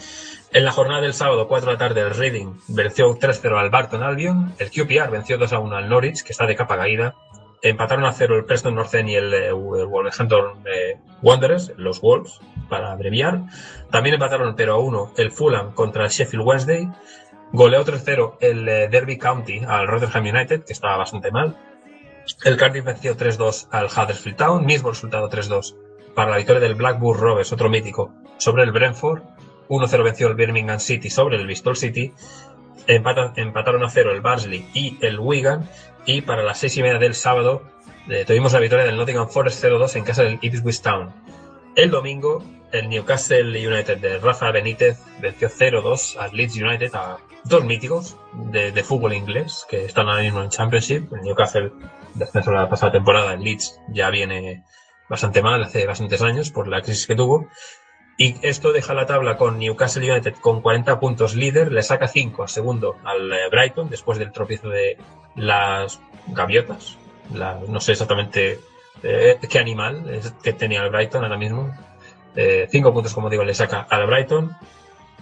En 0.53 0.67
la 0.67 0.73
jornada 0.73 1.01
del 1.01 1.15
sábado, 1.15 1.49
4 1.49 1.67
de 1.67 1.73
la 1.73 1.79
tarde, 1.79 2.03
el 2.03 2.11
Reading 2.11 2.59
venció 2.69 3.19
3-0 3.19 3.59
al 3.59 3.71
Barton 3.71 4.03
Albion. 4.03 4.55
El 4.59 4.71
QPR 4.71 5.11
venció 5.11 5.39
2-1 5.39 5.75
al 5.75 5.89
Norwich, 5.89 6.23
que 6.23 6.33
está 6.33 6.45
de 6.45 6.55
capa 6.55 6.77
caída. 6.77 7.15
Empataron 7.63 8.05
a 8.05 8.13
0 8.13 8.37
el 8.37 8.45
Preston 8.45 8.75
North 8.75 8.93
End 8.95 9.09
y 9.09 9.15
el, 9.15 9.33
eh, 9.33 9.47
el 9.47 9.55
Wolverhampton 9.55 10.65
eh, 10.67 10.99
Wanderers, 11.23 11.73
los 11.79 12.03
Wolves, 12.03 12.41
para 12.69 12.93
abreviar. 12.93 13.45
También 13.91 14.15
empataron 14.15 14.55
0-1 14.55 15.13
el 15.17 15.31
Fulham 15.31 15.73
contra 15.73 16.05
el 16.05 16.11
Sheffield 16.11 16.45
Wednesday. 16.45 16.89
Goleó 17.53 17.83
3-0 17.85 18.37
el 18.41 18.69
eh, 18.69 18.89
Derby 18.89 19.17
County 19.17 19.63
al 19.67 19.87
Rotherham 19.87 20.27
United, 20.27 20.65
que 20.65 20.73
estaba 20.73 20.99
bastante 20.99 21.31
mal. 21.31 21.57
El 22.45 22.57
Cardiff 22.57 22.85
venció 22.85 23.17
3-2 23.17 23.69
al 23.71 23.87
Huddersfield 23.87 24.37
Town, 24.37 24.65
mismo 24.65 24.91
resultado 24.91 25.29
3-2 25.29 25.75
para 26.15 26.31
la 26.31 26.37
victoria 26.37 26.61
del 26.61 26.75
Blackburn 26.75 27.21
Rovers, 27.21 27.53
otro 27.53 27.69
mítico, 27.69 28.13
sobre 28.39 28.65
el 28.65 28.73
Brentford. 28.73 29.23
1-0 29.69 30.05
venció 30.05 30.29
el 30.29 30.35
Birmingham 30.35 30.81
City 30.81 31.09
sobre 31.09 31.37
el 31.37 31.47
Bristol 31.47 31.77
City. 31.77 32.13
Empataron 32.87 33.85
a 33.85 33.89
0 33.89 34.13
el 34.13 34.21
Barnsley 34.21 34.69
y 34.75 34.99
el 35.01 35.19
Wigan. 35.19 35.69
Y 36.05 36.23
para 36.23 36.43
las 36.43 36.59
seis 36.59 36.77
y 36.77 36.83
media 36.83 36.99
del 36.99 37.15
sábado 37.15 37.63
eh, 38.09 38.25
tuvimos 38.27 38.53
la 38.53 38.59
victoria 38.59 38.85
del 38.85 38.97
Nottingham 38.97 39.29
Forest 39.29 39.65
0-2 39.65 39.97
en 39.97 40.05
casa 40.05 40.25
del 40.25 40.39
Ipswich 40.43 40.83
Town. 40.83 41.13
El 41.77 41.91
domingo, 41.91 42.45
el 42.73 42.89
Newcastle 42.89 43.69
United 43.69 43.99
de 43.99 44.19
Rafa 44.19 44.51
Benítez 44.51 44.99
venció 45.21 45.49
0-2 45.49 46.17
al 46.19 46.35
Leeds 46.35 46.57
United, 46.57 46.95
a 46.95 47.19
dos 47.45 47.65
míticos 47.65 48.17
de, 48.33 48.73
fútbol 48.83 49.13
inglés 49.13 49.67
que 49.69 49.85
están 49.85 50.09
ahora 50.09 50.23
mismo 50.23 50.43
en 50.43 50.49
Championship. 50.49 51.13
El 51.13 51.23
Newcastle, 51.23 51.73
descenso 52.15 52.51
de 52.51 52.57
la 52.57 52.69
pasada 52.69 52.93
temporada, 52.93 53.35
el 53.35 53.43
Leeds 53.43 53.79
ya 53.89 54.11
viene 54.11 54.65
bastante 55.09 55.43
mal, 55.43 55.63
hace 55.63 55.87
bastantes 55.87 56.23
años 56.23 56.51
por 56.51 56.69
la 56.69 56.83
crisis 56.83 57.07
que 57.07 57.15
tuvo. 57.15 57.49
Y 58.17 58.37
esto 58.43 58.73
deja 58.73 58.95
la 58.95 59.07
tabla 59.07 59.37
con 59.37 59.59
Newcastle 59.59 60.11
United 60.11 60.35
con 60.41 60.61
40 60.61 61.01
puntos 61.01 61.35
líder, 61.35 61.73
le 61.73 61.83
saca 61.83 62.09
5 62.09 62.45
a 62.45 62.49
segundo 62.49 62.97
al 63.05 63.33
eh, 63.33 63.49
Brighton 63.51 63.89
después 63.89 64.19
del 64.19 64.33
tropiezo 64.33 64.69
de 64.69 64.97
las 65.35 66.01
gaviotas. 66.29 66.99
No 67.31 67.81
sé 67.81 67.93
exactamente 67.93 68.61
eh, 69.03 69.39
qué 69.49 69.59
animal 69.59 70.09
es 70.11 70.31
que 70.43 70.53
tenía 70.53 70.83
el 70.83 70.91
Brighton 70.91 71.25
ahora 71.25 71.39
mismo. 71.39 71.75
5 72.35 72.93
puntos, 72.93 73.15
como 73.15 73.29
digo, 73.29 73.45
le 73.45 73.55
saca 73.55 73.87
al 73.89 74.07
Brighton. 74.07 74.57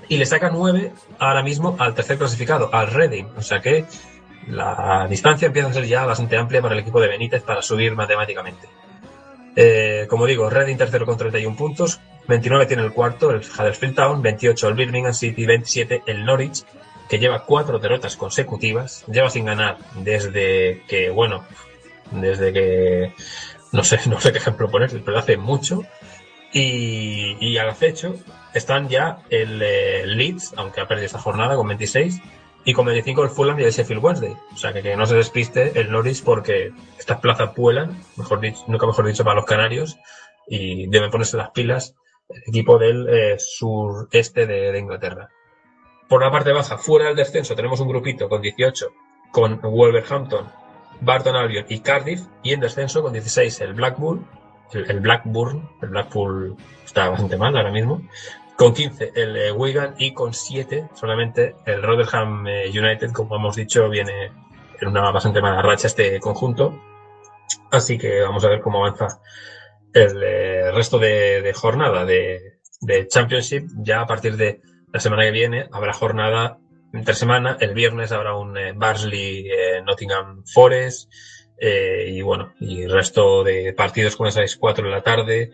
Y 0.08 0.16
le 0.16 0.26
saca 0.26 0.50
9 0.50 0.92
ahora 1.18 1.42
mismo 1.42 1.76
al 1.78 1.94
tercer 1.94 2.18
clasificado, 2.18 2.68
al 2.72 2.88
Reading. 2.88 3.26
O 3.36 3.42
sea 3.42 3.60
que 3.60 3.84
la 4.48 5.06
distancia 5.08 5.46
empieza 5.46 5.68
a 5.68 5.72
ser 5.72 5.86
ya 5.86 6.04
bastante 6.04 6.36
amplia 6.36 6.60
para 6.60 6.74
el 6.74 6.80
equipo 6.80 7.00
de 7.00 7.08
Benítez 7.08 7.42
para 7.42 7.62
subir 7.62 7.94
matemáticamente. 7.94 8.68
Eh, 9.54 10.06
como 10.08 10.26
digo, 10.26 10.48
Reading 10.50 10.76
tercero 10.76 11.06
con 11.06 11.16
31 11.16 11.56
puntos, 11.56 12.00
29 12.28 12.66
tiene 12.66 12.82
el 12.82 12.92
cuarto, 12.92 13.30
el 13.30 13.40
Huddersfield 13.40 13.94
Town, 13.94 14.22
28 14.22 14.68
el 14.68 14.74
Birmingham 14.74 15.14
City, 15.14 15.46
27 15.46 16.02
el 16.06 16.24
Norwich, 16.24 16.64
que 17.08 17.18
lleva 17.18 17.44
cuatro 17.44 17.78
derrotas 17.78 18.16
consecutivas, 18.16 19.04
lleva 19.08 19.30
sin 19.30 19.44
ganar 19.44 19.78
desde 19.96 20.82
que, 20.86 21.10
bueno, 21.10 21.44
desde 22.12 22.52
que, 22.52 23.14
no 23.72 23.82
sé, 23.82 23.98
no 24.06 24.20
sé 24.20 24.32
qué 24.32 24.38
ejemplo 24.38 24.70
poner, 24.70 24.90
pero 25.04 25.18
hace 25.18 25.36
mucho, 25.36 25.82
y, 26.52 27.36
y 27.40 27.58
al 27.58 27.68
acecho 27.68 28.16
están 28.54 28.88
ya 28.88 29.18
el 29.30 29.62
eh, 29.62 30.06
Leeds, 30.06 30.54
aunque 30.56 30.80
ha 30.80 30.88
perdido 30.88 31.06
esta 31.06 31.18
jornada 31.18 31.56
con 31.56 31.68
26, 31.68 32.20
y 32.64 32.72
con 32.72 32.84
25 32.86 33.24
el 33.24 33.30
Fulham 33.30 33.58
y 33.60 33.64
el 33.64 33.70
Sheffield 33.70 34.02
Wednesday. 34.02 34.36
O 34.52 34.56
sea 34.56 34.72
que, 34.72 34.82
que 34.82 34.96
no 34.96 35.06
se 35.06 35.16
despiste 35.16 35.78
el 35.80 35.90
Norwich 35.90 36.22
porque 36.22 36.72
estas 36.98 37.20
plazas 37.20 37.54
vuelan, 37.54 38.02
mejor 38.16 38.40
dicho, 38.40 38.60
nunca 38.66 38.86
mejor 38.86 39.06
dicho 39.06 39.24
para 39.24 39.36
los 39.36 39.46
canarios, 39.46 39.96
y 40.46 40.86
deben 40.88 41.10
ponerse 41.10 41.36
las 41.36 41.50
pilas 41.50 41.94
el 42.28 42.42
equipo 42.46 42.78
del 42.78 43.08
eh, 43.08 43.36
sureste 43.38 44.46
de, 44.46 44.78
Inglaterra. 44.78 45.28
Por 46.08 46.22
la 46.22 46.30
parte 46.30 46.52
baja, 46.52 46.78
fuera 46.78 47.06
del 47.06 47.16
descenso, 47.16 47.54
tenemos 47.54 47.80
un 47.80 47.88
grupito 47.88 48.28
con 48.28 48.40
18 48.40 48.86
con 49.32 49.60
Wolverhampton, 49.60 50.48
Barton 51.00 51.36
Albion 51.36 51.66
y 51.68 51.80
Cardiff, 51.80 52.22
y 52.42 52.52
en 52.52 52.60
descenso 52.60 53.02
con 53.02 53.12
16 53.12 53.60
el 53.60 53.74
Blackburn, 53.74 54.26
el, 54.72 55.00
Blackburn, 55.00 55.68
el 55.82 55.88
Blackpool 55.88 56.56
está 56.84 57.08
bastante 57.08 57.36
mal 57.36 57.56
ahora 57.56 57.70
mismo, 57.70 58.02
con 58.56 58.74
15 58.74 59.12
el 59.14 59.36
eh, 59.36 59.52
Wigan 59.52 59.94
y 59.98 60.12
con 60.12 60.34
7 60.34 60.88
solamente 60.94 61.54
el 61.66 61.82
Rotherham 61.82 62.46
eh, 62.46 62.68
United, 62.68 63.12
como 63.12 63.36
hemos 63.36 63.56
dicho, 63.56 63.88
viene 63.88 64.32
en 64.80 64.88
una 64.88 65.10
bastante 65.10 65.40
mala 65.40 65.62
racha 65.62 65.86
este 65.86 66.18
conjunto. 66.20 66.78
Así 67.70 67.98
que 67.98 68.20
vamos 68.20 68.44
a 68.44 68.48
ver 68.48 68.60
cómo 68.60 68.84
avanza 68.84 69.20
el 69.92 70.22
eh, 70.22 70.72
resto 70.72 70.98
de, 70.98 71.52
jornada 71.54 72.04
de, 72.04 72.60
de 72.80 73.08
Championship. 73.08 73.68
Ya 73.78 74.00
a 74.00 74.06
partir 74.06 74.36
de 74.36 74.60
la 74.92 75.00
semana 75.00 75.22
que 75.22 75.30
viene 75.30 75.68
habrá 75.72 75.92
jornada 75.92 76.58
entre 76.92 77.14
semana. 77.14 77.56
El 77.60 77.74
viernes 77.74 78.12
habrá 78.12 78.36
un 78.36 78.56
Barnsley 78.76 79.48
eh, 79.48 79.82
Nottingham 79.84 80.44
Forest. 80.46 81.10
Eh, 81.60 82.06
y 82.08 82.22
bueno, 82.22 82.54
y 82.58 82.82
el 82.82 82.90
resto 82.90 83.44
de 83.44 83.74
partidos 83.74 84.16
con 84.16 84.26
esas 84.26 84.56
4 84.56 84.84
de 84.84 84.90
la 84.90 85.02
tarde. 85.02 85.52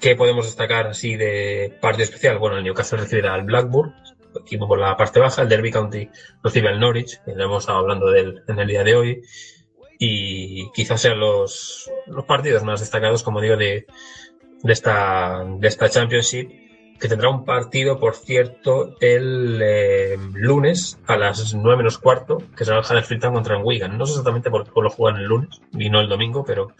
¿Qué 0.00 0.16
podemos 0.16 0.46
destacar 0.46 0.86
así 0.86 1.16
de 1.16 1.76
partido 1.80 2.04
especial? 2.04 2.38
Bueno, 2.38 2.56
el 2.56 2.64
Newcastle 2.64 3.00
recibirá 3.00 3.34
al 3.34 3.42
Blackburn, 3.42 3.94
equipo 4.40 4.68
por 4.68 4.78
la 4.78 4.96
parte 4.96 5.20
baja. 5.20 5.42
El 5.42 5.48
Derby 5.48 5.72
County 5.72 6.08
recibe 6.42 6.68
al 6.68 6.80
Norwich, 6.80 7.20
que 7.24 7.32
hemos 7.32 7.64
estado 7.64 7.80
hablando 7.80 8.10
de 8.10 8.20
él 8.20 8.42
en 8.46 8.58
el 8.60 8.68
día 8.68 8.84
de 8.84 8.94
hoy. 8.94 9.22
Y 9.98 10.70
quizás 10.72 11.02
sean 11.02 11.18
los, 11.20 11.90
los 12.06 12.24
partidos 12.24 12.62
más 12.62 12.80
destacados, 12.80 13.22
como 13.22 13.40
digo, 13.42 13.56
de, 13.56 13.86
de, 14.62 14.72
esta, 14.72 15.44
de 15.44 15.68
esta 15.68 15.90
Championship, 15.90 16.50
que 17.00 17.08
tendrá 17.08 17.30
un 17.30 17.46
partido, 17.46 17.98
por 17.98 18.14
cierto, 18.14 18.94
el 19.00 19.58
eh, 19.62 20.18
lunes 20.34 20.98
a 21.06 21.16
las 21.16 21.54
9 21.54 21.78
menos 21.78 21.96
cuarto, 21.96 22.42
que 22.54 22.64
será 22.66 22.78
el 22.78 22.84
Huddersfield 22.84 23.22
Town 23.22 23.34
contra 23.34 23.56
el 23.56 23.62
Wigan. 23.64 23.96
No 23.96 24.04
sé 24.04 24.12
exactamente 24.12 24.50
por 24.50 24.64
qué 24.64 24.80
lo 24.80 24.90
juegan 24.90 25.20
el 25.20 25.26
lunes 25.26 25.60
y 25.72 25.88
no 25.88 26.00
el 26.00 26.10
domingo, 26.10 26.44
pero, 26.44 26.72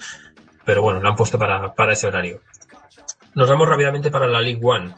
pero 0.64 0.82
bueno, 0.82 1.00
lo 1.00 1.08
han 1.08 1.16
puesto 1.16 1.38
para, 1.38 1.74
para 1.74 1.94
ese 1.94 2.06
horario. 2.06 2.42
Nos 3.34 3.48
vamos 3.48 3.66
rápidamente 3.66 4.10
para 4.10 4.26
la 4.26 4.42
League 4.42 4.60
One. 4.62 4.94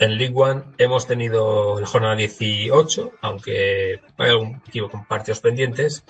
En 0.00 0.18
League 0.18 0.34
One 0.34 0.62
hemos 0.78 1.06
tenido 1.06 1.78
la 1.78 1.86
jornada 1.86 2.16
18, 2.16 3.12
aunque 3.20 4.00
hay 4.18 4.30
algún 4.30 4.62
equipo 4.66 4.90
con 4.90 5.04
partidos 5.04 5.40
pendientes. 5.40 6.04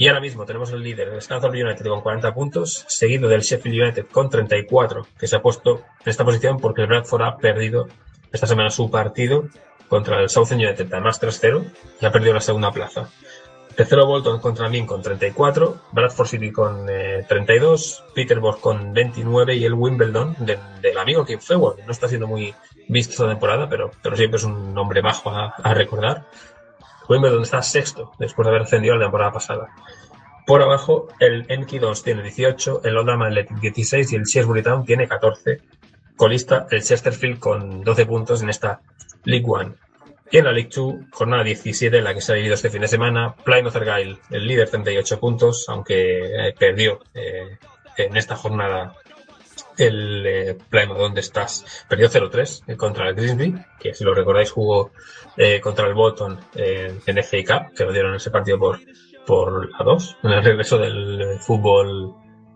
Y 0.00 0.06
ahora 0.06 0.20
mismo 0.20 0.46
tenemos 0.46 0.70
el 0.70 0.80
líder, 0.80 1.08
el 1.08 1.20
Scunthorpe 1.20 1.60
United, 1.60 1.84
con 1.86 2.00
40 2.02 2.32
puntos, 2.32 2.84
seguido 2.86 3.28
del 3.28 3.40
Sheffield 3.40 3.82
United 3.82 4.06
con 4.12 4.30
34, 4.30 5.08
que 5.18 5.26
se 5.26 5.34
ha 5.34 5.42
puesto 5.42 5.82
en 6.04 6.08
esta 6.10 6.24
posición 6.24 6.58
porque 6.60 6.82
el 6.82 6.86
Bradford 6.86 7.22
ha 7.22 7.36
perdido 7.36 7.88
esta 8.30 8.46
semana 8.46 8.70
su 8.70 8.90
partido 8.92 9.48
contra 9.88 10.20
el 10.20 10.28
Southend 10.28 10.62
United, 10.62 10.86
además 10.92 11.20
3-0, 11.20 11.64
y 12.00 12.06
ha 12.06 12.12
perdido 12.12 12.32
la 12.34 12.40
segunda 12.40 12.70
plaza. 12.70 13.08
Tercero 13.74 14.06
Bolton 14.06 14.40
contra 14.40 14.68
Min 14.68 14.86
con 14.86 15.02
34, 15.02 15.80
Bradford 15.90 16.28
City 16.28 16.52
con 16.52 16.86
eh, 16.88 17.24
32, 17.28 18.04
Peterborough 18.14 18.60
con 18.60 18.92
29 18.92 19.56
y 19.56 19.64
el 19.64 19.74
Wimbledon 19.74 20.36
de- 20.38 20.58
del 20.80 20.98
amigo 20.98 21.24
Kim 21.26 21.40
Fewell, 21.40 21.84
no 21.84 21.90
está 21.90 22.06
siendo 22.08 22.26
muy 22.28 22.54
visto 22.88 23.12
esta 23.14 23.28
temporada, 23.28 23.68
pero, 23.68 23.90
pero 24.02 24.16
siempre 24.16 24.38
es 24.38 24.44
un 24.44 24.72
nombre 24.74 25.00
bajo 25.00 25.30
a 25.30 25.74
recordar. 25.74 26.24
Wimbledon 27.08 27.42
está 27.42 27.62
sexto 27.62 28.12
después 28.18 28.44
de 28.44 28.50
haber 28.50 28.62
ascendido 28.62 28.96
la 28.96 29.06
temporada 29.06 29.32
pasada. 29.32 29.68
Por 30.46 30.62
abajo, 30.62 31.08
el 31.20 31.44
Enki 31.48 31.78
2 31.78 32.02
tiene 32.02 32.22
18, 32.22 32.82
el 32.84 32.96
Oldham 32.96 33.22
Athletic 33.22 33.58
16 33.58 34.12
y 34.12 34.16
el 34.16 34.24
Shrewsbury 34.24 34.62
Town 34.62 34.84
tiene 34.84 35.06
14. 35.06 35.60
Colista 36.16 36.66
el 36.70 36.82
Chesterfield 36.82 37.38
con 37.38 37.84
12 37.84 38.06
puntos 38.06 38.42
en 38.42 38.48
esta 38.48 38.80
League 39.24 39.44
One. 39.46 39.74
Y 40.30 40.38
en 40.38 40.44
la 40.44 40.52
League 40.52 40.70
2, 40.74 40.94
jornada 41.12 41.44
17, 41.44 41.98
en 41.98 42.04
la 42.04 42.14
que 42.14 42.20
se 42.20 42.32
ha 42.32 42.34
vivido 42.34 42.54
este 42.54 42.70
fin 42.70 42.80
de 42.80 42.88
semana, 42.88 43.34
Plymouth 43.44 43.76
Argyle, 43.76 44.18
el 44.30 44.46
líder, 44.46 44.68
38 44.68 45.20
puntos, 45.20 45.66
aunque 45.68 46.48
eh, 46.48 46.54
perdió 46.58 47.00
eh, 47.14 47.58
en 47.96 48.16
esta 48.16 48.36
jornada 48.36 48.94
el 49.78 50.26
eh, 50.26 50.58
Plymouth, 50.68 50.98
donde 50.98 51.20
estás? 51.20 51.84
Perdió 51.88 52.08
0-3 52.08 52.76
contra 52.76 53.08
el 53.08 53.14
Grimsby, 53.14 53.54
que 53.80 53.94
si 53.94 54.04
lo 54.04 54.14
recordáis 54.14 54.50
jugó 54.50 54.90
eh, 55.36 55.60
contra 55.60 55.86
el 55.86 55.94
Bolton 55.94 56.38
eh, 56.54 56.98
en 57.06 57.22
FA 57.24 57.38
Cup, 57.46 57.74
que 57.76 57.84
lo 57.84 57.92
dieron 57.92 58.14
ese 58.14 58.30
partido 58.30 58.58
por, 58.58 58.78
por 59.26 59.70
la 59.70 59.84
2, 59.84 60.16
en 60.24 60.30
el 60.30 60.44
regreso 60.44 60.78
del 60.78 61.20
eh, 61.20 61.38
fútbol 61.38 62.14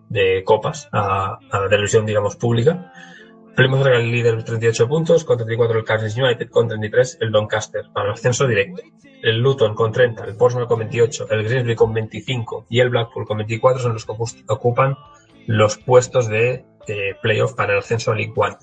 de 0.09 0.43
copas 0.43 0.87
a, 0.91 1.39
la 1.51 1.69
televisión, 1.69 2.05
digamos, 2.05 2.35
pública. 2.35 2.91
Plymouth 3.55 3.85
era 3.85 3.97
el 3.97 4.11
líder 4.11 4.43
38 4.43 4.87
puntos, 4.87 5.23
con 5.23 5.37
34 5.37 5.77
el 5.79 5.85
Cardiff 5.85 6.17
United, 6.17 6.49
con 6.49 6.67
33 6.67 7.19
el 7.21 7.31
Doncaster, 7.31 7.85
para 7.93 8.07
el 8.07 8.13
ascenso 8.13 8.47
directo. 8.47 8.81
El 9.21 9.37
Luton 9.39 9.73
con 9.75 9.91
30, 9.91 10.25
el 10.25 10.35
Portsmouth 10.35 10.67
con 10.67 10.79
28, 10.79 11.27
el 11.29 11.43
Grimsby 11.43 11.75
con 11.75 11.93
25 11.93 12.65
y 12.69 12.79
el 12.79 12.89
Blackpool 12.89 13.25
con 13.25 13.37
24 13.37 13.81
son 13.81 13.93
los 13.93 14.05
que 14.05 14.11
ocu- 14.11 14.43
ocupan 14.49 14.97
los 15.47 15.77
puestos 15.77 16.27
de 16.27 16.65
eh, 16.87 17.15
playoff 17.21 17.53
para 17.53 17.73
el 17.73 17.79
ascenso 17.79 18.11
a 18.11 18.15
League 18.15 18.33
One. 18.35 18.55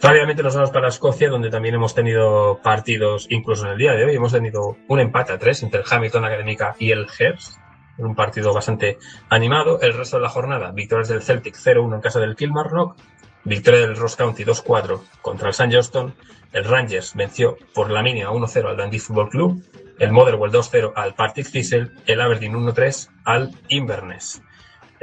Rápidamente 0.00 0.42
nos 0.42 0.54
vamos 0.54 0.70
para 0.70 0.88
Escocia, 0.88 1.30
donde 1.30 1.50
también 1.50 1.76
hemos 1.76 1.94
tenido 1.94 2.60
partidos, 2.62 3.26
incluso 3.30 3.64
en 3.64 3.72
el 3.72 3.78
día 3.78 3.92
de 3.92 4.04
hoy, 4.04 4.14
hemos 4.14 4.32
tenido 4.32 4.76
un 4.88 5.00
empate 5.00 5.32
a 5.32 5.38
tres 5.38 5.62
entre 5.62 5.80
el 5.80 5.86
Hamilton 5.90 6.24
Académica 6.26 6.76
y 6.78 6.90
el 6.90 7.08
Hearts, 7.08 7.58
un 7.96 8.14
partido 8.14 8.52
bastante 8.52 8.98
animado. 9.30 9.80
El 9.80 9.94
resto 9.94 10.18
de 10.18 10.22
la 10.24 10.28
jornada, 10.28 10.72
victorias 10.72 11.08
del 11.08 11.22
Celtic 11.22 11.56
0-1 11.56 11.94
en 11.94 12.00
casa 12.02 12.20
del 12.20 12.36
Kilmarnock, 12.36 12.96
victoria 13.44 13.80
del 13.80 13.96
Ross 13.96 14.16
County 14.16 14.44
2-4 14.44 15.00
contra 15.22 15.48
el 15.48 15.52
St. 15.52 15.72
Johnston, 15.72 16.14
el 16.52 16.64
Rangers 16.64 17.14
venció 17.14 17.56
por 17.72 17.90
la 17.90 18.02
mínima 18.02 18.30
1-0 18.30 18.68
al 18.68 18.76
Dundee 18.76 19.00
Football 19.00 19.30
Club, 19.30 19.62
el 19.98 20.12
Motherwell 20.12 20.52
2-0 20.52 20.92
al 20.94 21.14
Partick 21.14 21.50
Thistle, 21.50 21.90
el 22.06 22.20
Aberdeen 22.20 22.54
1-3 22.54 23.08
al 23.24 23.52
Inverness. 23.68 24.42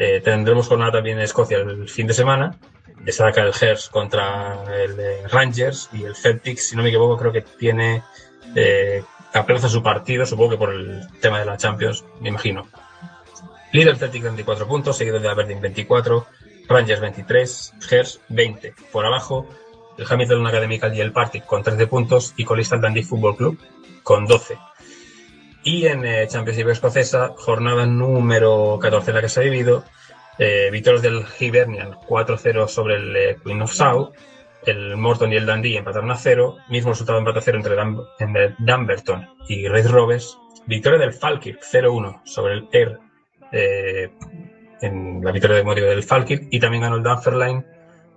Eh, 0.03 0.19
tendremos 0.19 0.67
jornada 0.67 0.93
también 0.93 1.19
en 1.19 1.25
Escocia 1.25 1.59
el 1.59 1.87
fin 1.87 2.07
de 2.07 2.15
semana. 2.15 2.57
Destaca 3.03 3.43
el 3.43 3.53
Hearts 3.53 3.87
contra 3.87 4.63
el 4.73 4.99
eh, 4.99 5.27
Rangers 5.27 5.91
y 5.93 6.05
el 6.05 6.15
Celtic, 6.15 6.57
si 6.57 6.75
no 6.75 6.81
me 6.81 6.89
equivoco, 6.89 7.17
creo 7.17 7.31
que 7.31 7.41
tiene 7.41 8.01
eh, 8.55 9.03
aplaza 9.31 9.69
su 9.69 9.83
partido, 9.83 10.25
supongo 10.25 10.49
que 10.49 10.57
por 10.57 10.73
el 10.73 11.07
tema 11.19 11.37
de 11.37 11.45
la 11.45 11.55
Champions, 11.55 12.03
me 12.19 12.29
imagino. 12.29 12.67
Líder 13.73 13.95
Celtic 13.95 14.23
24 14.23 14.67
puntos, 14.67 14.97
seguido 14.97 15.19
de 15.19 15.29
Aberdeen 15.29 15.61
24, 15.61 16.25
Rangers 16.67 16.99
23, 16.99 17.73
Hearts 17.87 18.21
20. 18.29 18.73
Por 18.91 19.05
abajo, 19.05 19.47
el 19.99 20.07
Hamilton 20.09 20.47
Academical 20.47 20.97
y 20.97 21.01
el 21.01 21.11
Partick 21.11 21.45
con 21.45 21.61
13 21.61 21.85
puntos 21.85 22.33
y 22.37 22.43
colista 22.43 22.73
el 22.73 22.81
Dundee 22.81 23.03
Football 23.03 23.37
Club 23.37 23.59
con 24.01 24.25
12. 24.25 24.57
Y 25.63 25.85
en 25.85 26.05
eh, 26.05 26.27
Championship 26.27 26.69
escocesa, 26.69 27.33
jornada 27.37 27.85
número 27.85 28.79
14 28.79 29.11
en 29.11 29.15
la 29.15 29.21
que 29.21 29.29
se 29.29 29.39
ha 29.39 29.43
vivido, 29.43 29.83
eh, 30.37 30.69
victorias 30.71 31.03
del 31.03 31.23
Hibernian 31.39 31.93
4-0 31.93 32.67
sobre 32.67 32.95
el 32.95 33.15
eh, 33.15 33.37
Queen 33.43 33.61
of 33.61 33.71
South, 33.71 34.15
el 34.65 34.97
Morton 34.97 35.33
y 35.33 35.35
el 35.35 35.45
Dundee 35.45 35.77
empataron 35.77 36.11
a 36.11 36.15
0, 36.15 36.57
mismo 36.69 36.91
resultado 36.91 37.19
empate 37.19 37.39
a 37.39 37.41
0 37.41 37.57
entre 37.57 37.75
entre 38.19 38.55
Dumbarton 38.59 39.27
y 39.47 39.67
Red 39.67 39.87
Rovers, 39.87 40.37
victoria 40.65 40.99
del 40.99 41.13
Falkirk 41.13 41.61
0-1 41.61 42.21
sobre 42.25 42.53
el 42.53 42.67
Air 42.71 42.99
eh, 43.51 44.11
en 44.81 45.21
la 45.23 45.31
victoria 45.31 45.57
de 45.57 45.63
motivo 45.63 45.87
del 45.87 46.03
Falkirk 46.03 46.47
y 46.49 46.59
también 46.59 46.83
ganó 46.83 46.95
el 46.95 47.03
Dunfermline 47.03 47.65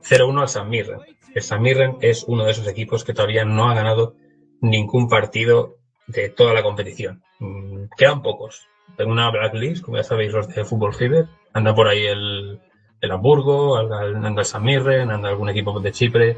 0-1 0.02 0.40
al 0.40 0.48
San 0.48 0.68
Mirren. 0.68 1.00
El 1.34 1.42
San 1.42 1.62
Mirren 1.62 1.96
es 2.00 2.24
uno 2.24 2.44
de 2.44 2.52
esos 2.52 2.68
equipos 2.68 3.04
que 3.04 3.12
todavía 3.12 3.44
no 3.44 3.68
ha 3.68 3.74
ganado 3.74 4.14
ningún 4.60 5.08
partido 5.08 5.76
de 6.06 6.28
toda 6.30 6.54
la 6.54 6.62
competición. 6.62 7.22
Mm, 7.38 7.84
Quedan 7.96 8.22
pocos. 8.22 8.66
Tengo 8.96 9.12
una 9.12 9.30
blacklist, 9.30 9.82
como 9.82 9.96
ya 9.96 10.04
sabéis 10.04 10.32
los 10.32 10.48
de 10.48 10.64
Fútbol 10.64 10.94
Fever. 10.94 11.26
Anda 11.52 11.74
por 11.74 11.88
ahí 11.88 12.04
el, 12.06 12.60
el 13.00 13.10
Hamburgo, 13.10 13.76
anda 13.76 14.40
el 14.40 14.44
San 14.44 14.62
Mirren, 14.62 15.10
anda 15.10 15.28
algún 15.28 15.48
equipo 15.48 15.78
de 15.80 15.92
Chipre. 15.92 16.36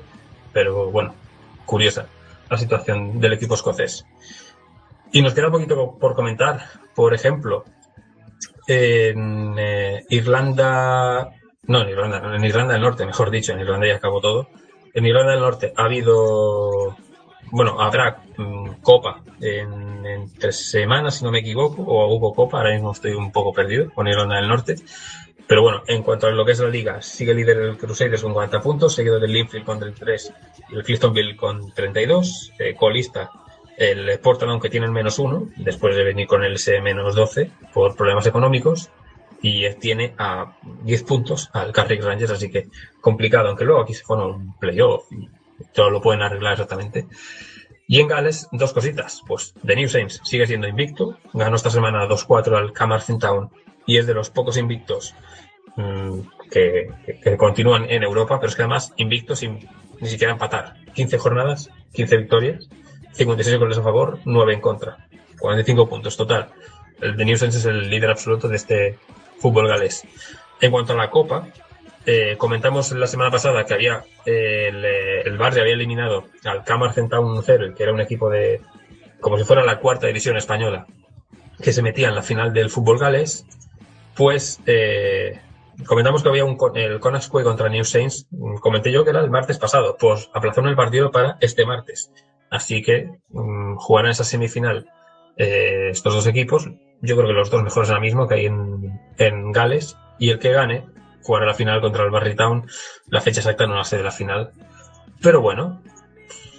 Pero 0.52 0.90
bueno, 0.90 1.14
curiosa 1.64 2.06
la 2.48 2.56
situación 2.56 3.20
del 3.20 3.34
equipo 3.34 3.54
escocés. 3.54 4.06
Y 5.12 5.22
nos 5.22 5.34
queda 5.34 5.46
un 5.46 5.52
poquito 5.52 5.96
por 5.98 6.14
comentar. 6.14 6.60
Por 6.94 7.14
ejemplo, 7.14 7.64
en 8.66 9.54
eh, 9.58 10.04
Irlanda, 10.10 11.30
no 11.64 11.82
en 11.82 11.88
Irlanda, 11.88 12.34
en 12.34 12.44
Irlanda 12.44 12.74
del 12.74 12.82
Norte, 12.82 13.06
mejor 13.06 13.30
dicho, 13.30 13.52
en 13.52 13.60
Irlanda 13.60 13.86
ya 13.86 13.96
acabó 13.96 14.20
todo. 14.20 14.48
En 14.94 15.04
Irlanda 15.04 15.32
del 15.32 15.40
Norte 15.40 15.72
ha 15.76 15.84
habido, 15.84 16.96
bueno, 17.50 17.80
habrá 17.80 18.22
mm, 18.36 18.80
Copa 18.82 19.22
en, 19.40 20.30
tres 20.38 20.70
semanas, 20.70 21.18
si 21.18 21.24
no 21.24 21.30
me 21.30 21.40
equivoco, 21.40 21.82
o 21.82 22.14
hubo 22.14 22.34
Copa, 22.34 22.58
ahora 22.58 22.72
mismo 22.72 22.92
estoy 22.92 23.12
un 23.12 23.32
poco 23.32 23.52
perdido 23.52 23.90
con 23.92 24.08
Irlanda 24.08 24.36
del 24.36 24.48
Norte. 24.48 24.76
Pero 25.46 25.62
bueno, 25.62 25.82
en 25.86 26.02
cuanto 26.02 26.26
a 26.26 26.30
lo 26.30 26.44
que 26.44 26.52
es 26.52 26.58
la 26.58 26.68
liga, 26.68 27.00
sigue 27.00 27.32
líder 27.32 27.58
el 27.58 27.78
Crusaders 27.78 28.22
con 28.22 28.32
40 28.32 28.60
puntos, 28.60 28.94
seguido 28.94 29.20
del 29.20 29.32
Linfield 29.32 29.64
con 29.64 29.78
33 29.78 30.32
y 30.70 30.74
el 30.74 30.82
Cliftonville 30.82 31.36
con 31.36 31.72
32. 31.72 32.52
Eh, 32.58 32.74
colista 32.74 33.30
el 33.76 34.18
Portland, 34.18 34.52
aunque 34.52 34.70
tiene 34.70 34.86
el 34.86 34.92
menos 34.92 35.18
uno, 35.18 35.48
después 35.56 35.94
de 35.94 36.02
venir 36.02 36.26
con 36.26 36.42
el 36.42 36.54
ese 36.54 36.80
menos 36.80 37.14
12 37.14 37.50
por 37.72 37.94
problemas 37.94 38.26
económicos. 38.26 38.90
Y 39.42 39.72
tiene 39.74 40.14
a 40.18 40.56
10 40.82 41.02
puntos 41.04 41.50
al 41.52 41.70
Carrick 41.70 42.02
Rangers, 42.02 42.32
así 42.32 42.50
que 42.50 42.68
complicado, 43.00 43.48
aunque 43.48 43.64
luego 43.64 43.82
aquí 43.82 43.94
se 43.94 44.02
pone 44.04 44.24
un 44.24 44.56
playoff 44.58 45.04
todo 45.72 45.90
lo 45.90 46.00
pueden 46.00 46.22
arreglar 46.22 46.52
exactamente. 46.52 47.06
Y 47.88 48.00
en 48.00 48.08
Gales, 48.08 48.48
dos 48.52 48.72
cositas. 48.72 49.22
Pues 49.26 49.54
The 49.64 49.76
New 49.76 49.88
Saints 49.88 50.20
sigue 50.24 50.46
siendo 50.46 50.66
invicto, 50.66 51.18
ganó 51.32 51.56
esta 51.56 51.70
semana 51.70 52.06
2-4 52.06 52.56
al 52.56 52.72
Camarthen 52.72 53.18
Town 53.18 53.50
y 53.86 53.98
es 53.98 54.06
de 54.06 54.14
los 54.14 54.30
pocos 54.30 54.56
invictos 54.56 55.14
mm, 55.76 56.20
que, 56.50 56.88
continúan 57.36 57.88
en 57.88 58.02
Europa, 58.02 58.40
pero 58.40 58.50
es 58.50 58.56
que 58.56 58.62
además 58.62 58.92
invicto 58.96 59.36
sin 59.36 59.68
ni 60.00 60.08
siquiera 60.08 60.32
empatar. 60.32 60.74
15 60.94 61.18
jornadas, 61.18 61.70
15 61.92 62.16
victorias, 62.16 62.68
56 63.12 63.58
goles 63.58 63.78
a 63.78 63.82
favor, 63.82 64.18
9 64.24 64.54
en 64.54 64.60
contra. 64.60 65.08
45 65.38 65.88
puntos 65.88 66.16
total. 66.16 66.48
El 67.00 67.16
de 67.16 67.24
New 67.24 67.36
Saints 67.36 67.56
es 67.56 67.66
el 67.66 67.88
líder 67.88 68.10
absoluto 68.10 68.48
de 68.48 68.56
este 68.56 68.98
fútbol 69.38 69.68
galés. 69.68 70.02
En 70.60 70.70
cuanto 70.70 70.94
a 70.94 70.96
la 70.96 71.10
Copa, 71.10 71.48
eh, 72.04 72.36
comentamos 72.38 72.92
la 72.92 73.06
semana 73.06 73.30
pasada 73.30 73.64
que 73.64 73.74
había 73.74 74.04
eh, 74.24 74.68
el, 74.68 74.84
eh, 74.84 75.05
el 75.36 75.42
Barça 75.42 75.60
había 75.60 75.74
eliminado 75.74 76.24
al 76.44 76.64
Camarthen 76.64 77.08
Town 77.08 77.42
0, 77.42 77.74
que 77.76 77.82
era 77.82 77.92
un 77.92 78.00
equipo 78.00 78.30
de 78.30 78.62
como 79.20 79.38
si 79.38 79.44
fuera 79.44 79.64
la 79.64 79.78
cuarta 79.78 80.06
división 80.06 80.36
española, 80.36 80.86
que 81.62 81.72
se 81.72 81.82
metía 81.82 82.08
en 82.08 82.14
la 82.14 82.22
final 82.22 82.52
del 82.52 82.70
fútbol 82.70 82.98
galés, 82.98 83.46
pues 84.14 84.60
eh, 84.66 85.40
comentamos 85.86 86.22
que 86.22 86.28
había 86.28 86.44
un 86.44 86.56
el 86.74 87.00
Conasque 87.00 87.42
contra 87.42 87.68
New 87.68 87.84
Saints, 87.84 88.26
comenté 88.60 88.92
yo 88.92 89.04
que 89.04 89.10
era 89.10 89.20
el 89.20 89.30
martes 89.30 89.58
pasado, 89.58 89.96
pues 89.98 90.30
aplazaron 90.32 90.70
el 90.70 90.76
partido 90.76 91.10
para 91.10 91.36
este 91.40 91.66
martes. 91.66 92.10
Así 92.50 92.82
que 92.82 93.10
mm, 93.28 93.76
jugarán 93.76 94.12
esa 94.12 94.24
semifinal 94.24 94.86
eh, 95.36 95.88
estos 95.90 96.14
dos 96.14 96.26
equipos, 96.26 96.70
yo 97.02 97.16
creo 97.16 97.28
que 97.28 97.34
los 97.34 97.50
dos 97.50 97.62
mejores 97.62 97.90
ahora 97.90 98.00
mismo 98.00 98.26
que 98.26 98.36
hay 98.36 98.46
en, 98.46 99.00
en 99.18 99.52
Gales, 99.52 99.96
y 100.18 100.30
el 100.30 100.38
que 100.38 100.52
gane 100.52 100.84
jugará 101.22 101.46
la 101.46 101.54
final 101.54 101.80
contra 101.80 102.04
el 102.04 102.10
Barrytown. 102.10 102.66
La 103.08 103.20
fecha 103.20 103.40
exacta 103.40 103.66
no 103.66 103.74
la 103.74 103.84
sé 103.84 103.96
de 103.96 104.04
la 104.04 104.12
final, 104.12 104.52
pero 105.20 105.40
bueno, 105.40 105.80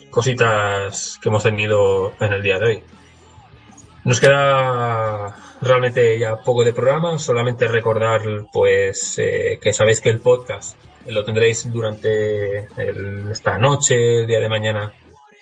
cositas 0.10 1.20
que 1.22 1.30
hemos 1.30 1.44
tenido 1.44 2.14
en 2.20 2.34
el 2.34 2.42
día 2.42 2.60
de 2.60 2.66
hoy. 2.66 2.84
Nos 4.04 4.20
queda 4.20 5.36
realmente 5.62 6.18
ya 6.18 6.38
poco 6.38 6.64
de 6.64 6.74
programa, 6.74 7.20
solamente 7.20 7.68
recordar 7.68 8.22
pues 8.52 9.20
eh, 9.20 9.60
que 9.62 9.74
sabéis 9.74 10.02
que 10.02 10.10
el 10.10 10.20
podcast 10.20 10.78
lo 11.08 11.24
tendréis 11.24 11.72
durante 11.72 12.68
esta 13.32 13.58
noche, 13.58 14.22
el 14.22 14.28
día 14.28 14.40
de 14.40 14.50
mañana, 14.50 14.94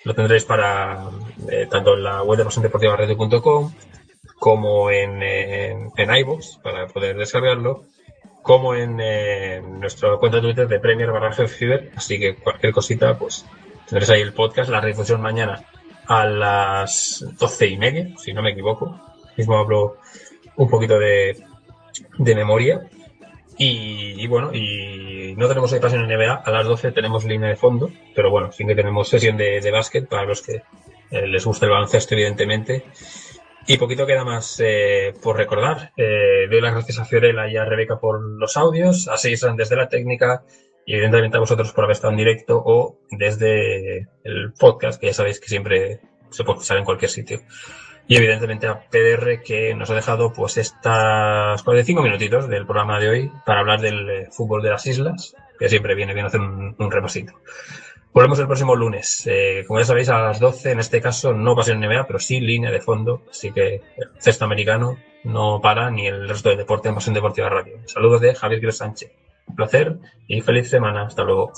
lo 0.04 0.14
tendréis 0.14 0.44
para 0.44 1.10
eh, 1.50 1.66
tanto 1.70 1.94
en 1.94 2.04
la 2.04 2.22
web 2.22 2.38
de 2.38 2.44
pasiondeportivaradio.com 2.44 3.72
como 4.38 4.90
en, 4.90 5.22
en, 5.22 5.90
en 5.96 6.16
iVoox 6.16 6.58
para 6.62 6.86
poder 6.86 7.16
descargarlo, 7.16 7.84
como 8.46 8.76
en 8.76 9.00
eh, 9.00 9.60
nuestra 9.60 10.16
cuenta 10.18 10.36
de 10.36 10.42
Twitter 10.42 10.68
de 10.68 10.78
Premier 10.78 11.10
barra 11.10 11.32
Fever, 11.32 11.90
así 11.96 12.16
que 12.16 12.36
cualquier 12.36 12.72
cosita 12.72 13.18
pues 13.18 13.44
tendréis 13.88 14.08
ahí 14.10 14.20
el 14.20 14.34
podcast, 14.34 14.70
la 14.70 14.80
redifusión 14.80 15.20
mañana 15.20 15.64
a 16.06 16.24
las 16.26 17.26
doce 17.40 17.66
y 17.66 17.76
media, 17.76 18.08
si 18.16 18.32
no 18.32 18.42
me 18.42 18.52
equivoco. 18.52 19.00
Mismo 19.36 19.58
hablo 19.58 19.96
un 20.54 20.70
poquito 20.70 20.96
de, 20.96 21.42
de 22.18 22.34
memoria. 22.36 22.88
Y, 23.58 24.24
bueno, 24.28 24.54
y 24.54 25.34
no 25.36 25.48
tenemos 25.48 25.72
hoy 25.72 25.80
pasión 25.80 26.08
en 26.08 26.16
NBA, 26.16 26.34
a 26.34 26.50
las 26.52 26.66
12 26.66 26.92
tenemos 26.92 27.24
línea 27.24 27.48
de 27.48 27.56
fondo, 27.56 27.90
pero 28.14 28.30
bueno, 28.30 28.52
sí 28.52 28.64
que 28.64 28.76
tenemos 28.76 29.08
sesión 29.08 29.36
de, 29.36 29.60
de 29.60 29.70
básquet 29.72 30.06
para 30.06 30.24
los 30.24 30.40
que 30.42 30.62
eh, 31.10 31.26
les 31.26 31.44
gusta 31.44 31.66
el 31.66 31.72
baloncesto, 31.72 32.14
evidentemente. 32.14 32.84
Y 33.68 33.78
poquito 33.78 34.06
queda 34.06 34.24
más 34.24 34.60
eh, 34.60 35.12
por 35.20 35.36
recordar. 35.36 35.92
Eh, 35.96 36.46
doy 36.48 36.60
las 36.60 36.72
gracias 36.72 37.00
a 37.00 37.04
Fiorella 37.04 37.48
y 37.48 37.56
a 37.56 37.64
Rebeca 37.64 37.98
por 37.98 38.22
los 38.22 38.56
audios, 38.56 39.08
a 39.08 39.16
Seisan 39.16 39.56
desde 39.56 39.74
la 39.74 39.88
técnica 39.88 40.44
y 40.84 40.94
evidentemente 40.94 41.36
a 41.36 41.40
vosotros 41.40 41.72
por 41.72 41.82
haber 41.82 41.96
estado 41.96 42.12
en 42.12 42.18
directo 42.18 42.62
o 42.64 42.96
desde 43.10 44.08
el 44.22 44.52
podcast, 44.56 45.00
que 45.00 45.08
ya 45.08 45.14
sabéis 45.14 45.40
que 45.40 45.48
siempre 45.48 46.00
se 46.30 46.44
puede 46.44 46.58
escuchar 46.58 46.78
en 46.78 46.84
cualquier 46.84 47.10
sitio. 47.10 47.40
Y 48.06 48.16
evidentemente 48.16 48.68
a 48.68 48.88
PDR 48.88 49.42
que 49.42 49.74
nos 49.74 49.90
ha 49.90 49.96
dejado 49.96 50.32
pues 50.32 50.58
estas 50.58 51.60
45 51.64 52.02
minutitos 52.02 52.48
del 52.48 52.66
programa 52.66 53.00
de 53.00 53.08
hoy 53.08 53.32
para 53.44 53.60
hablar 53.60 53.80
del 53.80 54.08
eh, 54.08 54.28
fútbol 54.30 54.62
de 54.62 54.70
las 54.70 54.86
islas, 54.86 55.34
que 55.58 55.68
siempre 55.68 55.96
viene 55.96 56.14
bien 56.14 56.26
hacer 56.26 56.40
un, 56.40 56.76
un 56.78 56.90
repasito. 56.90 57.32
Volvemos 58.16 58.38
el 58.38 58.46
próximo 58.46 58.74
lunes. 58.74 59.24
Eh, 59.26 59.62
como 59.66 59.78
ya 59.78 59.84
sabéis, 59.84 60.08
a 60.08 60.18
las 60.18 60.40
12, 60.40 60.70
en 60.70 60.80
este 60.80 61.02
caso, 61.02 61.34
no 61.34 61.54
pasión 61.54 61.80
NBA, 61.80 62.06
pero 62.06 62.18
sí 62.18 62.40
línea 62.40 62.70
de 62.70 62.80
fondo. 62.80 63.24
Así 63.30 63.52
que 63.52 63.74
el 63.74 64.08
cesto 64.18 64.46
americano 64.46 64.96
no 65.24 65.60
para 65.60 65.90
ni 65.90 66.06
el 66.06 66.26
resto 66.26 66.48
del 66.48 66.56
deporte 66.56 66.88
en 66.88 66.94
Pasión 66.94 67.12
Deportiva 67.12 67.50
Radio. 67.50 67.74
Saludos 67.84 68.22
de 68.22 68.34
Javier 68.34 68.60
Giro 68.60 68.72
Sánchez. 68.72 69.12
Un 69.48 69.54
placer 69.54 69.98
y 70.28 70.40
feliz 70.40 70.70
semana. 70.70 71.04
Hasta 71.04 71.24
luego. 71.24 71.52